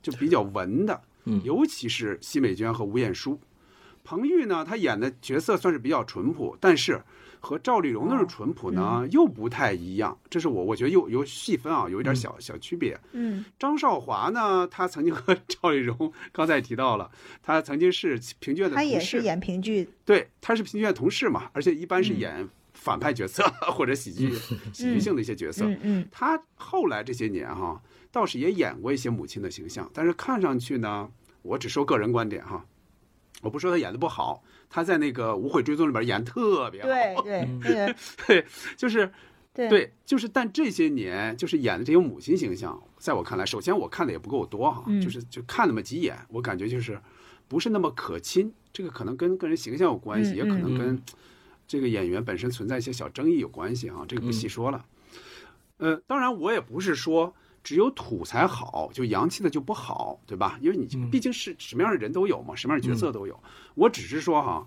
[0.00, 3.36] 就比较文的， 嗯，尤其是奚美娟和吴彦姝。
[4.04, 7.02] 彭昱呢，他演的角色算是比较淳朴，但是。
[7.40, 10.16] 和赵丽蓉那种淳朴呢，又不太一样。
[10.28, 12.98] 这是我我觉得有有细分啊，有一点小小区别。
[13.12, 17.10] 嗯，张少华呢，他曾经和 赵丽蓉刚才也提到了，
[17.42, 23.42] 他曾经是评剧院的他也是演评剧，对，他是评剧院同事嘛，而且一般是演反派角色
[23.72, 24.32] 或者喜剧
[24.72, 25.64] 喜剧性的一些角色。
[25.64, 27.80] 嗯嗯，他后来这些年哈，
[28.12, 31.10] 倒是也演过一些母亲的形象，但是看上去呢，
[31.42, 32.64] 我只说个人观点哈，
[33.42, 34.42] 我不说他演的不好。
[34.70, 39.10] 他在那个《无悔追踪》里边演特别好，对对 对，对，就是
[39.52, 46.98] 对就是，但这些年就是演的这些母亲形象，在我看来，首先我看的也不够多哈，就是就看那么几眼，我感觉就是
[47.48, 48.52] 不是那么可亲。
[48.72, 51.02] 这个可能跟个人形象有关系，也可能跟
[51.66, 54.86] 这个演员本身存在一些小争议有关系哈，这个不细说了。
[55.78, 57.34] 呃，当然我也不是说。
[57.62, 60.58] 只有土才好，就洋气的就不好，对吧？
[60.62, 63.38] 因为你毕竟是什么样的人都有嘛，什么样的角色都有。
[63.74, 64.66] 我只是说哈，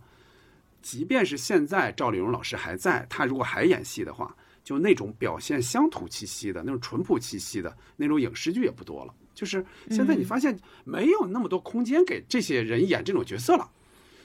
[0.81, 9.13] 即便是现在赵丽蓉老师还在，她如果还演戏的话，就那种表现乡土气息的那种淳朴气息的那种影视剧也不多了。
[9.33, 13.67] 就是现在你发现没有那么多空间给这些人演这种角色了。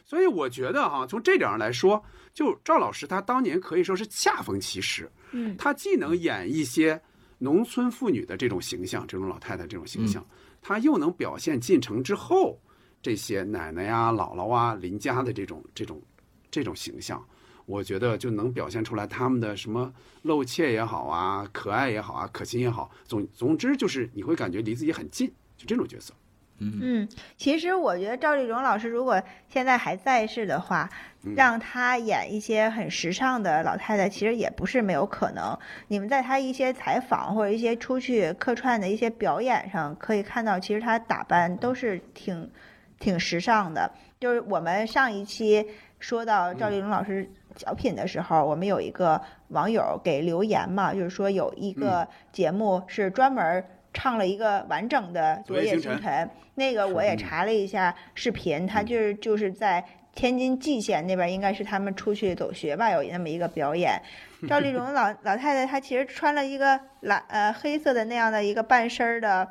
[0.05, 2.05] 所以我觉得哈，从这点上来说，
[2.35, 5.11] 就赵老师他当年可以说是恰逢其时。
[5.33, 7.01] 嗯，他既能演一些。
[7.39, 10.27] 农村妇女的这种形象，这种老太太这种形象，
[10.61, 12.59] 她又能表现进城之后
[13.01, 16.03] 这些奶奶呀、姥姥啊、邻家的这种这种
[16.51, 17.25] 这种形象，
[17.65, 19.93] 我觉得就能表现出来他们的什么
[20.23, 26.13] 露怯也好啊、可爱也好啊、可亲也好，总总之就是你会感觉离自己很近，就这种角色。
[26.61, 30.91] 嗯，其实我觉得赵丽蓉老师如果现在还在世的话，
[31.23, 35.57] 嗯让她演一些很时尚的老太太，其实也不是没有可能。
[35.87, 42.51] 你们在她一些采访或者一些出去客串的一些表演上，可以看到，其实她打扮都是挺
[42.99, 43.91] 挺时尚的。
[44.19, 45.65] 就是我们上一期
[46.01, 59.85] 说到赵丽蓉老师小品的时候，我们有一个网友给留言嘛，就是说有一个节目是专门唱了一个完整的《昨夜星辰》，那个我也查了一下视频，他就是就是在
[60.15, 64.01] 天津蓟县那边，应该是他们出去走学吧，有那么一个表演。
[64.49, 69.49] 赵丽蓉老老太太她其实穿了一个蓝呃黑色的那样的一个半身儿的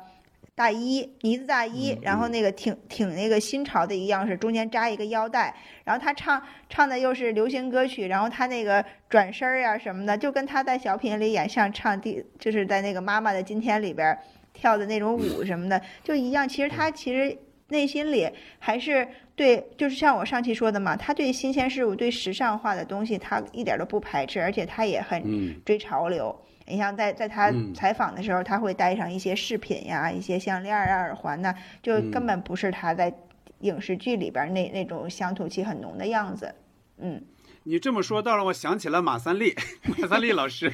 [0.58, 5.54] 大衣呢子大衣，然后那个挺挺那个新潮的一个样式，中间扎一个腰带，
[5.84, 14.18] 然后他唱唱的又是流行歌曲，然后他那个转身儿呀什么的，就跟他在小品里演像唱第就是在那个妈妈的今天里边儿
[14.52, 16.48] 跳的那种舞什么的，就一样。
[16.48, 18.28] 其实他其实内心里
[18.58, 19.06] 还是
[19.36, 26.36] 对，就是像我上期说的嘛，他对新鲜事物、对时尚化的东西，他一点都不排斥，而且他也很嗯追潮流。
[26.68, 33.12] 你像在在她嗯采访的时候，他会带上一些饰品呀、一些项链儿啊、耳环呐、就嗯根本不是他在
[33.60, 36.54] 影视剧里边儿那那种乡土气很浓的样子。
[36.98, 37.22] 嗯，
[37.68, 39.54] 你这么说，倒让我想起了马三立，
[39.98, 40.72] 马三立老师，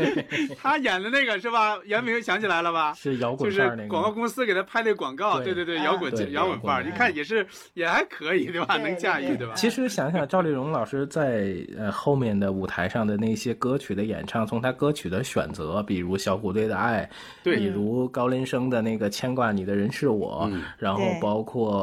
[0.58, 1.76] 他演的那个是吧？
[1.84, 2.94] 袁明想起来了吧？
[2.96, 8.78] 是摇滚就是广告公司给他拍那广告，对对对摇滚摇滚范儿，摇滚你看也是也还可以，对吧？
[8.78, 9.52] 能驾驭，对对吧？
[9.54, 17.06] 其实想想赵丽蓉老师在呃后面的舞台上的那些歌曲的演唱，从她歌曲的选择，比如小虎队的《爱》，
[17.44, 21.82] 对比如高林生的那个《牵挂你的人是我》，嗯然后包括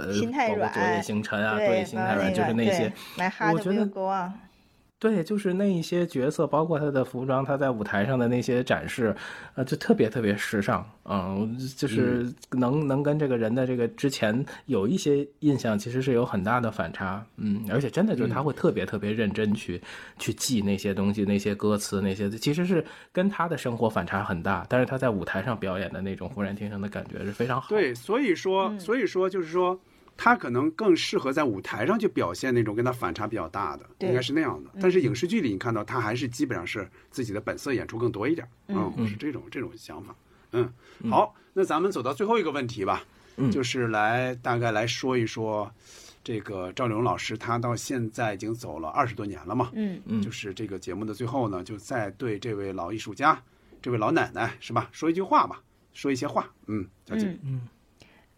[0.00, 2.92] 呃心太软包括昨夜星辰啊，对，心太软，包括那个就是那些
[3.52, 4.32] 我觉得 go on。
[4.98, 9.16] 对，就是那一些角色，包括他的服装，他在舞台上的那些展示，
[9.54, 19.80] 呃，就特别特别时尚，嗯，就是能能跟这个人的这个之前有一些印象，其实是有很大的反差，嗯，而且真的就是他会特别特别认真去、
[20.18, 27.70] 去记那些东西，那些歌词，那些其实是跟他的生活反差很大，但是他在舞台上表演的那种浑然天成的感觉是非常好。
[27.70, 29.80] 对，所以说，所以说就是说，
[30.22, 34.68] 他可能更适合在舞台上去表现那种跟他反差比较大的，对应该是那样的。
[34.78, 40.14] 但是影视剧里，你看到他还是基本上是自己的本色演出更多一点，嗯，是这种这种想法。
[40.52, 40.70] 嗯，
[41.08, 43.02] 好，那咱们走到最后一个问题吧，
[43.38, 43.50] 嗯。
[43.50, 45.72] 就是来大概来说一说。
[46.22, 50.20] 这个赵丽蓉老师，她到现在已经走了二十多年了嘛，嗯嗯。
[50.20, 53.42] 就是这个节目的最后呢，就再对这位老艺术家，
[53.80, 55.62] 这位老奶奶是吧，说一句话吧，
[55.94, 57.62] 说一些话，嗯，小姐，嗯。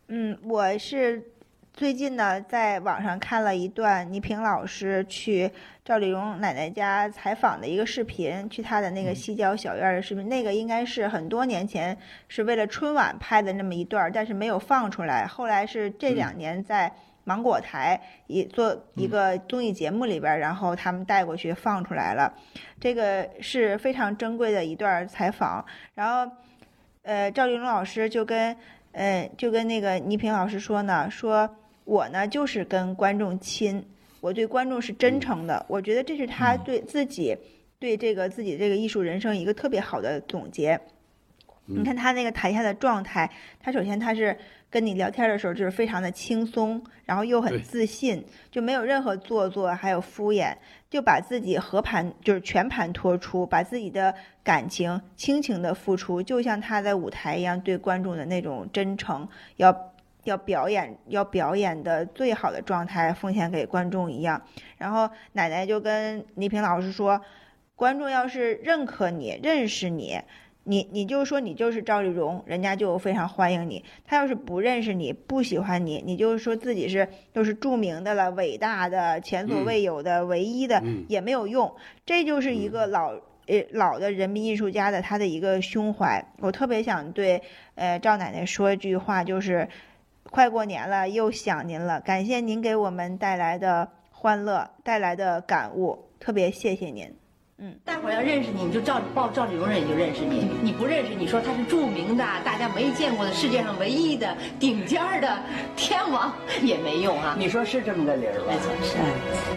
[0.07, 1.32] 嗯，我是
[1.74, 5.51] 最近呢在网上看了一段倪萍老师去
[5.82, 10.28] 赵丽蓉奶奶家采访的一个视频，去她的那个西郊小院儿的视频。
[10.28, 11.97] 那个应该是很多年前
[12.28, 15.27] 是为了春晚拍的那么一段儿，但是没有放出来。
[15.27, 16.93] 后来是这两年在
[17.24, 22.35] 芒果台一做一个综艺节目里边儿，然后他们带过去放出来了。
[22.78, 25.65] 这个是非常珍贵的一段儿采访。
[25.94, 26.31] 然后，
[27.03, 28.55] 呃，赵丽蓉老师就跟
[28.93, 33.85] 呃就跟那个倪萍老师说呢，说我呢就是跟观众亲，
[34.20, 35.64] 我对观众是真诚的。
[35.69, 37.36] 我觉得这是他对自己
[37.78, 40.81] 对这个自己这个艺术人生一个特别好的总结。
[41.64, 44.36] 你看他那个台下的状态，他首先他是
[44.69, 50.55] 跟你聊天的时候就是非常的轻松，然后又很自信，就没有任何做作还有敷衍，
[50.93, 54.14] 就把自己和盘就是全盘托出，把自己的
[54.44, 59.94] 感情亲情的付出，就像他在舞台一样对观众的那种真诚，要
[60.24, 64.43] 要表演要表演的最好的状态奉献给观众一样。
[64.77, 67.23] 然后奶奶就跟倪萍老师说，
[67.74, 70.20] 观众要是认可你、认识你，
[70.64, 73.84] 你你就说你就是赵丽蓉，人家就非常欢迎你。
[74.05, 81.74] 他要是不认识你、不喜欢你，你就说自己是就是著名的了、伟大的、前所未有的、唯一的，嗯也没有用。
[82.06, 83.12] 这就是一个老。
[83.48, 87.43] 呃，老的人民艺术家的他的一个胸怀，我特别想对
[87.74, 89.68] 呃赵奶奶说一句话，就是
[90.30, 97.22] 快过年了，又想您了，感谢您给我们带来的欢乐，带来的感悟，特别谢谢您。
[97.84, 105.39] 大伙儿要认识你，你就赵报赵丽蓉人就认识你；你不认识，你说她是著名的、大家没见过的、世界上唯一的、顶尖儿的
[105.76, 106.32] 天王，
[106.62, 107.36] 也没用啊。
[107.39, 108.47] 你说是这么个理儿吧？
[108.48, 108.97] 没错，是。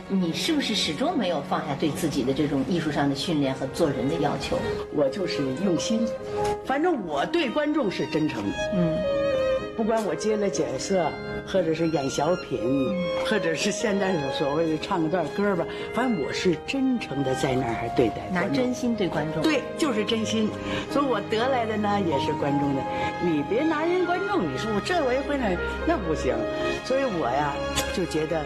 [0.07, 4.57] 你是不是始终没有放下对自己的这种艺术上的训练和做人的要求？
[4.93, 6.07] 我就是用心，
[6.63, 8.57] 反正我对观众是真诚的。
[8.75, 8.97] 嗯，
[9.75, 11.11] 不管我接了角色，
[11.45, 12.59] 或者是演小品，
[13.25, 19.43] 或者是现在所谓的唱个段歌吧，反正我是真诚的在那儿对待，拿真心对观众。
[19.43, 20.49] 对，就是真心。
[20.91, 22.81] 所以我得来的呢也是观众的。
[23.23, 26.33] 你别拿人观众，你说我这我也会那，那不行。
[26.85, 27.53] 所以我呀
[27.93, 28.45] 就觉得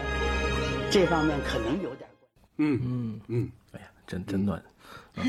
[0.90, 2.10] 这方面可能有点。
[2.58, 4.60] 嗯嗯嗯，哎呀，真真暖。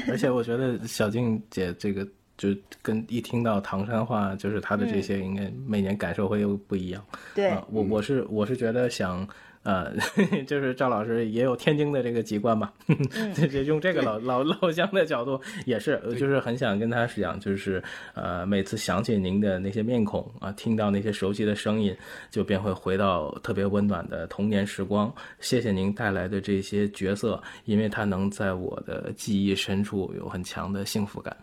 [0.10, 2.08] 而且我觉得小静姐这个，
[2.42, 7.06] 就跟一听到唐山话，就是他的这些，应该每年感受会又不一样。
[7.36, 9.28] 对，我我是我是觉得想。
[9.64, 9.96] 呃，
[10.48, 12.74] 就是赵老师也有天津的这个籍贯嘛，
[13.52, 17.80] 就用这个老老 老乡的角度，也是就是很想跟他讲，就是
[18.16, 21.96] 呃，每次想起您的那些面孔啊，听到那些熟悉的声音，
[22.32, 25.14] 就便会回到特别温暖的童年时光。
[25.42, 31.38] 谢谢您带来的这些角色，因为他能在我的记忆深处有很强的幸福感。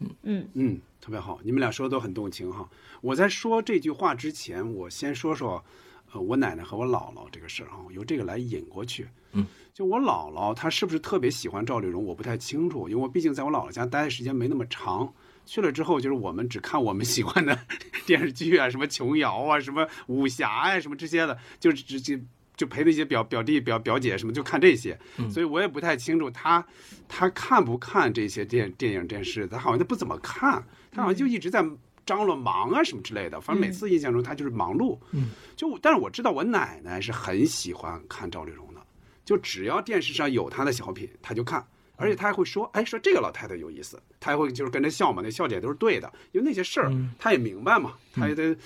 [0.00, 2.68] 嗯嗯嗯，特别好，你们俩说的都很动情哈。
[3.00, 5.64] 我在说这句话之前，我先说说。
[6.12, 9.08] 呃，我奶奶和我姥姥这个事儿啊，由这个来引过去。
[9.32, 9.44] 嗯，
[9.74, 12.02] 就我姥姥，她是不是特别喜欢赵丽蓉？
[12.02, 15.12] 我不太清楚，因为我毕竟在我姥姥家待的时间没那么长。
[15.44, 17.58] 去了之后，就是我们只看我们喜欢的
[18.06, 22.20] 电视剧啊，什么琼瑶啊，什么武侠呀，什么这些的，就直接
[22.56, 24.98] 就陪那些表表弟、表表姐什么，就看这些。
[25.30, 26.64] 所以我也不太清楚他
[27.08, 31.64] 他看不看这些电电影电视，他好像他不怎么看，他好像就一直在。
[32.06, 34.96] 张罗忙啊什么之类的，反正每次印象中他就是忙碌。
[35.10, 38.80] 嗯，就但是我知道我奶奶是很喜欢看赵丽蓉的，
[39.24, 41.66] 就只要电视上有她的小品，她就看，
[41.96, 48.56] 而且她还会说，哎，说这个老太太有意思，她还会就是跟着笑嘛，那笑点都是对的，因为那些事儿她也明白嘛，她也得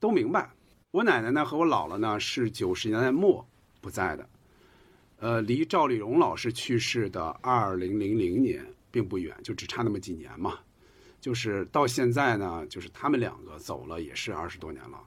[0.00, 0.50] 都明白。
[0.90, 3.46] 我奶奶呢和我姥姥呢是九十年代末
[3.82, 4.28] 不在的，
[5.18, 10.58] 呃，离赵丽蓉老师去世的二零零零年并不远，就只差那么几年嘛。
[11.20, 14.98] 就是到现在呢，就是他们两个走了也是二十多年了，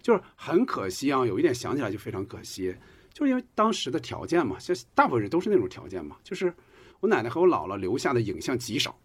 [0.00, 1.26] 就是很可惜啊。
[1.26, 2.74] 有一点想起来就非常可惜，
[3.12, 6.16] 就是因为当时的条件嘛，就大部分人都是那种条件嘛。
[6.24, 6.54] 就是
[7.00, 8.98] 我奶奶和我姥姥留下的影像极少，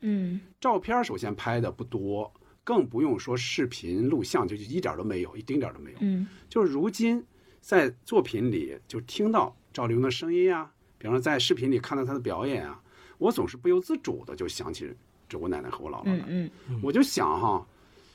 [0.00, 2.30] 嗯，照片首先拍的不多，
[2.68, 5.96] 更不用说视频录像，就一点都没有，一丁点都没有。
[6.02, 7.24] 嗯，就是如今
[7.62, 12.78] 在作品里就听到赵丽蓉的声音啊，比方说在视频里看到她的表演啊，
[13.16, 14.92] 我总是不由自主的就想起。
[15.30, 17.66] 这我奶奶和我姥姥，嗯嗯，我就想哈，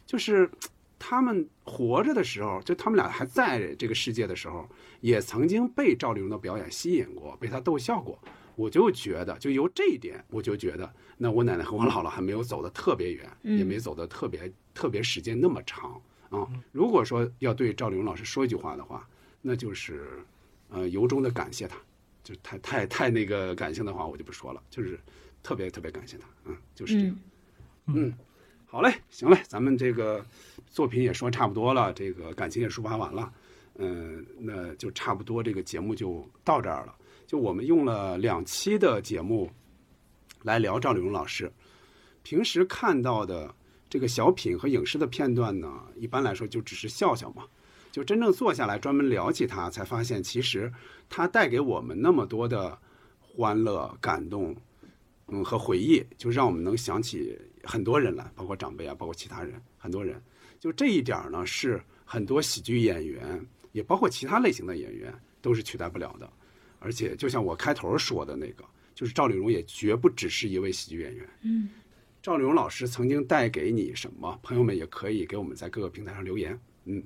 [0.06, 0.48] 就是
[1.00, 4.70] 他们活着的时候，就他们俩还在这个世界的时候，
[5.02, 8.20] 也曾经被赵丽蓉的表演吸引过，被她逗笑过。
[8.56, 10.94] 我就觉得，就由这一点，我就觉得，
[11.24, 16.46] 那我奶奶和我姥姥还没有走得特别远，也没走得特别特别时间那么长啊。
[16.74, 19.08] 如果说要对赵丽蓉老师说一句话的话，
[19.42, 20.22] 那就是，
[20.68, 21.78] 呃，由衷的感谢她，
[22.26, 25.00] 就太太太那个感性的话，我就不说了，就是。
[25.46, 27.20] 特别特别感谢她，嗯，就是这样，
[27.88, 28.14] 嗯，
[28.66, 30.26] 好嘞，行嘞，咱们这个
[30.68, 33.30] 作品也说差不多了，这个感情也抒发完了，
[33.76, 36.96] 嗯，那就差不多这个节目就到这儿了。
[37.28, 39.52] 就我们用了两期的节目
[40.44, 41.52] 来聊赵丽蓉老师，
[42.22, 43.54] 平时看到的
[43.90, 47.44] 这个小品和影视的片段呢，一般来说就只是笑笑嘛，
[47.92, 50.72] 就真正坐下来专门聊起他，才发现其实
[51.10, 52.78] 他带给我们那么多的
[53.20, 54.56] 欢乐、感动。
[55.30, 60.22] 嗯，和回忆就让我们能想起很多人来，包括长辈啊，包括其他人，很多人。
[60.60, 66.30] 就这一点呢，是很多喜剧演员，也包括其他类型的演员，都是取代不了的。
[66.78, 71.30] 而且，就像我开头说的那个，就是赵丽蓉也绝不只是一位喜剧演员。
[71.42, 71.70] 嗯，
[72.22, 74.40] 赵丽蓉老师曾经带给你什么？
[74.44, 76.60] 朋友们也可以给我们在各个平台上留言。
[76.86, 77.04] 嗯，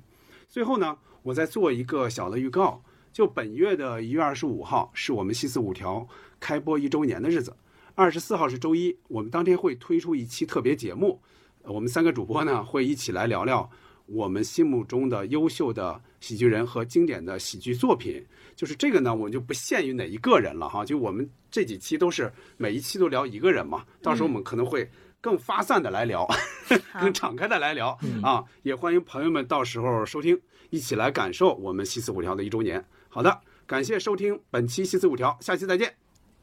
[0.48, 2.82] 最后呢，我再做一个小的预告，
[3.12, 6.06] 就本月的一月二十五号是我们西四五条
[6.38, 7.56] 开播一周年的日子。
[7.94, 11.20] 二十四号是周一，我们当天会推出一期特别节目，
[11.62, 13.68] 我们三个主播呢会一起来聊聊
[14.06, 18.24] 我们心目中的优秀的喜剧人和经典的喜剧作品。
[18.54, 23.84] 就是这个呢，我们就不限于哪一个人了哈，就我们这几期都是每一期都聊一个人嘛。
[24.02, 26.26] 到时候我们可能会更发散的来聊，
[27.00, 28.44] 更敞开的来聊啊。
[28.62, 32.84] 也欢迎朋友们到时候收听，一起来感受我们西四五条的一周年。
[33.08, 35.94] 好的，感谢收听本期西四五条，下期再见。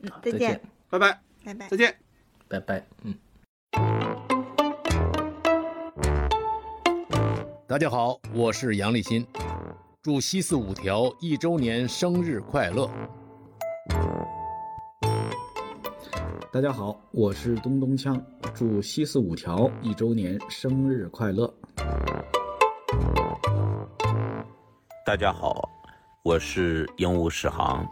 [0.01, 1.21] 嗯，再见，拜拜。
[1.43, 1.97] 拜拜，再见，
[2.47, 3.13] 拜拜，嗯。
[7.67, 9.25] 大家好，我是杨立新，
[10.01, 12.89] 祝西四五条一周年生日快乐。
[16.55, 18.17] 大家好，我是东东锵，
[18.53, 21.53] 祝西四五条一周年生日快乐。
[25.05, 25.69] 大家好，
[26.23, 27.85] 我是鹦鹉史航，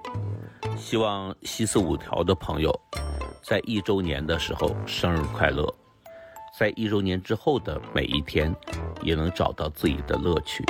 [0.78, 2.74] 希望西四五条的朋友。
[3.42, 5.68] 在一周年的时候，生日快乐！
[6.58, 8.56] 在一周年之后的每一天，
[9.02, 10.64] 也能找到自己的乐趣。